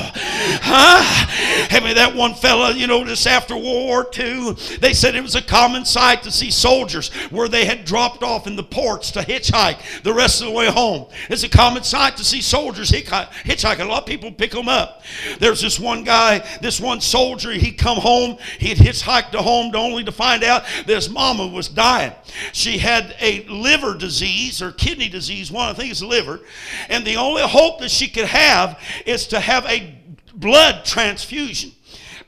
Huh? 0.62 1.76
Amen, 1.76 1.94
that 1.96 2.14
one 2.14 2.34
fella, 2.34 2.72
you 2.72 2.86
know, 2.86 3.04
just 3.04 3.26
after 3.26 3.54
World 3.54 3.64
War 3.64 4.06
II, 4.16 4.52
they 4.80 4.92
said 4.92 5.14
it 5.14 5.22
was 5.22 5.34
a 5.34 5.42
common 5.42 5.84
sight 5.84 6.22
to 6.22 6.30
see 6.30 6.50
soldiers 6.50 7.08
where 7.30 7.48
they 7.48 7.64
had 7.64 7.84
dropped 7.84 8.22
off 8.22 8.46
in 8.46 8.56
the 8.56 8.62
ports 8.62 9.10
to 9.12 9.20
hitchhike 9.20 10.02
the 10.02 10.12
rest 10.12 10.40
of 10.40 10.48
the 10.48 10.52
way 10.52 10.70
home. 10.70 11.06
It's 11.28 11.42
a 11.42 11.48
common 11.48 11.82
sight 11.82 12.16
to 12.16 12.24
see 12.24 12.40
soldiers 12.40 12.90
hitchhiking. 12.90 13.80
A 13.80 13.84
lot 13.84 14.02
of 14.02 14.06
people 14.06 14.32
pick 14.32 14.50
them 14.52 14.68
up. 14.68 15.02
There's 15.38 15.60
this 15.60 15.78
one 15.78 16.04
guy, 16.04 16.44
this 16.60 16.80
one 16.80 17.00
soldier, 17.00 17.52
he'd 17.52 17.78
come 17.78 17.98
home, 17.98 18.38
he'd 18.58 18.78
hitchhiked 18.78 19.30
to 19.32 19.42
home 19.42 19.72
to 19.72 19.78
only 19.78 20.04
to 20.04 20.12
find 20.12 20.44
out 20.44 20.64
that 20.86 20.94
his 20.94 21.10
mama 21.10 21.46
was 21.46 21.68
dying. 21.68 22.12
She 22.52 22.78
had 22.78 23.14
a 23.20 23.44
liver 23.44 23.94
disease 23.94 24.62
or 24.62 24.72
kidney 24.72 25.08
disease, 25.08 25.50
one 25.50 25.68
I 25.68 25.72
think 25.72 25.90
it's 25.90 26.02
liver, 26.02 26.40
and 26.88 27.04
the 27.04 27.16
only 27.16 27.42
hope 27.42 27.80
that 27.80 27.90
she 27.90 28.08
could 28.08 28.26
have 28.26 28.80
is 29.06 29.26
to 29.28 29.40
have 29.40 29.64
a 29.66 29.94
blood 30.38 30.84
transfusion, 30.84 31.72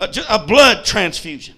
a, 0.00 0.38
blood 0.38 0.84
transfusion. 0.84 1.54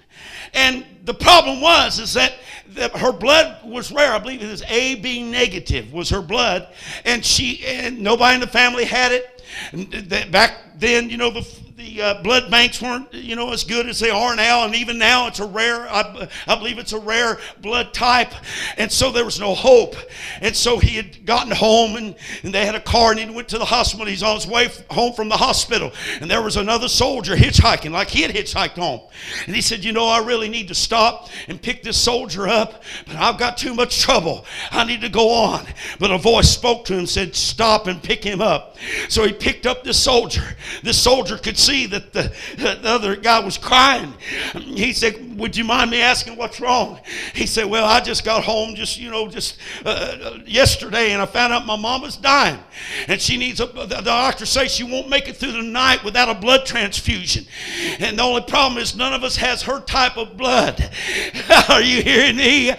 And 0.55 0.85
the 1.05 1.15
problem 1.15 1.61
was 1.61 1.99
is 1.99 2.15
that 2.15 2.35
that 2.69 2.97
her 2.97 3.13
blood 3.13 3.65
was 3.65 3.93
rare. 3.93 4.13
I 4.13 4.19
believe 4.19 4.43
it 4.43 4.51
was 4.51 4.63
AB 4.63 5.31
negative 5.31 5.93
was 5.93 6.09
her 6.11 6.23
blood, 6.23 6.69
and 7.05 7.25
she 7.25 7.65
and 7.67 8.01
nobody 8.01 8.35
in 8.37 8.41
the 8.41 8.47
family 8.47 8.85
had 8.85 9.13
it. 9.13 10.31
Back 10.33 10.79
then, 10.79 11.11
you 11.11 11.17
know, 11.17 11.31
the 11.31 11.43
the 11.83 12.01
uh, 12.01 12.23
blood 12.23 12.51
banks 12.51 12.81
weren't, 12.81 13.13
you 13.13 13.35
know, 13.35 13.53
as 13.53 13.65
good 13.65 13.89
as 13.89 13.99
they 13.99 14.11
are 14.11 14.37
now, 14.37 14.65
and 14.65 14.75
even 14.75 14.99
now 14.99 15.27
it's 15.27 15.41
a 15.41 15.47
rare, 15.47 15.89
I, 15.89 16.29
I 16.47 16.55
believe 16.55 16.79
it's 16.79 16.93
a 16.93 16.99
rare 16.99 17.39
blood 17.61 17.93
type, 17.93 18.33
and 18.77 18.91
so 18.91 19.11
there 19.11 19.25
was 19.25 19.41
no 19.41 19.55
hope. 19.55 19.97
And 20.41 20.55
so 20.55 20.79
he 20.79 20.97
had 20.97 21.27
gotten 21.27 21.51
home, 21.53 21.97
and, 21.97 22.15
and 22.45 22.55
they 22.55 22.65
had 22.65 22.77
a 22.77 22.81
car, 22.81 23.11
and 23.11 23.21
he 23.21 23.29
went 23.29 23.49
to 23.49 23.59
the 23.59 23.65
hospital. 23.65 24.07
He's 24.07 24.23
on 24.23 24.37
his 24.37 24.47
way 24.47 24.69
home 24.91 25.13
from 25.15 25.29
the 25.29 25.37
hospital, 25.37 25.93
and 26.21 26.31
there 26.31 26.43
was 26.43 26.57
another 26.57 26.89
soldier 26.89 27.35
hitchhiking, 27.35 27.91
like 27.91 28.09
he 28.09 28.23
had 28.23 28.31
hitchhiked 28.31 28.79
home. 28.79 29.01
And 29.47 29.55
he 29.55 29.61
said, 29.61 29.85
You 29.85 29.93
know, 29.93 30.07
I 30.07 30.19
really 30.19 30.49
need 30.49 30.69
to 30.69 30.75
stop 30.75 31.31
and 31.49 31.61
pick 31.61 31.83
this 31.83 31.97
soldier 31.97 32.47
up, 32.47 32.83
but 33.07 33.17
I've 33.17 33.39
got 33.39 33.57
too 33.57 33.75
much 33.75 34.01
trouble. 34.01 34.45
I 34.71 34.85
need 34.85 35.01
to 35.01 35.09
go 35.09 35.31
on. 35.31 35.67
But 35.99 36.13
a 36.13 36.19
voice 36.19 36.51
spoke 36.51 36.85
to 36.87 36.95
him 36.95 37.07
said, 37.07 37.35
Stop 37.35 37.89
and 37.89 38.01
pick 38.01 38.23
him 38.23 38.41
up. 38.41 38.77
So 39.09 39.27
he 39.27 39.33
picked 39.33 39.67
up 39.67 39.83
this 39.83 40.01
soldier. 40.01 40.57
This 40.83 41.01
soldier 41.03 41.37
could 41.37 41.59
see 41.59 41.72
that 41.73 42.13
the, 42.13 42.33
the 42.57 42.81
other 42.85 43.17
guy 43.17 43.41
was 43.41 43.59
crying. 43.59 44.15
He 44.55 44.93
said, 44.93 45.32
Would 45.43 45.57
you 45.57 45.65
mind 45.65 45.91
me 45.91 46.01
asking 46.01 46.37
what's 46.37 46.61
wrong? 46.61 47.01
He 47.35 47.47
said, 47.47 47.65
Well, 47.65 47.85
I 47.85 48.01
just 48.01 48.25
got 48.25 48.45
home 48.45 48.77
just, 48.77 48.97
you 48.97 49.11
know, 49.11 49.27
just 49.27 49.59
uh, 49.85 49.89
uh 49.89 50.39
yesterday 50.47 51.11
and 51.11 51.21
I 51.21 51.27
found 51.27 51.53
out 51.53 51.67
my 51.67 51.75
mama's 51.75 52.17
dying. 52.17 52.61
And 53.09 53.21
she 53.21 53.37
needs 53.37 53.59
a, 53.59 53.67
the 53.67 54.03
doctor 54.05 54.47
says 54.47 54.73
she 54.73 54.85
won't 54.85 55.09
make 55.09 55.29
it 55.29 55.37
through 55.37 55.51
the 55.51 55.63
night 55.63 56.05
without 56.05 56.29
a 56.29 56.35
blood 56.39 56.65
transfusion. 56.65 57.45
And 57.99 58.21
the 58.21 58.23
only 58.23 58.43
problem 58.43 58.81
is 58.81 58.95
none 58.95 59.13
of 59.13 59.25
us 59.25 59.35
has 59.35 59.63
her 59.63 59.81
type 59.81 60.17
of 60.17 60.37
blood. 60.37 60.81
Are 61.69 61.83
you 61.83 62.03
hearing 62.05 62.37
me? 62.37 62.71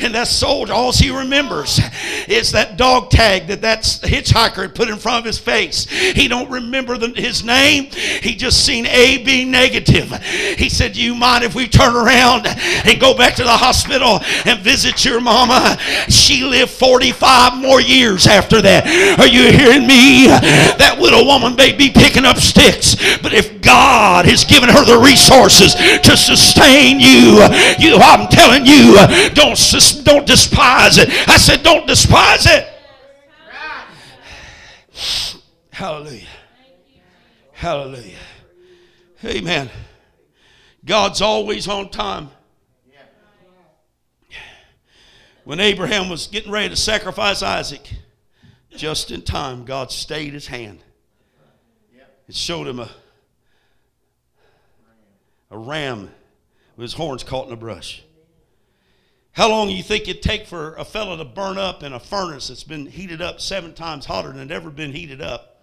And 0.00 0.12
that 0.16 0.26
soldier, 0.26 0.72
all 0.72 0.90
he 0.90 1.16
remembers 1.16 1.80
is 2.26 2.50
that 2.50 2.76
dog 2.76 3.10
tag 3.10 3.46
that 3.46 3.60
that 3.60 3.82
hitchhiker 3.82 4.62
had 4.62 4.74
put 4.74 4.88
in 4.88 4.96
front 4.96 5.20
of 5.20 5.24
his 5.24 5.38
face. 5.38 5.88
He 5.88 6.26
don't 6.26 6.50
remember 6.50 6.98
the, 6.98 7.10
his 7.10 7.44
name. 7.44 7.84
He 7.84 8.34
just 8.34 8.66
seen 8.66 8.86
AB 8.86 9.44
negative. 9.44 10.10
He 10.56 10.68
said, 10.68 10.96
"You 10.96 11.14
mind 11.14 11.44
if 11.44 11.54
we 11.54 11.68
turn 11.68 11.94
around 11.94 12.07
and 12.10 13.00
go 13.00 13.14
back 13.14 13.34
to 13.36 13.44
the 13.44 13.56
hospital 13.56 14.20
and 14.44 14.60
visit 14.60 15.04
your 15.04 15.20
mama?" 15.20 15.78
She 16.08 16.44
lived 16.44 16.70
45 16.70 17.56
more 17.56 17.80
years 17.80 18.26
after 18.26 18.62
that. 18.62 18.86
Are 19.18 19.26
you 19.26 19.52
hearing 19.52 19.86
me? 19.86 20.26
That 20.26 20.98
widow 21.00 21.24
woman 21.24 21.56
may 21.56 21.72
be 21.72 21.90
picking 21.90 22.24
up 22.24 22.38
sticks, 22.38 22.96
but 23.22 23.32
if 23.32 23.60
God 23.60 24.26
has 24.26 24.44
given 24.44 24.68
her 24.68 24.84
the 24.84 24.98
resources 24.98 25.74
to 25.74 26.16
sustain 26.16 27.00
you, 27.00 27.42
you 27.78 27.96
I'm 27.96 28.28
telling 28.28 28.66
you, 28.66 28.94
don't 29.34 29.58
don't 30.04 30.26
despise 30.26 30.98
it. 30.98 31.08
I 31.28 31.36
said, 31.36 31.62
don't 31.62 31.86
despise 31.86 32.46
it. 32.46 32.66
Hallelujah. 35.70 36.26
Hallelujah. 37.52 38.16
Amen. 39.24 39.70
God's 40.84 41.20
always 41.20 41.68
on 41.68 41.90
time. 41.90 42.30
When 45.44 45.60
Abraham 45.60 46.10
was 46.10 46.26
getting 46.26 46.52
ready 46.52 46.68
to 46.68 46.76
sacrifice 46.76 47.42
Isaac, 47.42 47.90
just 48.70 49.10
in 49.10 49.22
time, 49.22 49.64
God 49.64 49.90
stayed 49.90 50.34
his 50.34 50.46
hand 50.46 50.80
and 52.26 52.36
showed 52.36 52.66
him 52.66 52.80
a, 52.80 52.90
a 55.50 55.56
ram 55.56 56.10
with 56.76 56.82
his 56.82 56.92
horns 56.92 57.24
caught 57.24 57.44
in 57.44 57.50
the 57.50 57.56
brush. 57.56 58.04
How 59.32 59.48
long 59.48 59.68
do 59.68 59.74
you 59.74 59.82
think 59.82 60.06
it'd 60.06 60.22
take 60.22 60.46
for 60.46 60.74
a 60.74 60.84
fellow 60.84 61.16
to 61.16 61.24
burn 61.24 61.56
up 61.56 61.82
in 61.82 61.94
a 61.94 62.00
furnace 62.00 62.48
that's 62.48 62.64
been 62.64 62.84
heated 62.84 63.22
up 63.22 63.40
seven 63.40 63.72
times 63.72 64.04
hotter 64.04 64.32
than 64.32 64.50
it 64.50 64.50
ever 64.50 64.68
been 64.68 64.92
heated 64.92 65.22
up? 65.22 65.58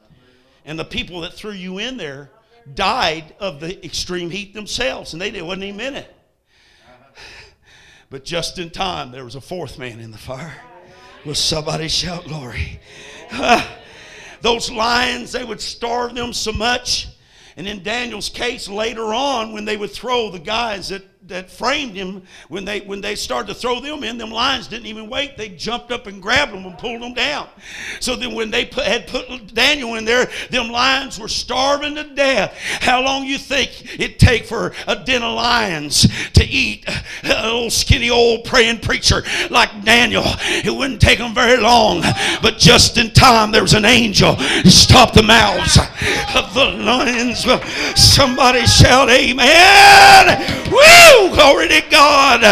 and 0.66 0.80
the 0.80 0.86
people 0.86 1.22
that 1.22 1.34
threw 1.34 1.52
you 1.52 1.78
in 1.78 1.96
there 1.96 2.32
died 2.74 3.36
of 3.40 3.60
the 3.60 3.84
extreme 3.86 4.30
heat 4.30 4.54
themselves, 4.54 5.14
and 5.14 5.22
they 5.22 5.32
didn't, 5.32 5.48
wasn't 5.48 5.66
even 5.66 5.82
in 5.82 5.96
it. 5.96 6.16
But 8.10 8.24
just 8.24 8.60
in 8.60 8.70
time, 8.70 9.12
there 9.12 9.26
was 9.26 9.36
a 9.36 9.42
fourth 9.42 9.78
man 9.78 10.00
in 10.00 10.12
the 10.12 10.18
fire. 10.18 10.56
Will 11.26 11.36
somebody 11.36 11.88
shout 11.88 12.26
glory? 12.26 12.80
those 14.42 14.72
lions, 14.72 15.32
they 15.32 15.44
would 15.44 15.60
starve 15.60 16.14
them 16.14 16.32
so 16.32 16.52
much. 16.52 17.08
And 17.58 17.68
in 17.68 17.84
Daniel's 17.84 18.30
case, 18.30 18.70
later 18.70 19.14
on, 19.14 19.54
when 19.54 19.66
they 19.66 19.78
would 19.78 19.92
throw 19.92 20.30
the 20.30 20.40
guys 20.40 20.90
that 20.90 21.04
that 21.28 21.50
framed 21.50 21.94
him, 21.96 22.22
when 22.50 22.66
they 22.66 22.82
when 22.82 23.02
they 23.02 23.16
started 23.16 23.48
to 23.48 23.54
throw 23.54 23.80
them 23.80 24.04
in, 24.04 24.18
them 24.18 24.30
lions 24.30 24.68
didn't 24.68 24.86
even 24.86 25.10
wait. 25.10 25.38
They 25.38 25.50
jumped 25.50 25.92
up 25.92 26.06
and 26.08 26.22
grabbed 26.22 26.54
them 26.54 26.66
and 26.66 26.78
pulled 26.78 27.02
them 27.02 27.14
down. 27.14 27.48
So 28.00 28.16
then 28.16 28.36
when 28.36 28.52
they 28.52 28.66
put, 28.66 28.86
had 28.86 29.08
put 29.08 29.54
Daniel 29.54 29.96
in 29.96 30.06
there, 30.06 30.30
them 30.52 30.70
lions 30.70 31.20
were 31.20 31.28
starving 31.28 31.96
to 31.96 32.04
death. 32.04 32.54
How 32.82 33.02
long 33.02 33.26
you 33.26 33.38
think 33.38 34.00
it 34.00 34.20
take 34.20 34.46
for 34.46 34.74
a 34.88 34.96
den 34.96 35.24
of 35.24 35.36
lions 35.36 36.08
to 36.34 36.44
eat 36.44 36.88
an 37.24 37.46
old 37.46 37.72
skinny 37.72 38.10
old 38.10 38.46
praying 38.46 38.80
preacher 38.80 39.24
like 39.50 39.84
Daniel? 39.84 40.24
It 40.26 40.76
wouldn't 40.76 41.02
take 41.02 41.18
them 41.20 41.34
very 41.34 41.58
long, 41.58 42.02
but 42.42 42.58
just 42.58 42.98
in 42.98 43.12
time 43.12 43.52
there 43.52 43.64
was 43.64 43.74
an 43.74 43.86
angel 43.86 44.36
to 44.36 44.70
stop 44.70 45.14
the 45.14 45.24
mouths 45.24 45.78
of 46.36 46.54
the 46.54 46.66
lions. 46.66 47.46
Somebody 47.96 48.66
shout, 48.68 49.10
"Amen!" 49.10 50.72
Woo! 50.72 51.15
Glory 51.34 51.68
to 51.68 51.82
God. 51.90 52.44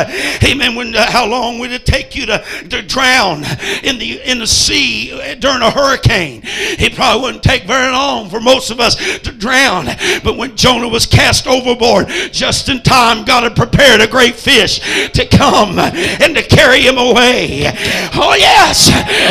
Amen. 0.44 0.76
When, 0.76 0.96
uh, 0.96 1.10
how 1.10 1.26
long 1.26 1.60
would 1.60 1.72
it 1.72 1.86
take 1.86 2.16
you 2.16 2.26
to, 2.28 2.44
to 2.70 2.82
drown 2.82 3.44
in 3.84 4.00
the, 4.00 4.22
in 4.26 4.40
the 4.40 4.48
sea 4.48 5.10
during 5.40 5.62
a 5.62 5.72
hurricane? 5.72 6.42
It 6.44 6.96
probably 6.96 7.22
wouldn't 7.22 7.44
take 7.44 7.64
very 7.64 7.92
long 7.92 8.30
for 8.30 8.40
most 8.40 8.70
of 8.70 8.80
us 8.80 8.96
to 9.20 9.32
drown. 9.32 9.86
But 10.24 10.38
when 10.38 10.56
Jonah 10.56 10.88
was 10.88 11.06
cast 11.06 11.48
overboard, 11.48 12.08
just 12.32 12.70
in 12.70 12.82
time, 12.82 13.26
God 13.26 13.44
had 13.44 13.56
prepared 13.56 14.02
a 14.02 14.08
great 14.08 14.36
fish 14.36 14.80
to 15.12 15.26
come 15.26 15.80
and 15.80 16.36
to 16.36 16.44
carry 16.44 16.82
him 16.82 16.98
away. 16.98 17.64
Oh, 18.16 18.36
yes. 18.38 18.90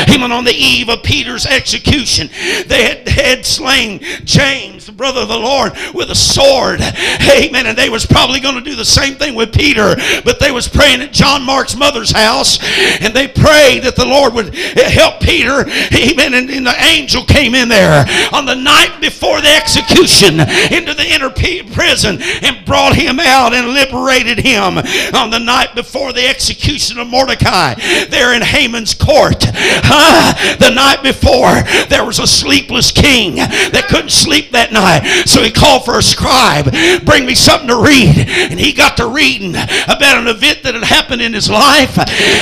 Even 0.08 0.32
on 0.32 0.44
the 0.44 0.54
eve 0.54 0.88
of 0.88 1.02
Peter's 1.02 1.46
execution, 1.46 2.28
they 2.66 2.84
had, 2.84 3.08
had 3.08 3.46
slain 3.46 4.00
James, 4.24 4.86
the 4.86 4.92
brother 4.92 5.22
of 5.22 5.28
the 5.28 5.38
Lord, 5.38 5.72
with 5.94 6.10
a 6.10 6.14
sword. 6.14 6.80
Amen. 6.80 7.66
And 7.66 7.76
they 7.76 7.88
was 7.88 8.06
probably 8.06 8.40
going 8.40 8.56
to 8.56 8.60
do 8.60 8.76
the 8.76 8.84
same 8.84 9.14
thing 9.14 9.21
with 9.30 9.52
Peter, 9.52 9.94
but 10.24 10.40
they 10.40 10.50
was 10.50 10.68
praying 10.68 11.00
at 11.00 11.12
John 11.12 11.42
Mark's 11.42 11.76
mother's 11.76 12.10
house, 12.10 12.58
and 13.00 13.14
they 13.14 13.28
prayed 13.28 13.84
that 13.84 13.96
the 13.96 14.04
Lord 14.04 14.34
would 14.34 14.54
help 14.54 15.20
Peter. 15.20 15.68
Amen. 15.94 16.34
And, 16.34 16.50
and 16.50 16.66
the 16.66 16.74
angel 16.82 17.24
came 17.24 17.54
in 17.54 17.68
there 17.68 18.04
on 18.32 18.46
the 18.46 18.54
night 18.54 18.98
before 19.00 19.40
the 19.40 19.54
execution 19.54 20.40
into 20.72 20.94
the 20.94 21.06
inner 21.06 21.30
prison 21.30 22.18
and 22.42 22.64
brought 22.64 22.94
him 22.94 23.20
out 23.20 23.52
and 23.52 23.68
liberated 23.68 24.38
him 24.38 24.78
on 25.14 25.30
the 25.30 25.38
night 25.38 25.74
before 25.74 26.12
the 26.12 26.26
execution 26.26 26.98
of 26.98 27.08
Mordecai 27.08 27.74
there 28.08 28.34
in 28.34 28.42
Haman's 28.42 28.94
court. 28.94 29.44
Uh, 29.46 30.56
the 30.56 30.70
night 30.70 31.02
before, 31.02 31.62
there 31.88 32.04
was 32.04 32.18
a 32.18 32.26
sleepless 32.26 32.90
king 32.90 33.36
that 33.36 33.86
couldn't 33.88 34.10
sleep 34.10 34.50
that 34.52 34.72
night. 34.72 35.24
So 35.26 35.42
he 35.42 35.50
called 35.50 35.84
for 35.84 35.98
a 35.98 36.02
scribe, 36.02 36.72
bring 37.04 37.26
me 37.26 37.34
something 37.34 37.68
to 37.68 37.82
read. 37.82 38.26
And 38.50 38.58
he 38.58 38.72
got 38.72 38.96
to 38.98 39.06
reading 39.12 39.54
about 39.54 40.18
an 40.18 40.28
event 40.28 40.62
that 40.62 40.74
had 40.74 40.84
happened 40.84 41.22
in 41.22 41.32
his 41.32 41.50
life. 41.50 41.98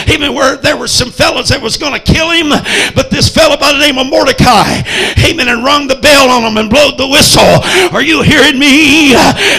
Amen. 0.08 0.34
Where 0.34 0.56
there 0.56 0.76
were 0.76 0.88
some 0.88 1.10
fellows 1.10 1.48
that 1.48 1.60
was 1.60 1.76
going 1.76 1.92
to 1.92 2.00
kill 2.00 2.30
him, 2.30 2.50
but 2.94 3.10
this 3.10 3.28
fellow 3.28 3.56
by 3.56 3.72
the 3.72 3.80
name 3.80 3.98
of 3.98 4.06
Mordecai, 4.06 4.82
amen, 5.18 5.48
and 5.48 5.64
rung 5.64 5.86
the 5.86 5.98
bell 5.98 6.30
on 6.30 6.44
him 6.44 6.56
and 6.56 6.70
blowed 6.70 6.98
the 6.98 7.08
whistle. 7.08 7.62
Are 7.92 8.02
you 8.02 8.22
hearing 8.22 8.58
me? 8.58 9.14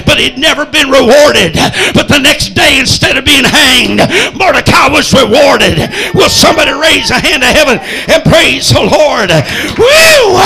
But 0.05 0.17
he'd 0.19 0.37
never 0.37 0.65
been 0.65 0.89
rewarded. 0.89 1.55
But 1.93 2.07
the 2.07 2.19
next 2.19 2.55
day, 2.55 2.79
instead 2.79 3.17
of 3.17 3.25
being 3.25 3.45
hanged, 3.45 4.01
Mordecai 4.37 4.87
was 4.87 5.11
rewarded. 5.13 5.77
Will 6.13 6.31
somebody 6.31 6.71
raise 6.71 7.11
a 7.11 7.19
hand 7.19 7.43
to 7.43 7.51
heaven 7.51 7.77
and 8.07 8.21
praise 8.23 8.71
the 8.71 8.81
Lord? 8.81 9.29
Woo! 9.77 10.39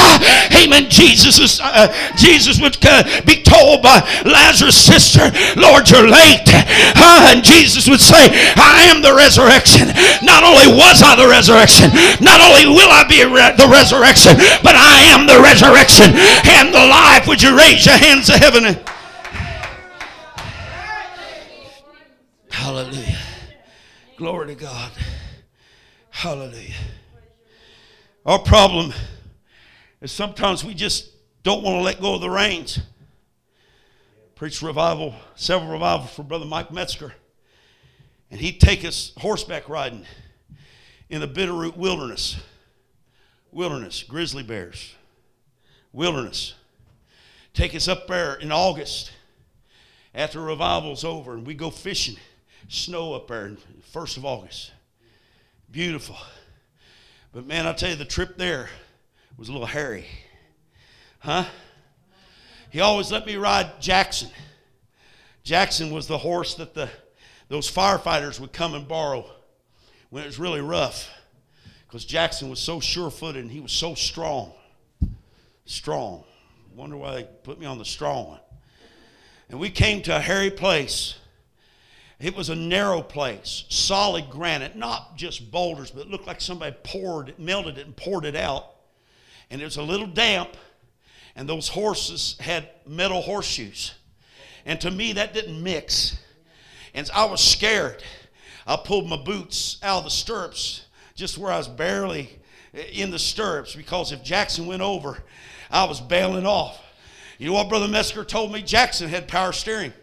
Amen. 0.57 0.89
Jesus 0.89 1.39
is 1.39 1.59
uh, 1.61 1.91
Jesus 2.15 2.61
would 2.61 2.77
uh, 2.85 3.03
be 3.25 3.41
told 3.41 3.81
by 3.81 3.99
Lazarus' 4.25 4.77
sister, 4.77 5.31
Lord, 5.59 5.89
you're 5.89 6.07
late. 6.07 6.47
Uh, 6.57 7.33
and 7.33 7.43
Jesus 7.43 7.89
would 7.89 7.99
say, 7.99 8.29
I 8.55 8.87
am 8.89 9.01
the 9.01 9.13
resurrection. 9.13 9.87
Not 10.23 10.43
only 10.43 10.67
was 10.71 11.01
I 11.03 11.15
the 11.15 11.27
resurrection, 11.27 11.91
not 12.23 12.41
only 12.41 12.65
will 12.67 12.89
I 12.89 13.05
be 13.07 13.23
re- 13.23 13.55
the 13.57 13.67
resurrection, 13.67 14.37
but 14.63 14.75
I 14.75 15.11
am 15.11 15.27
the 15.27 15.39
resurrection 15.41 16.11
and 16.13 16.73
the 16.73 16.85
life. 16.85 17.27
Would 17.27 17.41
you 17.41 17.55
raise 17.57 17.85
your 17.85 17.97
hands 17.97 18.27
to 18.27 18.37
heaven? 18.37 18.79
Hallelujah. 22.49 23.19
Glory 24.17 24.47
to 24.47 24.55
God. 24.55 24.91
Hallelujah. 26.09 26.73
Our 28.25 28.39
problem 28.39 28.93
is 30.01 30.11
sometimes 30.11 30.63
we 30.63 30.73
just 30.73 31.11
don't 31.43 31.61
want 31.61 31.77
to 31.77 31.81
let 31.81 32.01
go 32.01 32.15
of 32.15 32.21
the 32.21 32.29
reins. 32.29 32.79
Preached 34.35 34.61
revival, 34.61 35.15
several 35.35 35.71
revivals 35.71 36.11
for 36.11 36.23
Brother 36.23 36.45
Mike 36.45 36.69
Metzger. 36.69 37.13
And 38.29 38.39
he'd 38.39 38.59
take 38.59 38.83
us 38.83 39.13
horseback 39.17 39.69
riding 39.69 40.05
in 41.09 41.21
the 41.21 41.27
Bitterroot 41.27 41.77
Wilderness. 41.77 42.37
Wilderness, 43.51 44.03
grizzly 44.03 44.43
bears. 44.43 44.93
Wilderness. 45.93 46.53
Take 47.53 47.73
us 47.73 47.87
up 47.87 48.07
there 48.07 48.35
in 48.35 48.51
August 48.51 49.13
after 50.13 50.41
revival's 50.41 51.05
over 51.05 51.33
and 51.33 51.47
we 51.47 51.53
go 51.53 51.69
fishing. 51.69 52.17
Snow 52.67 53.13
up 53.13 53.29
there, 53.29 53.53
first 53.93 54.17
of 54.17 54.25
August. 54.25 54.73
Beautiful. 55.71 56.17
But 57.31 57.45
man, 57.45 57.67
I 57.67 57.73
tell 57.73 57.89
you, 57.89 57.95
the 57.95 58.03
trip 58.03 58.37
there 58.37 58.69
was 59.37 59.47
a 59.47 59.53
little 59.53 59.67
hairy. 59.67 60.05
Huh? 61.19 61.45
He 62.75 62.81
always 62.81 63.09
let 63.09 63.25
me 63.25 63.37
ride 63.37 63.79
Jackson. 63.79 64.29
Jackson 65.45 65.91
was 65.91 66.07
the 66.07 66.17
horse 66.17 66.55
that 66.55 66.73
the 66.73 66.89
those 67.47 67.71
firefighters 67.71 68.37
would 68.41 68.51
come 68.51 68.73
and 68.73 68.85
borrow 68.85 69.25
when 70.09 70.23
it 70.23 70.25
was 70.25 70.39
really 70.39 70.59
rough. 70.59 71.09
Because 71.87 72.03
Jackson 72.03 72.49
was 72.49 72.59
so 72.59 72.81
sure 72.81 73.09
footed 73.09 73.43
and 73.43 73.49
he 73.49 73.61
was 73.61 73.71
so 73.71 73.95
strong. 73.95 74.51
Strong. 75.65 76.25
Wonder 76.75 76.97
why 76.97 77.15
they 77.15 77.23
put 77.43 77.61
me 77.61 77.65
on 77.65 77.77
the 77.77 77.85
strong 77.85 78.27
one. 78.27 78.39
And 79.49 79.57
we 79.57 79.69
came 79.69 80.01
to 80.01 80.17
a 80.17 80.19
hairy 80.19 80.51
place. 80.51 81.15
It 82.19 82.35
was 82.35 82.49
a 82.49 82.55
narrow 82.55 83.01
place, 83.01 83.63
solid 83.69 84.29
granite, 84.29 84.75
not 84.75 85.15
just 85.15 85.49
boulders, 85.49 85.91
but 85.91 86.07
it 86.07 86.09
looked 86.09 86.27
like 86.27 86.41
somebody 86.41 86.75
poured 86.83 87.29
it, 87.29 87.39
melted 87.39 87.77
it, 87.77 87.85
and 87.85 87.95
poured 87.95 88.25
it 88.25 88.35
out. 88.35 88.65
And 89.49 89.61
it 89.61 89.63
was 89.63 89.77
a 89.77 89.81
little 89.81 90.07
damp, 90.07 90.57
and 91.35 91.49
those 91.49 91.67
horses 91.67 92.37
had 92.39 92.69
metal 92.87 93.21
horseshoes. 93.21 93.93
And 94.65 94.79
to 94.81 94.91
me, 94.91 95.13
that 95.13 95.33
didn't 95.33 95.61
mix. 95.61 96.17
And 96.93 97.09
I 97.13 97.25
was 97.25 97.41
scared. 97.43 98.03
I 98.65 98.77
pulled 98.77 99.09
my 99.09 99.17
boots 99.17 99.77
out 99.83 99.99
of 99.99 100.03
the 100.05 100.09
stirrups 100.09 100.85
just 101.13 101.37
where 101.37 101.51
I 101.51 101.57
was 101.57 101.67
barely 101.67 102.29
in 102.91 103.11
the 103.11 103.19
stirrups 103.19 103.75
because 103.75 104.11
if 104.11 104.23
Jackson 104.23 104.65
went 104.65 104.81
over, 104.81 105.23
I 105.69 105.85
was 105.85 106.01
bailing 106.01 106.45
off. 106.45 106.81
You 107.37 107.47
know 107.47 107.53
what 107.53 107.69
Brother 107.69 107.87
Metzger 107.87 108.23
told 108.23 108.51
me? 108.51 108.61
Jackson 108.61 109.09
had 109.09 109.27
power 109.27 109.51
steering. 109.51 109.93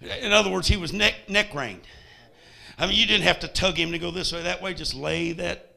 In 0.00 0.32
other 0.32 0.50
words, 0.50 0.68
he 0.68 0.76
was 0.76 0.92
neck, 0.92 1.14
neck 1.28 1.54
reined. 1.54 1.82
I 2.78 2.86
mean, 2.86 2.96
you 2.96 3.06
didn't 3.06 3.24
have 3.24 3.40
to 3.40 3.48
tug 3.48 3.76
him 3.76 3.92
to 3.92 3.98
go 3.98 4.10
this 4.10 4.32
way, 4.32 4.42
that 4.42 4.60
way. 4.60 4.74
Just 4.74 4.94
lay 4.94 5.32
that 5.32 5.73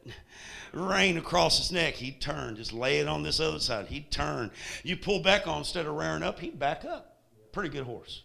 rein 0.72 1.16
across 1.16 1.58
his 1.58 1.72
neck. 1.72 1.94
He'd 1.94 2.20
turn. 2.20 2.56
Just 2.56 2.72
lay 2.72 2.98
it 2.98 3.08
on 3.08 3.22
this 3.22 3.40
other 3.40 3.58
side. 3.58 3.86
He'd 3.86 4.10
turn. 4.10 4.50
You 4.82 4.96
pull 4.96 5.20
back 5.20 5.46
on 5.46 5.58
instead 5.58 5.86
of 5.86 5.94
rearing 5.94 6.22
up, 6.22 6.38
he'd 6.40 6.58
back 6.58 6.84
up. 6.84 7.16
Pretty 7.52 7.68
good 7.68 7.84
horse. 7.84 8.22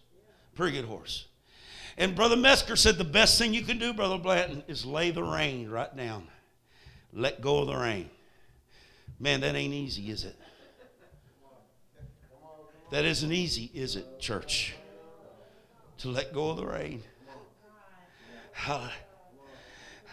Pretty 0.54 0.76
good 0.76 0.84
horse. 0.84 1.26
And 1.96 2.14
Brother 2.16 2.36
Metzger 2.36 2.76
said 2.76 2.98
the 2.98 3.04
best 3.04 3.38
thing 3.38 3.54
you 3.54 3.62
can 3.62 3.78
do, 3.78 3.92
Brother 3.92 4.18
Blanton, 4.18 4.64
is 4.66 4.84
lay 4.84 5.10
the 5.10 5.22
rein 5.22 5.70
right 5.70 5.94
down. 5.96 6.28
Let 7.12 7.40
go 7.40 7.58
of 7.58 7.68
the 7.68 7.76
rein. 7.76 8.10
Man, 9.20 9.40
that 9.42 9.54
ain't 9.54 9.72
easy, 9.72 10.10
is 10.10 10.24
it? 10.24 10.36
That 12.90 13.04
isn't 13.04 13.32
easy, 13.32 13.70
is 13.74 13.96
it, 13.96 14.20
church? 14.20 14.74
To 15.98 16.08
let 16.08 16.32
go 16.32 16.50
of 16.50 16.56
the 16.56 16.66
rein. 16.66 17.02
How- 18.52 18.90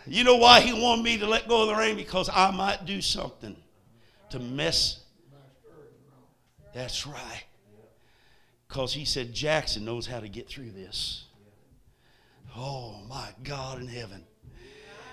You 0.08 0.24
know 0.24 0.36
why 0.36 0.62
he 0.62 0.74
wanted 0.74 1.04
me 1.04 1.18
to 1.20 1.28
let 1.28 1.48
go 1.48 1.64
of 1.64 1.68
the 1.68 1.76
rein? 1.76 1.96
Because 1.96 2.30
I 2.32 2.52
might 2.52 2.86
do 2.86 3.02
something 3.02 3.56
to 4.32 4.40
mess. 4.40 5.02
That's 6.74 7.06
right. 7.06 7.44
Because 8.68 8.94
he 8.94 9.06
said 9.06 9.34
Jackson 9.34 9.86
knows 9.86 10.08
how 10.08 10.20
to 10.20 10.30
get 10.30 10.48
through 10.48 10.72
this. 10.72 11.26
Oh 12.56 13.02
my 13.08 13.30
God 13.44 13.80
in 13.80 13.88
heaven. 13.88 14.24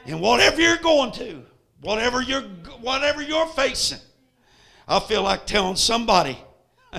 And 0.06 0.20
whatever 0.20 0.60
you're 0.60 0.76
going 0.78 1.12
to, 1.12 1.42
whatever 1.80 2.22
you're 2.22 2.42
whatever 2.80 3.22
you're 3.22 3.46
facing, 3.48 3.98
I 4.86 5.00
feel 5.00 5.22
like 5.22 5.46
telling 5.46 5.76
somebody. 5.76 6.38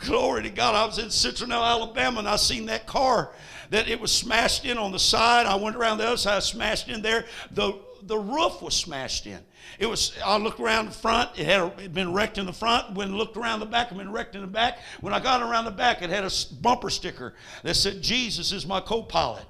Glory 0.00 0.42
to 0.44 0.50
God. 0.50 0.74
I 0.74 0.84
was 0.84 0.98
in 0.98 1.06
Citronelle, 1.06 1.64
Alabama, 1.64 2.20
and 2.20 2.28
I 2.28 2.36
seen 2.36 2.66
that 2.66 2.86
car 2.86 3.32
that 3.70 3.88
it 3.88 4.00
was 4.00 4.12
smashed 4.12 4.64
in 4.64 4.78
on 4.78 4.92
the 4.92 4.98
side. 4.98 5.46
I 5.46 5.56
went 5.56 5.76
around 5.76 5.98
the 5.98 6.06
other 6.06 6.16
side, 6.16 6.42
smashed 6.42 6.88
in 6.88 7.02
there. 7.02 7.24
The 7.50 7.78
the 8.02 8.18
roof 8.18 8.62
was 8.62 8.74
smashed 8.74 9.26
in. 9.26 9.40
It 9.78 9.86
was. 9.86 10.16
I 10.24 10.36
looked 10.38 10.60
around 10.60 10.86
the 10.86 10.92
front. 10.92 11.38
It 11.38 11.46
had, 11.46 11.62
it 11.62 11.80
had 11.80 11.94
been 11.94 12.12
wrecked 12.12 12.38
in 12.38 12.46
the 12.46 12.52
front. 12.52 12.94
When 12.94 13.12
I 13.12 13.16
looked 13.16 13.36
around 13.36 13.60
the 13.60 13.66
back, 13.66 13.86
it 13.86 13.94
had 13.94 13.98
been 13.98 14.12
wrecked 14.12 14.34
in 14.34 14.40
the 14.40 14.46
back. 14.46 14.78
When 15.00 15.12
I 15.12 15.20
got 15.20 15.42
around 15.42 15.64
the 15.64 15.70
back, 15.70 16.02
it 16.02 16.10
had 16.10 16.24
a 16.24 16.30
bumper 16.60 16.90
sticker 16.90 17.34
that 17.62 17.74
said, 17.74 18.02
"Jesus 18.02 18.52
is 18.52 18.66
my 18.66 18.80
co-pilot." 18.80 19.44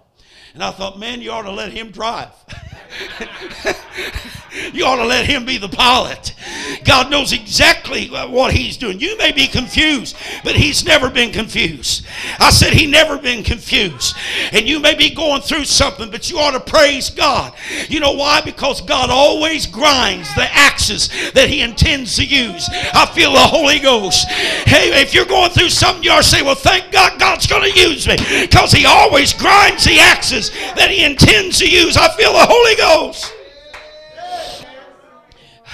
And 0.54 0.62
I 0.62 0.70
thought, 0.70 0.98
man, 0.98 1.20
you 1.20 1.30
ought 1.30 1.42
to 1.42 1.52
let 1.52 1.72
him 1.72 1.90
drive. 1.90 2.30
you 4.72 4.84
ought 4.84 4.96
to 4.96 5.06
let 5.06 5.26
him 5.26 5.44
be 5.44 5.58
the 5.58 5.68
pilot. 5.68 6.34
God 6.84 7.10
knows 7.10 7.32
exactly 7.32 8.08
what 8.08 8.52
he's 8.52 8.76
doing. 8.76 9.00
You 9.00 9.16
may 9.18 9.32
be 9.32 9.46
confused, 9.46 10.16
but 10.44 10.56
he's 10.56 10.84
never 10.84 11.10
been 11.10 11.32
confused. 11.32 12.06
I 12.38 12.50
said 12.50 12.72
he 12.72 12.86
never 12.86 13.18
been 13.18 13.42
confused. 13.42 14.16
And 14.52 14.68
you 14.68 14.80
may 14.80 14.94
be 14.94 15.14
going 15.14 15.42
through 15.42 15.64
something, 15.64 16.10
but 16.10 16.30
you 16.30 16.38
ought 16.38 16.52
to 16.52 16.60
praise 16.60 17.10
God. 17.10 17.54
You 17.88 18.00
know 18.00 18.12
why? 18.12 18.40
Because 18.40 18.80
God 18.80 19.10
always 19.10 19.66
grinds 19.66 20.34
the 20.34 20.48
axes 20.52 21.08
that 21.32 21.48
he 21.48 21.62
intends 21.62 22.16
to 22.16 22.24
use. 22.24 22.68
I 22.94 23.06
feel 23.14 23.32
the 23.32 23.38
Holy 23.38 23.78
Ghost. 23.78 24.28
Hey, 24.28 25.00
if 25.00 25.14
you're 25.14 25.24
going 25.24 25.50
through 25.50 25.70
something, 25.70 26.02
you 26.02 26.10
ought 26.10 26.22
to 26.22 26.28
say, 26.28 26.42
well, 26.42 26.54
thank 26.54 26.92
God 26.92 27.18
God's 27.18 27.46
going 27.46 27.70
to 27.70 27.78
use 27.78 28.06
me 28.06 28.16
because 28.42 28.72
he 28.72 28.86
always 28.86 29.32
grinds 29.32 29.84
the 29.84 29.98
axes 29.98 30.50
that 30.76 30.90
he 30.90 31.04
intends 31.04 31.58
to 31.58 31.68
use. 31.68 31.96
I 31.96 32.08
feel 32.16 32.32
the 32.32 32.46
Holy 32.48 32.76
Ghost. 32.76 33.34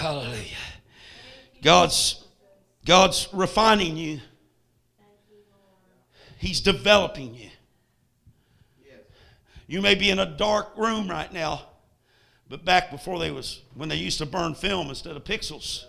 Hallelujah. 0.05 0.59
God's 1.63 2.27
God's 2.85 3.27
refining 3.33 3.97
you. 3.97 4.21
He's 6.37 6.61
developing 6.61 7.35
you. 7.35 7.49
You 9.67 9.81
may 9.81 9.95
be 9.95 10.11
in 10.11 10.19
a 10.19 10.27
dark 10.27 10.77
room 10.77 11.09
right 11.09 11.33
now, 11.33 11.63
but 12.51 12.67
back 12.67 12.91
before 12.91 13.19
they 13.19 13.31
was 13.31 13.63
when 13.73 13.89
they 13.89 13.97
used 13.97 14.19
to 14.19 14.27
burn 14.27 14.55
film 14.55 14.91
instead 14.91 15.17
of 15.17 15.25
pixels. 15.25 15.87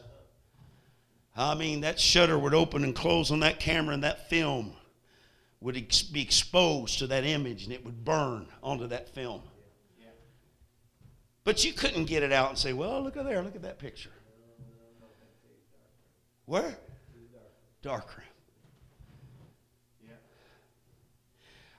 I 1.35 1.53
mean, 1.53 1.81
that 1.81 1.99
shutter 1.99 2.39
would 2.39 2.53
open 2.53 2.85
and 2.85 2.95
close 2.95 3.31
on 3.31 3.41
that 3.41 3.59
camera, 3.59 3.95
and 3.95 4.03
that 4.05 4.29
film 4.29 4.75
would 5.59 5.75
ex- 5.75 6.03
be 6.03 6.21
exposed 6.21 6.99
to 6.99 7.07
that 7.07 7.25
image, 7.25 7.65
and 7.65 7.73
it 7.73 7.83
would 7.83 8.05
burn 8.05 8.47
onto 8.63 8.87
that 8.87 9.09
film. 9.09 9.41
But 11.45 11.63
you 11.63 11.71
couldn't 11.73 12.05
get 12.05 12.23
it 12.23 12.33
out 12.33 12.49
and 12.49 12.57
say, 12.57 12.73
well, 12.73 13.01
look 13.01 13.15
at 13.15 13.23
there, 13.23 13.41
look 13.43 13.55
at 13.55 13.61
that 13.61 13.79
picture. 13.79 14.09
Where? 16.45 16.75
Dark 17.81 18.17
room. 18.17 18.25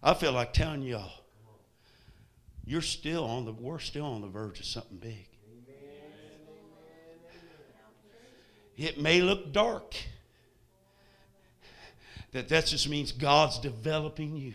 I 0.03 0.15
feel 0.15 0.31
like 0.31 0.53
telling 0.53 0.83
y'all, 0.83 1.11
you're 2.65 2.81
still 2.81 3.25
on 3.25 3.45
the, 3.45 3.53
we're 3.53 3.81
still 3.81 4.07
on 4.07 4.21
the 4.21 4.29
verge 4.29 4.61
of 4.61 4.67
something 4.67 4.99
big. 4.99 5.27
It 8.77 9.01
may 9.01 9.21
look 9.21 9.53
dark. 9.53 9.97
that 12.31 12.49
that 12.51 12.67
just 12.67 12.89
means 12.89 13.11
God's 13.11 13.59
developing 13.59 14.37
you 14.37 14.55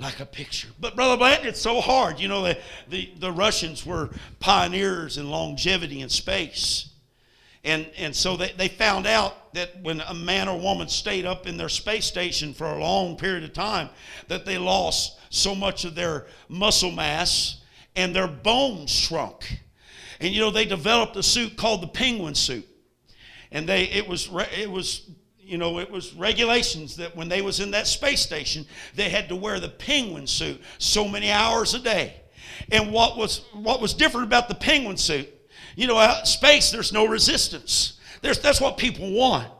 like 0.00 0.20
a 0.20 0.26
picture. 0.26 0.68
But 0.80 0.96
Brother 0.96 1.16
Blanton, 1.16 1.48
it's 1.48 1.60
so 1.60 1.80
hard. 1.80 2.18
You 2.18 2.28
know, 2.28 2.42
the, 2.42 2.58
the, 2.88 3.12
the 3.18 3.30
Russians 3.30 3.84
were 3.84 4.10
pioneers 4.38 5.18
in 5.18 5.30
longevity 5.30 6.00
in 6.00 6.08
space. 6.08 6.90
And, 7.62 7.90
and 7.98 8.16
so 8.16 8.36
they, 8.36 8.52
they 8.52 8.68
found 8.68 9.06
out 9.06 9.52
that 9.52 9.82
when 9.82 10.00
a 10.00 10.14
man 10.14 10.48
or 10.48 10.58
woman 10.58 10.88
stayed 10.88 11.26
up 11.26 11.46
in 11.46 11.58
their 11.58 11.68
space 11.68 12.06
station 12.06 12.54
for 12.54 12.66
a 12.66 12.78
long 12.78 13.16
period 13.16 13.44
of 13.44 13.52
time, 13.52 13.90
that 14.28 14.46
they 14.46 14.56
lost 14.56 15.18
so 15.28 15.54
much 15.54 15.84
of 15.84 15.94
their 15.94 16.26
muscle 16.48 16.90
mass 16.90 17.60
and 17.94 18.16
their 18.16 18.28
bones 18.28 18.90
shrunk. 18.90 19.60
And 20.20 20.32
you 20.32 20.40
know, 20.40 20.50
they 20.50 20.64
developed 20.64 21.16
a 21.16 21.22
suit 21.22 21.56
called 21.56 21.82
the 21.82 21.88
penguin 21.88 22.34
suit. 22.34 22.66
And 23.52 23.68
they 23.68 23.84
it 23.84 24.06
was 24.06 24.30
it 24.56 24.70
was 24.70 25.10
you 25.50 25.58
know, 25.58 25.80
it 25.80 25.90
was 25.90 26.14
regulations 26.14 26.94
that 26.96 27.16
when 27.16 27.28
they 27.28 27.42
was 27.42 27.58
in 27.58 27.72
that 27.72 27.88
space 27.88 28.20
station, 28.20 28.64
they 28.94 29.08
had 29.08 29.28
to 29.30 29.36
wear 29.36 29.58
the 29.58 29.68
penguin 29.68 30.28
suit 30.28 30.60
so 30.78 31.08
many 31.08 31.28
hours 31.28 31.74
a 31.74 31.80
day. 31.80 32.14
And 32.70 32.92
what 32.92 33.16
was 33.16 33.40
what 33.52 33.80
was 33.80 33.92
different 33.92 34.28
about 34.28 34.48
the 34.48 34.54
penguin 34.54 34.96
suit, 34.96 35.28
you 35.74 35.88
know, 35.88 35.96
out 35.96 36.20
in 36.20 36.26
space 36.26 36.70
there's 36.70 36.92
no 36.92 37.04
resistance. 37.04 37.98
There's, 38.22 38.38
that's 38.38 38.60
what 38.60 38.76
people 38.76 39.10
want. 39.10 39.50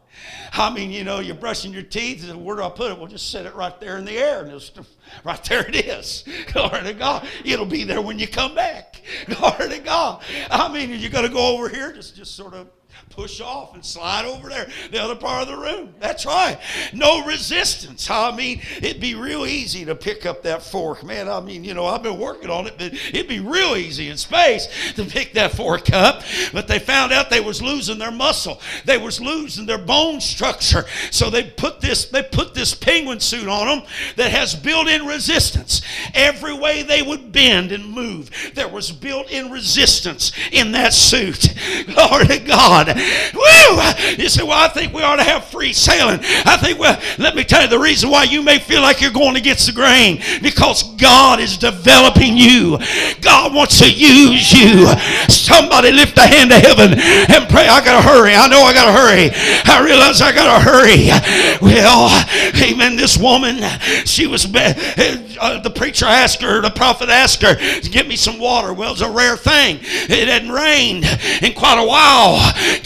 I 0.52 0.72
mean, 0.72 0.92
you 0.92 1.02
know, 1.02 1.18
you're 1.18 1.34
brushing 1.34 1.72
your 1.72 1.82
teeth, 1.82 2.32
where 2.32 2.56
do 2.56 2.62
I 2.62 2.68
put 2.68 2.92
it? 2.92 2.98
We'll 2.98 3.08
just 3.08 3.30
set 3.30 3.46
it 3.46 3.54
right 3.54 3.78
there 3.80 3.96
in 3.98 4.04
the 4.04 4.16
air, 4.16 4.42
and 4.42 4.50
just, 4.50 4.78
right 5.24 5.42
there 5.44 5.66
it 5.66 5.74
is. 5.74 6.24
Glory 6.52 6.82
to 6.84 6.92
God. 6.92 7.26
It'll 7.44 7.66
be 7.66 7.84
there 7.84 8.00
when 8.00 8.18
you 8.18 8.28
come 8.28 8.54
back. 8.54 9.00
Glory 9.26 9.70
to 9.70 9.78
God. 9.78 10.22
I 10.50 10.72
mean, 10.72 10.90
you're 10.90 11.10
going 11.10 11.26
to 11.26 11.32
go 11.32 11.56
over 11.56 11.68
here, 11.68 11.92
just, 11.92 12.16
just 12.16 12.36
sort 12.36 12.54
of 12.54 12.68
push 13.10 13.40
off 13.40 13.74
and 13.74 13.84
slide 13.84 14.24
over 14.24 14.48
there, 14.48 14.68
the 14.92 15.02
other 15.02 15.16
part 15.16 15.42
of 15.42 15.48
the 15.48 15.56
room. 15.56 15.92
That's 15.98 16.24
right. 16.24 16.58
No 16.94 17.24
resistance. 17.26 18.08
I 18.08 18.34
mean, 18.34 18.62
it'd 18.78 19.00
be 19.00 19.14
real 19.14 19.44
easy 19.44 19.84
to 19.84 19.94
pick 19.94 20.24
up 20.24 20.44
that 20.44 20.62
fork. 20.62 21.02
Man, 21.04 21.28
I 21.28 21.40
mean, 21.40 21.64
you 21.64 21.74
know, 21.74 21.86
I've 21.86 22.04
been 22.04 22.18
working 22.18 22.50
on 22.50 22.66
it, 22.66 22.74
but 22.78 22.94
it'd 22.94 23.28
be 23.28 23.40
real 23.40 23.76
easy 23.76 24.08
in 24.08 24.16
space 24.16 24.68
to 24.94 25.04
pick 25.04 25.34
that 25.34 25.52
fork 25.52 25.92
up. 25.92 26.22
But 26.52 26.68
they 26.68 26.78
found 26.78 27.12
out 27.12 27.30
they 27.30 27.40
was 27.40 27.60
losing 27.60 27.98
their 27.98 28.12
muscle. 28.12 28.60
They 28.84 28.96
was 28.96 29.20
losing 29.20 29.66
their 29.66 29.78
bone 29.78 30.20
structure. 30.20 30.84
So 31.10 31.30
they 31.30 31.42
put 31.42 31.80
this, 31.80 32.06
they 32.06 32.22
put 32.22 32.54
this 32.54 32.74
penguin 32.74 33.20
suit 33.20 33.48
on 33.48 33.66
them 33.66 33.88
that 34.16 34.30
has 34.30 34.54
built-in 34.54 35.04
resistance. 35.04 35.82
Every 36.14 36.54
way 36.54 36.84
they 36.84 37.02
would 37.02 37.32
bend 37.32 37.72
and 37.72 37.90
move, 37.90 38.30
there 38.54 38.68
was 38.68 38.92
built-in 38.92 39.50
resistance 39.50 40.32
in 40.52 40.72
that 40.72 40.92
suit. 40.92 41.54
Glory 41.92 42.26
to 42.28 42.38
God. 42.38 42.99
Woo! 43.34 43.80
You 44.16 44.28
say, 44.28 44.42
well, 44.42 44.58
I 44.58 44.68
think 44.68 44.92
we 44.92 45.02
ought 45.02 45.16
to 45.16 45.24
have 45.24 45.44
free 45.44 45.72
sailing. 45.72 46.20
I 46.44 46.56
think, 46.56 46.78
well, 46.78 47.00
let 47.18 47.34
me 47.34 47.44
tell 47.44 47.62
you 47.62 47.68
the 47.68 47.78
reason 47.78 48.10
why 48.10 48.24
you 48.24 48.42
may 48.42 48.58
feel 48.58 48.82
like 48.82 49.00
you're 49.00 49.10
going 49.10 49.36
against 49.36 49.66
the 49.66 49.72
grain 49.72 50.22
because 50.42 50.94
God 50.96 51.40
is 51.40 51.56
developing 51.56 52.36
you. 52.36 52.78
God 53.20 53.54
wants 53.54 53.78
to 53.80 53.90
use 53.90 54.52
you. 54.52 54.86
Somebody 55.28 55.92
lift 55.92 56.18
a 56.18 56.26
hand 56.26 56.50
to 56.50 56.58
heaven 56.58 56.98
and 56.98 57.48
pray. 57.48 57.68
I 57.68 57.84
got 57.84 58.02
to 58.02 58.08
hurry. 58.08 58.34
I 58.34 58.48
know 58.48 58.62
I 58.62 58.72
got 58.72 58.86
to 58.86 58.92
hurry. 58.92 59.30
I 59.64 59.84
realize 59.84 60.20
I 60.20 60.32
got 60.32 60.58
to 60.58 60.64
hurry. 60.64 61.08
Well, 61.60 62.10
amen. 62.62 62.96
This 62.96 63.16
woman, 63.16 63.62
she 64.04 64.26
was, 64.26 64.44
uh, 64.46 65.60
the 65.60 65.72
preacher 65.74 66.06
asked 66.06 66.42
her, 66.42 66.60
the 66.60 66.70
prophet 66.70 67.08
asked 67.08 67.42
her, 67.42 67.56
give 67.88 68.06
me 68.06 68.16
some 68.16 68.38
water. 68.38 68.72
Well, 68.72 68.92
it's 68.92 69.00
a 69.00 69.10
rare 69.10 69.36
thing. 69.36 69.78
It 69.82 70.28
hadn't 70.28 70.50
rained 70.50 71.04
in 71.42 71.54
quite 71.54 71.78
a 71.80 71.86
while. 71.86 72.38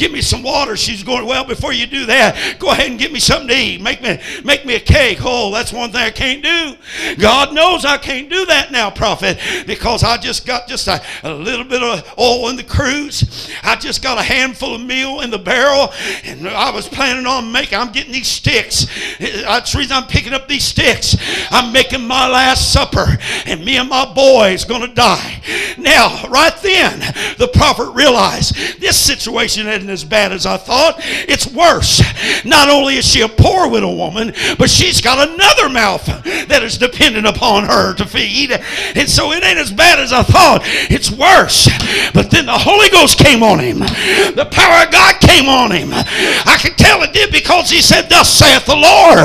Give 0.04 0.12
me 0.12 0.20
some 0.20 0.42
water. 0.42 0.76
She's 0.76 1.02
going, 1.02 1.24
Well, 1.24 1.46
before 1.46 1.72
you 1.72 1.86
do 1.86 2.04
that, 2.04 2.58
go 2.58 2.72
ahead 2.72 2.90
and 2.90 2.98
get 2.98 3.10
me 3.10 3.18
something 3.18 3.48
to 3.48 3.56
eat. 3.56 3.80
Make 3.80 4.02
me, 4.02 4.20
make 4.44 4.66
me 4.66 4.74
a 4.74 4.80
cake. 4.80 5.20
Oh, 5.22 5.50
that's 5.50 5.72
one 5.72 5.92
thing 5.92 6.02
I 6.02 6.10
can't 6.10 6.42
do. 6.42 6.76
God 7.16 7.54
knows 7.54 7.86
I 7.86 7.96
can't 7.96 8.28
do 8.28 8.44
that 8.44 8.70
now, 8.70 8.90
prophet, 8.90 9.38
because 9.66 10.04
I 10.04 10.18
just 10.18 10.46
got 10.46 10.68
just 10.68 10.88
a, 10.88 11.00
a 11.22 11.32
little 11.32 11.64
bit 11.64 11.82
of 11.82 12.06
oil 12.18 12.50
in 12.50 12.56
the 12.56 12.64
cruse. 12.64 13.50
I 13.62 13.76
just 13.76 14.02
got 14.02 14.18
a 14.18 14.22
handful 14.22 14.74
of 14.74 14.82
meal 14.82 15.22
in 15.22 15.30
the 15.30 15.38
barrel, 15.38 15.90
and 16.22 16.46
I 16.48 16.70
was 16.70 16.86
planning 16.86 17.24
on 17.24 17.50
making, 17.50 17.78
I'm 17.78 17.90
getting 17.90 18.12
these 18.12 18.28
sticks. 18.28 18.86
That's 19.18 19.72
the 19.72 19.78
reason 19.78 19.96
I'm 19.96 20.06
picking 20.06 20.34
up 20.34 20.48
these 20.48 20.64
sticks. 20.64 21.16
I'm 21.50 21.72
making 21.72 22.06
my 22.06 22.28
last 22.28 22.74
supper, 22.74 23.06
and 23.46 23.64
me 23.64 23.78
and 23.78 23.88
my 23.88 24.04
boy 24.12 24.52
is 24.52 24.66
going 24.66 24.82
to 24.82 24.94
die. 24.94 25.40
Now, 25.78 26.28
right 26.28 26.54
then, 26.60 27.00
the 27.38 27.48
prophet 27.48 27.90
realized 27.92 28.54
this 28.82 28.98
situation 28.98 29.66
isn't 29.84 29.92
as 29.92 30.04
bad 30.04 30.32
as 30.32 30.46
I 30.46 30.56
thought. 30.56 30.96
It's 31.28 31.46
worse. 31.46 32.00
Not 32.44 32.70
only 32.70 32.96
is 32.96 33.04
she 33.04 33.20
a 33.20 33.28
poor 33.28 33.68
widow 33.68 33.94
woman, 33.94 34.32
but 34.58 34.70
she's 34.70 35.00
got 35.00 35.28
another 35.28 35.68
mouth 35.68 36.06
that 36.48 36.62
is 36.62 36.78
dependent 36.78 37.26
upon 37.26 37.64
her 37.64 37.94
to 37.94 38.06
feed. 38.06 38.52
And 38.52 39.08
so 39.08 39.32
it 39.32 39.44
ain't 39.44 39.58
as 39.58 39.72
bad 39.72 40.00
as 40.00 40.12
I 40.12 40.22
thought. 40.22 40.62
It's 40.88 41.10
worse. 41.10 41.68
But 42.14 42.30
then 42.30 42.46
the 42.46 42.56
Holy 42.56 42.88
Ghost 42.88 43.18
came 43.18 43.42
on 43.42 43.58
him. 43.58 43.80
The 43.80 44.48
power 44.50 44.86
of 44.86 44.92
God 44.92 45.20
came 45.20 45.48
on 45.48 45.70
him. 45.70 45.90
I 45.92 46.56
can 46.60 46.72
tell 46.76 47.02
it 47.02 47.12
did 47.12 47.30
because 47.30 47.68
he 47.68 47.82
said, 47.82 48.08
Thus 48.08 48.30
saith 48.30 48.64
the 48.64 48.76
Lord. 48.76 49.20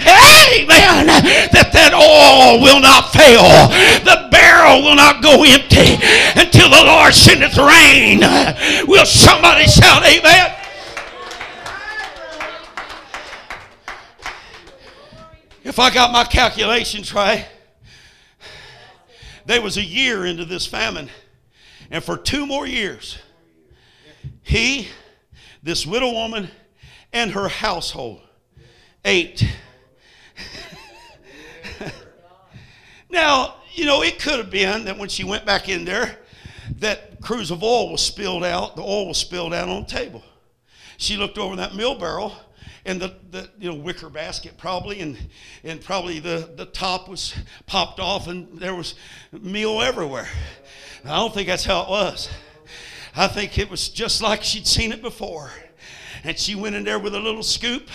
Amen. 0.00 1.12
That 1.52 1.70
that 1.76 1.92
oil 1.92 2.62
will 2.62 2.80
not 2.80 3.12
fail. 3.12 3.68
The 4.04 4.30
barrel 4.32 4.82
will 4.82 4.96
not 4.96 5.22
go 5.22 5.44
empty 5.44 6.00
until 6.40 6.70
the 6.70 6.84
Lord 6.86 7.12
sendeth 7.12 7.58
rain. 7.58 8.24
Will 8.88 9.04
somebody 9.04 9.66
shout 9.90 10.04
amen? 10.04 10.56
If 15.64 15.78
I 15.78 15.92
got 15.92 16.12
my 16.12 16.24
calculations 16.24 17.12
right, 17.12 17.46
they 19.46 19.58
was 19.58 19.76
a 19.76 19.82
year 19.82 20.24
into 20.26 20.44
this 20.44 20.66
famine. 20.66 21.10
And 21.90 22.04
for 22.04 22.16
two 22.16 22.46
more 22.46 22.66
years, 22.66 23.18
he, 24.42 24.88
this 25.62 25.84
widow 25.84 26.12
woman, 26.12 26.48
and 27.12 27.32
her 27.32 27.48
household 27.48 28.20
ate. 29.04 29.44
now, 33.10 33.56
you 33.74 33.86
know, 33.86 34.02
it 34.02 34.20
could 34.20 34.38
have 34.38 34.50
been 34.50 34.84
that 34.84 34.96
when 34.98 35.08
she 35.08 35.24
went 35.24 35.44
back 35.44 35.68
in 35.68 35.84
there, 35.84 36.19
that 36.78 37.20
cruse 37.20 37.50
of 37.50 37.62
oil 37.62 37.92
was 37.92 38.00
spilled 38.00 38.44
out, 38.44 38.76
the 38.76 38.82
oil 38.82 39.08
was 39.08 39.18
spilled 39.18 39.52
out 39.54 39.68
on 39.68 39.82
the 39.82 39.88
table. 39.88 40.22
She 40.96 41.16
looked 41.16 41.38
over 41.38 41.56
that 41.56 41.74
mill 41.74 41.98
barrel 41.98 42.34
and 42.84 43.00
the, 43.00 43.14
the 43.30 43.48
you 43.58 43.70
know 43.70 43.76
wicker 43.76 44.08
basket 44.08 44.56
probably 44.56 45.00
and 45.00 45.16
and 45.64 45.82
probably 45.82 46.18
the, 46.18 46.50
the 46.56 46.66
top 46.66 47.08
was 47.08 47.34
popped 47.66 48.00
off 48.00 48.26
and 48.26 48.58
there 48.58 48.74
was 48.74 48.94
meal 49.32 49.80
everywhere. 49.80 50.28
I 51.04 51.16
don't 51.16 51.32
think 51.32 51.48
that's 51.48 51.64
how 51.64 51.82
it 51.82 51.88
was. 51.88 52.28
I 53.16 53.26
think 53.26 53.58
it 53.58 53.70
was 53.70 53.88
just 53.88 54.22
like 54.22 54.42
she'd 54.42 54.66
seen 54.66 54.92
it 54.92 55.02
before. 55.02 55.50
And 56.22 56.38
she 56.38 56.54
went 56.54 56.76
in 56.76 56.84
there 56.84 56.98
with 56.98 57.14
a 57.14 57.18
little 57.18 57.42
scoop 57.42 57.88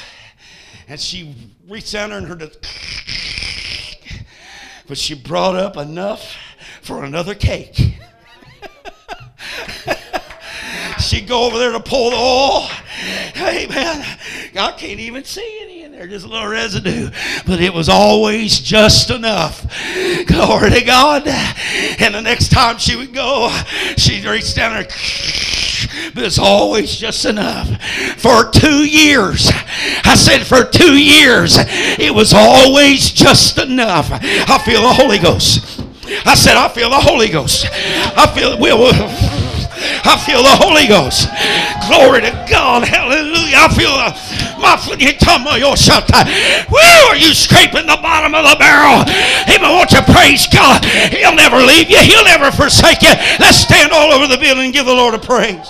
and 0.88 1.00
she 1.00 1.36
reached 1.68 1.94
down 1.94 2.10
there 2.10 2.18
and 2.18 2.28
heard 2.28 2.42
it. 2.42 2.68
But 4.88 4.98
she 4.98 5.16
brought 5.16 5.56
up 5.56 5.78
enough 5.78 6.36
for 6.82 7.04
another 7.04 7.34
cake. 7.34 7.80
She'd 11.00 11.28
go 11.28 11.46
over 11.46 11.58
there 11.60 11.72
to 11.72 11.80
pull 11.80 12.12
the 12.12 12.16
oil. 12.16 12.62
Hey, 13.34 13.68
man, 13.68 14.04
I 14.56 14.72
can't 14.72 15.00
even 15.00 15.24
see 15.24 15.60
any 15.62 15.84
in 15.84 15.92
there, 15.92 16.08
just 16.08 16.26
a 16.26 16.30
little 16.30 16.48
residue. 16.48 17.10
But 17.46 17.62
it 17.62 17.74
was 17.74 17.90
always 17.90 18.60
just 18.60 19.12
enough. 19.12 19.62
Glory 20.26 20.72
to 20.72 20.84
God. 20.84 21.28
And 21.28 22.16
the 22.16 22.22
next 22.22 22.50
time 22.50 22.78
she 22.78 22.96
would 22.96 23.14
go, 23.14 23.50
she'd 23.98 24.26
reach 24.26 24.56
down 24.56 24.74
there. 24.74 24.88
But 26.14 26.24
it's 26.24 26.40
always 26.40 26.96
just 26.96 27.26
enough. 27.26 27.68
For 28.18 28.50
two 28.50 28.86
years, 28.86 29.52
I 30.04 30.16
said 30.16 30.46
for 30.46 30.64
two 30.64 30.98
years, 30.98 31.58
it 31.60 32.14
was 32.14 32.34
always 32.34 33.12
just 33.12 33.58
enough. 33.58 34.10
I 34.12 34.58
feel 34.60 34.82
the 34.82 34.94
Holy 34.94 35.20
Ghost. 35.20 35.82
I 36.26 36.36
said, 36.36 36.56
I 36.56 36.70
feel 36.70 36.90
the 36.90 37.00
Holy 37.00 37.30
Ghost. 37.30 37.68
I 37.72 38.32
feel, 38.34 38.60
we'll, 38.60 38.94
I 40.04 40.18
feel 40.26 40.44
the 40.44 40.56
Holy 40.58 40.88
Ghost. 40.88 41.30
Glory 41.88 42.22
to 42.22 42.34
God. 42.50 42.88
Hallelujah. 42.88 43.66
I 43.66 43.70
feel 43.74 43.94
the, 43.94 44.10
my 44.60 44.78
foot. 44.78 45.00
Oh, 45.66 45.76
Woo, 46.70 47.10
are 47.10 47.16
you 47.16 47.34
scraping 47.34 47.86
the 47.86 48.00
bottom 48.02 48.34
of 48.36 48.44
the 48.44 48.56
barrel? 48.58 49.04
Amen. 49.50 49.72
Won't 49.72 49.92
you 49.92 50.02
praise 50.02 50.48
God? 50.48 50.84
He'll 50.86 51.36
never 51.36 51.58
leave 51.58 51.90
you. 51.90 52.00
He'll 52.00 52.26
never 52.26 52.52
forsake 52.52 53.02
you. 53.02 53.14
Let's 53.40 53.58
stand 53.58 53.92
all 53.92 54.12
over 54.12 54.28
the 54.28 54.38
building 54.38 54.66
and 54.66 54.74
give 54.74 54.86
the 54.86 54.94
Lord 54.94 55.14
a 55.14 55.20
praise. 55.20 55.68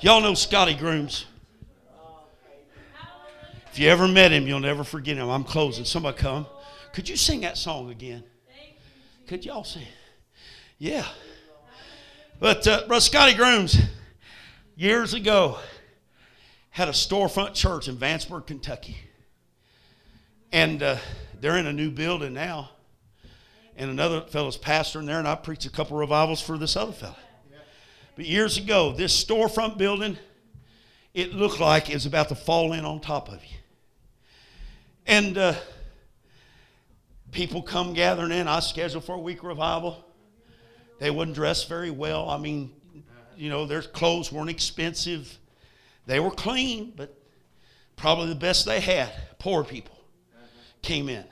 Y'all 0.00 0.20
know 0.20 0.34
Scotty 0.34 0.74
Grooms. 0.74 1.24
If 3.72 3.78
you 3.78 3.88
ever 3.88 4.06
met 4.06 4.30
him, 4.30 4.46
you'll 4.46 4.60
never 4.60 4.84
forget 4.84 5.16
him. 5.16 5.30
I'm 5.30 5.44
closing. 5.44 5.86
Somebody 5.86 6.18
come. 6.18 6.46
Could 6.92 7.08
you 7.08 7.16
sing 7.16 7.40
that 7.40 7.56
song 7.56 7.90
again? 7.90 8.22
Could 9.26 9.46
y'all 9.46 9.64
sing? 9.64 9.86
Yeah. 10.78 11.06
But 12.38 12.66
uh, 12.66 12.86
Brother 12.86 13.00
Scotty 13.00 13.32
Grooms, 13.32 13.78
years 14.76 15.14
ago, 15.14 15.58
had 16.68 16.88
a 16.88 16.92
storefront 16.92 17.54
church 17.54 17.88
in 17.88 17.96
Vanceburg, 17.96 18.46
Kentucky. 18.46 18.98
And 20.52 20.82
uh, 20.82 20.96
they're 21.40 21.56
in 21.56 21.66
a 21.66 21.72
new 21.72 21.90
building 21.90 22.34
now. 22.34 22.70
And 23.78 23.90
another 23.90 24.20
fellow's 24.20 24.58
pastor 24.58 25.00
in 25.00 25.06
there, 25.06 25.18
and 25.18 25.28
I 25.28 25.36
preached 25.36 25.64
a 25.64 25.70
couple 25.70 25.96
revivals 25.96 26.42
for 26.42 26.58
this 26.58 26.76
other 26.76 26.92
fellow. 26.92 27.16
But 28.16 28.24
years 28.24 28.56
ago, 28.56 28.92
this 28.92 29.24
storefront 29.24 29.76
building, 29.76 30.16
it 31.12 31.34
looked 31.34 31.60
like 31.60 31.90
it 31.90 31.94
was 31.94 32.06
about 32.06 32.30
to 32.30 32.34
fall 32.34 32.72
in 32.72 32.84
on 32.84 33.00
top 33.00 33.28
of 33.28 33.44
you. 33.44 33.56
And 35.06 35.36
uh, 35.36 35.54
people 37.30 37.62
come 37.62 37.92
gathering 37.92 38.32
in. 38.32 38.48
I 38.48 38.60
scheduled 38.60 39.04
for 39.04 39.14
a 39.14 39.20
week 39.20 39.44
revival. 39.44 40.02
They 40.98 41.10
wouldn't 41.10 41.34
dress 41.34 41.64
very 41.64 41.90
well. 41.90 42.30
I 42.30 42.38
mean, 42.38 42.72
you 43.36 43.50
know, 43.50 43.66
their 43.66 43.82
clothes 43.82 44.32
weren't 44.32 44.48
expensive. 44.48 45.38
They 46.06 46.18
were 46.18 46.30
clean, 46.30 46.94
but 46.96 47.14
probably 47.96 48.28
the 48.28 48.34
best 48.34 48.64
they 48.64 48.80
had. 48.80 49.12
Poor 49.38 49.62
people 49.62 49.96
came 50.80 51.10
in. 51.10 51.24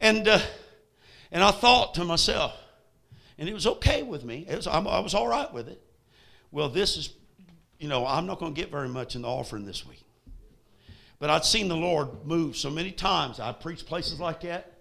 And, 0.00 0.26
uh, 0.26 0.40
and 1.30 1.44
I 1.44 1.50
thought 1.50 1.94
to 1.94 2.04
myself, 2.04 2.54
and 3.38 3.48
it 3.48 3.54
was 3.54 3.66
okay 3.66 4.02
with 4.02 4.24
me. 4.24 4.46
Was, 4.50 4.66
I 4.66 4.78
was 4.78 5.14
all 5.14 5.28
right 5.28 5.52
with 5.52 5.68
it. 5.68 5.80
Well, 6.50 6.68
this 6.68 6.96
is, 6.96 7.10
you 7.78 7.88
know, 7.88 8.06
I'm 8.06 8.26
not 8.26 8.38
going 8.38 8.54
to 8.54 8.60
get 8.60 8.70
very 8.70 8.88
much 8.88 9.14
in 9.14 9.22
the 9.22 9.28
offering 9.28 9.64
this 9.64 9.86
week. 9.86 10.02
But 11.18 11.30
I'd 11.30 11.44
seen 11.44 11.68
the 11.68 11.76
Lord 11.76 12.24
move 12.24 12.56
so 12.56 12.70
many 12.70 12.90
times. 12.90 13.40
I'd 13.40 13.60
preach 13.60 13.84
places 13.86 14.20
like 14.20 14.40
that, 14.42 14.72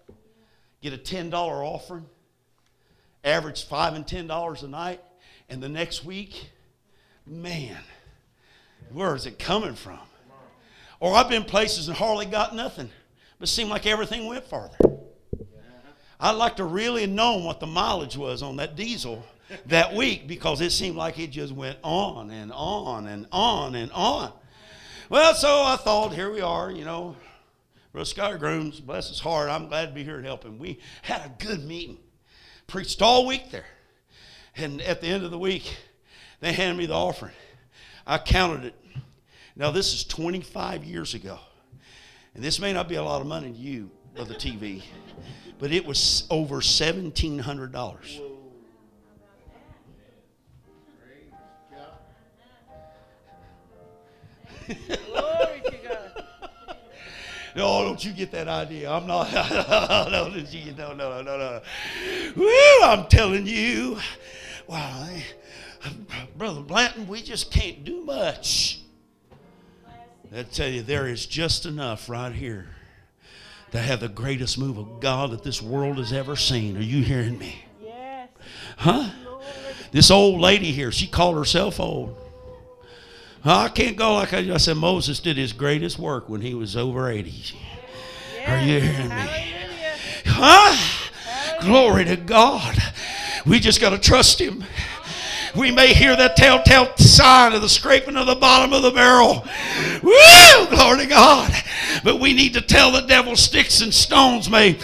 get 0.81 0.93
a 0.93 0.97
$10 0.97 1.33
offering, 1.33 2.05
average 3.23 3.65
5 3.65 3.93
and 3.95 4.05
$10 4.05 4.63
a 4.63 4.67
night, 4.67 5.01
and 5.49 5.61
the 5.61 5.69
next 5.69 6.05
week, 6.05 6.49
man, 7.25 7.77
where 8.91 9.15
is 9.15 9.25
it 9.25 9.39
coming 9.39 9.75
from? 9.75 9.99
Or 10.99 11.15
I've 11.15 11.29
been 11.29 11.43
places 11.43 11.87
and 11.87 11.97
hardly 11.97 12.25
got 12.25 12.55
nothing, 12.55 12.89
but 13.39 13.49
seemed 13.49 13.69
like 13.69 13.85
everything 13.85 14.25
went 14.25 14.45
farther. 14.45 14.77
I'd 16.19 16.31
like 16.31 16.55
to 16.55 16.63
really 16.63 17.05
known 17.05 17.43
what 17.43 17.59
the 17.59 17.67
mileage 17.67 18.17
was 18.17 18.41
on 18.41 18.55
that 18.57 18.75
diesel 18.75 19.23
that 19.67 19.93
week 19.93 20.27
because 20.27 20.61
it 20.61 20.71
seemed 20.71 20.97
like 20.97 21.19
it 21.19 21.31
just 21.31 21.53
went 21.53 21.77
on 21.83 22.31
and 22.31 22.51
on 22.51 23.07
and 23.07 23.27
on 23.31 23.75
and 23.75 23.91
on. 23.91 24.33
Well, 25.09 25.35
so 25.35 25.63
I 25.63 25.77
thought, 25.77 26.13
here 26.13 26.31
we 26.31 26.41
are, 26.41 26.71
you 26.71 26.85
know, 26.85 27.15
Brother 27.93 28.05
Scott 28.05 28.39
Grooms, 28.39 28.79
bless 28.79 29.09
his 29.09 29.19
heart. 29.19 29.49
I'm 29.49 29.69
glad 29.69 29.87
to 29.87 29.93
be 29.93 30.03
here 30.03 30.17
to 30.21 30.23
help 30.23 30.43
him. 30.43 30.59
We 30.59 30.79
had 31.01 31.21
a 31.21 31.31
good 31.43 31.63
meeting, 31.63 31.97
preached 32.65 33.01
all 33.01 33.25
week 33.25 33.51
there. 33.51 33.65
And 34.55 34.81
at 34.81 35.01
the 35.01 35.07
end 35.07 35.23
of 35.23 35.31
the 35.31 35.39
week, 35.39 35.77
they 36.39 36.51
handed 36.51 36.77
me 36.77 36.87
the 36.87 36.93
offering. 36.93 37.33
I 38.05 38.17
counted 38.17 38.65
it. 38.65 38.75
Now, 39.55 39.71
this 39.71 39.93
is 39.93 40.03
25 40.03 40.83
years 40.83 41.13
ago. 41.13 41.39
And 42.35 42.43
this 42.43 42.59
may 42.59 42.73
not 42.73 42.87
be 42.87 42.95
a 42.95 43.03
lot 43.03 43.21
of 43.21 43.27
money 43.27 43.51
to 43.51 43.57
you, 43.57 43.89
of 44.17 44.27
the 44.27 44.35
TV, 44.35 44.83
but 45.59 45.71
it 45.71 45.85
was 45.85 46.25
over 46.29 46.57
$1,700. 46.57 48.21
Glory 54.67 55.61
to 55.65 55.77
God. 55.87 56.77
No, 57.55 57.83
don't 57.83 58.03
you 58.03 58.11
get 58.11 58.31
that 58.31 58.47
idea. 58.47 58.91
I'm 58.91 59.07
not. 59.07 59.31
no, 59.33 60.07
no, 60.09 60.93
no, 60.93 61.21
no, 61.21 61.37
no. 61.37 61.61
Woo, 62.35 62.83
I'm 62.83 63.07
telling 63.07 63.47
you. 63.47 63.97
Wow, 64.67 65.07
Brother 66.37 66.61
Blanton, 66.61 67.07
we 67.07 67.21
just 67.21 67.51
can't 67.51 67.85
do 67.85 68.03
much. 68.03 68.81
I 70.35 70.43
tell 70.43 70.67
you, 70.67 70.81
there 70.81 71.07
is 71.07 71.25
just 71.25 71.65
enough 71.65 72.09
right 72.09 72.33
here 72.33 72.67
to 73.71 73.79
have 73.79 73.99
the 73.99 74.07
greatest 74.07 74.57
move 74.57 74.77
of 74.77 74.99
God 74.99 75.31
that 75.31 75.43
this 75.43 75.61
world 75.61 75.97
has 75.97 76.13
ever 76.13 76.35
seen. 76.35 76.77
Are 76.77 76.81
you 76.81 77.03
hearing 77.03 77.37
me? 77.37 77.63
Yes. 77.83 78.29
Huh? 78.77 79.09
This 79.91 80.11
old 80.11 80.39
lady 80.39 80.71
here, 80.71 80.91
she 80.91 81.07
called 81.07 81.35
herself 81.37 81.79
old. 81.79 82.15
I 83.43 83.69
can't 83.69 83.95
go 83.95 84.15
like 84.15 84.33
I, 84.33 84.53
I 84.53 84.57
said. 84.57 84.77
Moses 84.77 85.19
did 85.19 85.37
his 85.37 85.53
greatest 85.53 85.97
work 85.97 86.27
when 86.27 86.41
he 86.41 86.53
was 86.53 86.75
over 86.75 87.09
80. 87.09 87.57
Are 88.45 88.59
you 88.59 88.79
hearing 88.79 89.09
me? 89.09 89.15
Hallelujah. 89.15 89.95
Huh? 90.25 91.61
Glory 91.61 92.05
to 92.05 92.15
God. 92.15 92.77
We 93.45 93.59
just 93.59 93.79
got 93.79 93.91
to 93.91 93.97
trust 93.97 94.39
him. 94.39 94.63
We 95.57 95.71
may 95.71 95.93
hear 95.93 96.15
that 96.15 96.35
telltale 96.37 96.95
sign 96.97 97.53
of 97.53 97.61
the 97.61 97.69
scraping 97.69 98.15
of 98.15 98.27
the 98.27 98.35
bottom 98.35 98.73
of 98.73 98.83
the 98.83 98.91
barrel. 98.91 99.43
Woo! 100.03 100.67
Glory 100.69 100.99
to 100.99 101.05
God. 101.07 101.51
But 102.03 102.19
we 102.19 102.33
need 102.33 102.53
to 102.53 102.61
tell 102.61 102.91
the 102.91 103.01
devil 103.01 103.35
sticks 103.35 103.81
and 103.81 103.93
stones 103.93 104.49
may 104.49 104.77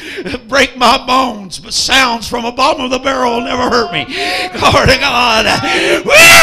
break 0.47 0.75
my 0.75 0.97
bones, 1.05 1.59
but 1.59 1.73
sounds 1.73 2.27
from 2.27 2.43
the 2.43 2.51
bottom 2.51 2.85
of 2.85 2.91
the 2.91 2.97
barrel 2.97 3.35
will 3.35 3.41
never 3.45 3.69
hurt 3.69 3.93
me. 3.93 4.05
Glory 4.05 4.87
to 4.87 4.97
God. 4.97 5.45
Woo! 6.05 6.41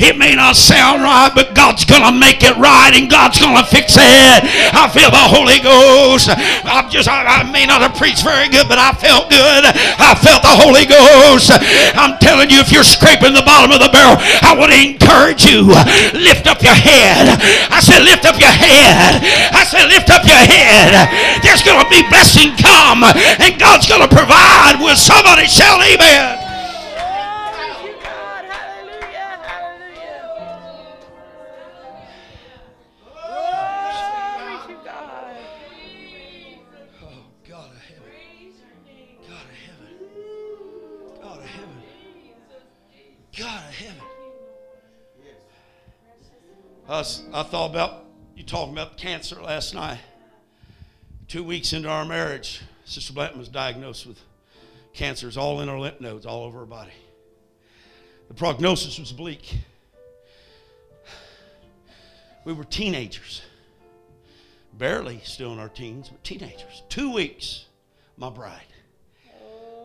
It 0.00 0.16
may 0.16 0.34
not 0.34 0.56
sound 0.56 1.02
right, 1.02 1.30
but 1.34 1.54
God's 1.54 1.84
going 1.84 2.02
to 2.02 2.12
make 2.12 2.42
it 2.42 2.56
right 2.56 2.92
and 2.94 3.10
God's 3.10 3.38
going 3.38 3.56
to 3.56 3.68
fix 3.68 3.96
it. 3.98 4.40
I 4.72 4.88
feel 4.88 5.10
the 5.10 5.28
Holy 5.28 5.60
Ghost. 5.60 6.30
I'm 6.64 6.88
just, 6.88 7.08
I, 7.08 7.44
I 7.44 7.52
may 7.52 7.66
not 7.66 7.82
have 7.82 7.94
preached 7.96 8.24
very 8.24 8.48
good, 8.48 8.68
but 8.68 8.78
I 8.78 8.92
felt 8.92 9.28
good. 9.28 9.62
I 10.00 10.16
felt 10.16 10.40
the 10.40 10.56
Holy 10.56 10.86
Ghost. 10.88 11.52
I'm 11.94 12.16
telling 12.18 12.48
you, 12.48 12.60
if 12.60 12.72
you're 12.72 12.86
scraping 12.86 13.34
the 13.34 13.41
bottom 13.44 13.70
of 13.70 13.80
the 13.80 13.90
barrel, 13.92 14.18
I 14.42 14.54
want 14.56 14.72
to 14.72 14.80
encourage 14.80 15.46
you. 15.46 15.70
Lift 16.16 16.46
up 16.50 16.62
your 16.62 16.74
head. 16.74 17.38
I 17.70 17.78
said, 17.78 18.02
lift 18.02 18.26
up 18.26 18.38
your 18.38 18.52
head. 18.52 19.22
I 19.52 19.62
said, 19.64 19.86
lift 19.86 20.10
up 20.10 20.26
your 20.26 20.42
head. 20.42 21.08
There's 21.42 21.62
going 21.62 21.82
to 21.82 21.88
be 21.90 22.02
blessing 22.10 22.56
come, 22.58 23.04
and 23.04 23.58
God's 23.58 23.86
going 23.86 24.02
to 24.02 24.10
provide. 24.10 24.80
Will 24.80 24.96
somebody 24.96 25.46
shout 25.46 25.80
amen? 25.80 26.41
I, 46.92 47.02
thought 47.02 47.70
about 47.70 48.04
you 48.36 48.44
talking 48.44 48.74
about 48.74 48.98
cancer 48.98 49.40
last 49.40 49.74
night. 49.74 49.98
Two 51.26 51.42
weeks 51.42 51.72
into 51.72 51.88
our 51.88 52.04
marriage, 52.04 52.60
Sister 52.84 53.14
Blanton 53.14 53.38
was 53.38 53.48
diagnosed 53.48 54.04
with 54.06 54.20
cancers 54.92 55.38
all 55.38 55.62
in 55.62 55.68
her 55.68 55.78
lymph 55.78 56.02
nodes, 56.02 56.26
all 56.26 56.44
over 56.44 56.58
her 56.58 56.66
body. 56.66 56.92
The 58.28 58.34
prognosis 58.34 58.98
was 58.98 59.10
bleak. 59.10 59.56
We 62.44 62.52
were 62.52 62.64
teenagers 62.64 63.40
barely 64.74 65.20
still 65.24 65.54
in 65.54 65.58
our 65.58 65.70
teens, 65.70 66.10
but 66.10 66.22
teenagers. 66.22 66.82
Two 66.90 67.10
weeks, 67.10 67.64
my 68.18 68.28
bride. 68.28 68.60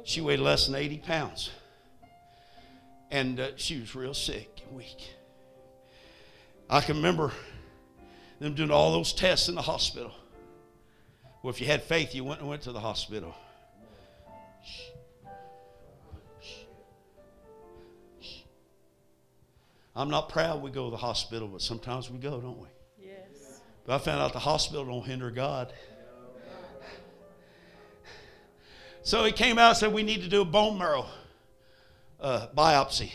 She 0.03 0.19
weighed 0.19 0.39
less 0.39 0.65
than 0.65 0.75
80 0.75 0.97
pounds. 0.97 1.51
And 3.11 3.39
uh, 3.39 3.47
she 3.55 3.79
was 3.79 3.95
real 3.95 4.13
sick 4.13 4.61
and 4.67 4.75
weak. 4.75 5.13
I 6.69 6.81
can 6.81 6.97
remember 6.97 7.31
them 8.39 8.53
doing 8.53 8.71
all 8.71 8.91
those 8.91 9.13
tests 9.13 9.49
in 9.49 9.55
the 9.55 9.61
hospital. 9.61 10.11
Well, 11.41 11.53
if 11.53 11.61
you 11.61 11.67
had 11.67 11.83
faith, 11.83 12.13
you 12.13 12.23
went 12.23 12.41
and 12.41 12.49
went 12.49 12.63
to 12.63 12.71
the 12.71 12.79
hospital. 12.79 13.33
Shh. 14.65 14.81
Shh. 16.41 16.53
Shh. 18.21 18.41
I'm 19.95 20.09
not 20.09 20.29
proud 20.29 20.61
we 20.61 20.71
go 20.71 20.85
to 20.85 20.91
the 20.91 20.97
hospital, 20.97 21.47
but 21.47 21.61
sometimes 21.61 22.09
we 22.09 22.17
go, 22.17 22.41
don't 22.41 22.59
we? 22.59 22.67
Yes. 22.99 23.61
But 23.85 23.95
I 23.95 23.97
found 23.99 24.19
out 24.19 24.33
the 24.33 24.39
hospital 24.39 24.85
don't 24.85 25.05
hinder 25.05 25.31
God. 25.31 25.73
So 29.07 29.23
he 29.23 29.31
came 29.31 29.57
out 29.57 29.69
and 29.69 29.77
said, 29.77 29.93
We 29.93 30.03
need 30.03 30.23
to 30.23 30.27
do 30.27 30.41
a 30.41 30.45
bone 30.45 30.77
marrow 30.77 31.05
uh, 32.19 32.47
biopsy. 32.53 33.13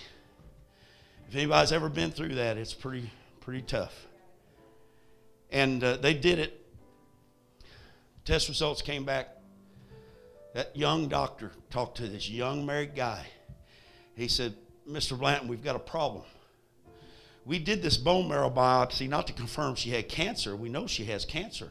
If 1.29 1.37
anybody's 1.37 1.71
ever 1.71 1.91
been 1.91 2.11
through 2.11 2.37
that, 2.37 2.57
it's 2.57 2.73
pretty, 2.73 3.11
pretty 3.43 3.63
tough. 3.63 4.07
And 5.51 5.83
uh, 5.83 5.97
they 5.97 6.15
did 6.15 6.39
it. 6.39 6.65
Test 8.25 8.49
results 8.49 8.81
came 8.81 9.05
back. 9.05 9.29
That 10.55 10.77
young 10.77 11.09
doctor 11.09 11.51
talked 11.69 11.97
to 11.99 12.07
this 12.07 12.31
young 12.31 12.65
married 12.65 12.95
guy. 12.95 13.27
He 14.15 14.29
said, 14.29 14.55
Mr. 14.89 15.19
Blanton, 15.19 15.49
we've 15.49 15.63
got 15.63 15.75
a 15.75 15.81
problem. 15.81 16.23
we 17.45 17.59
did 17.59 17.83
this 17.83 17.97
bone 17.97 18.29
marrow 18.29 18.51
biopsy 18.51 19.09
not 19.09 19.27
to 19.27 19.33
confirm 19.33 19.75
she 19.75 19.91
had 19.91 20.09
cancer. 20.09 20.55
We 20.55 20.69
know 20.69 20.87
she 20.87 21.05
has 21.07 21.25
cancer, 21.25 21.71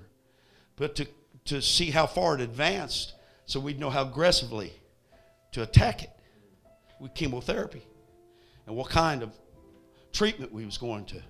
but 0.76 0.96
to, 0.96 1.08
to 1.46 1.62
see 1.62 1.92
how 1.92 2.06
far 2.06 2.36
it 2.36 2.42
advanced 2.42 3.14
so 3.46 3.60
we'd 3.60 3.80
know 3.80 3.90
how 3.90 4.04
aggressively 4.04 4.74
to 5.54 5.62
attack 5.62 6.04
it 6.04 6.10
with 7.00 7.14
chemotherapy 7.14 7.84
and 8.68 8.76
what 8.76 8.90
kind 8.90 9.24
of 9.24 9.32
treatment 10.12 10.52
we 10.52 10.66
was 10.66 10.78
going 10.78 11.06
to 11.06 11.22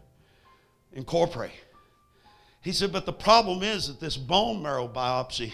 incorporate. 0.94 1.52
He 2.62 2.72
said, 2.72 2.92
but 2.92 3.06
the 3.06 3.14
problem 3.14 3.64
is 3.64 3.88
that 3.88 4.00
this 4.00 4.18
bone 4.18 4.62
marrow 4.62 4.88
biopsy 4.88 5.52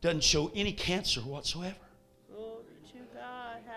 doesn't 0.00 0.22
show 0.22 0.50
any 0.54 0.72
cancer 0.72 1.20
whatsoever. 1.20 1.76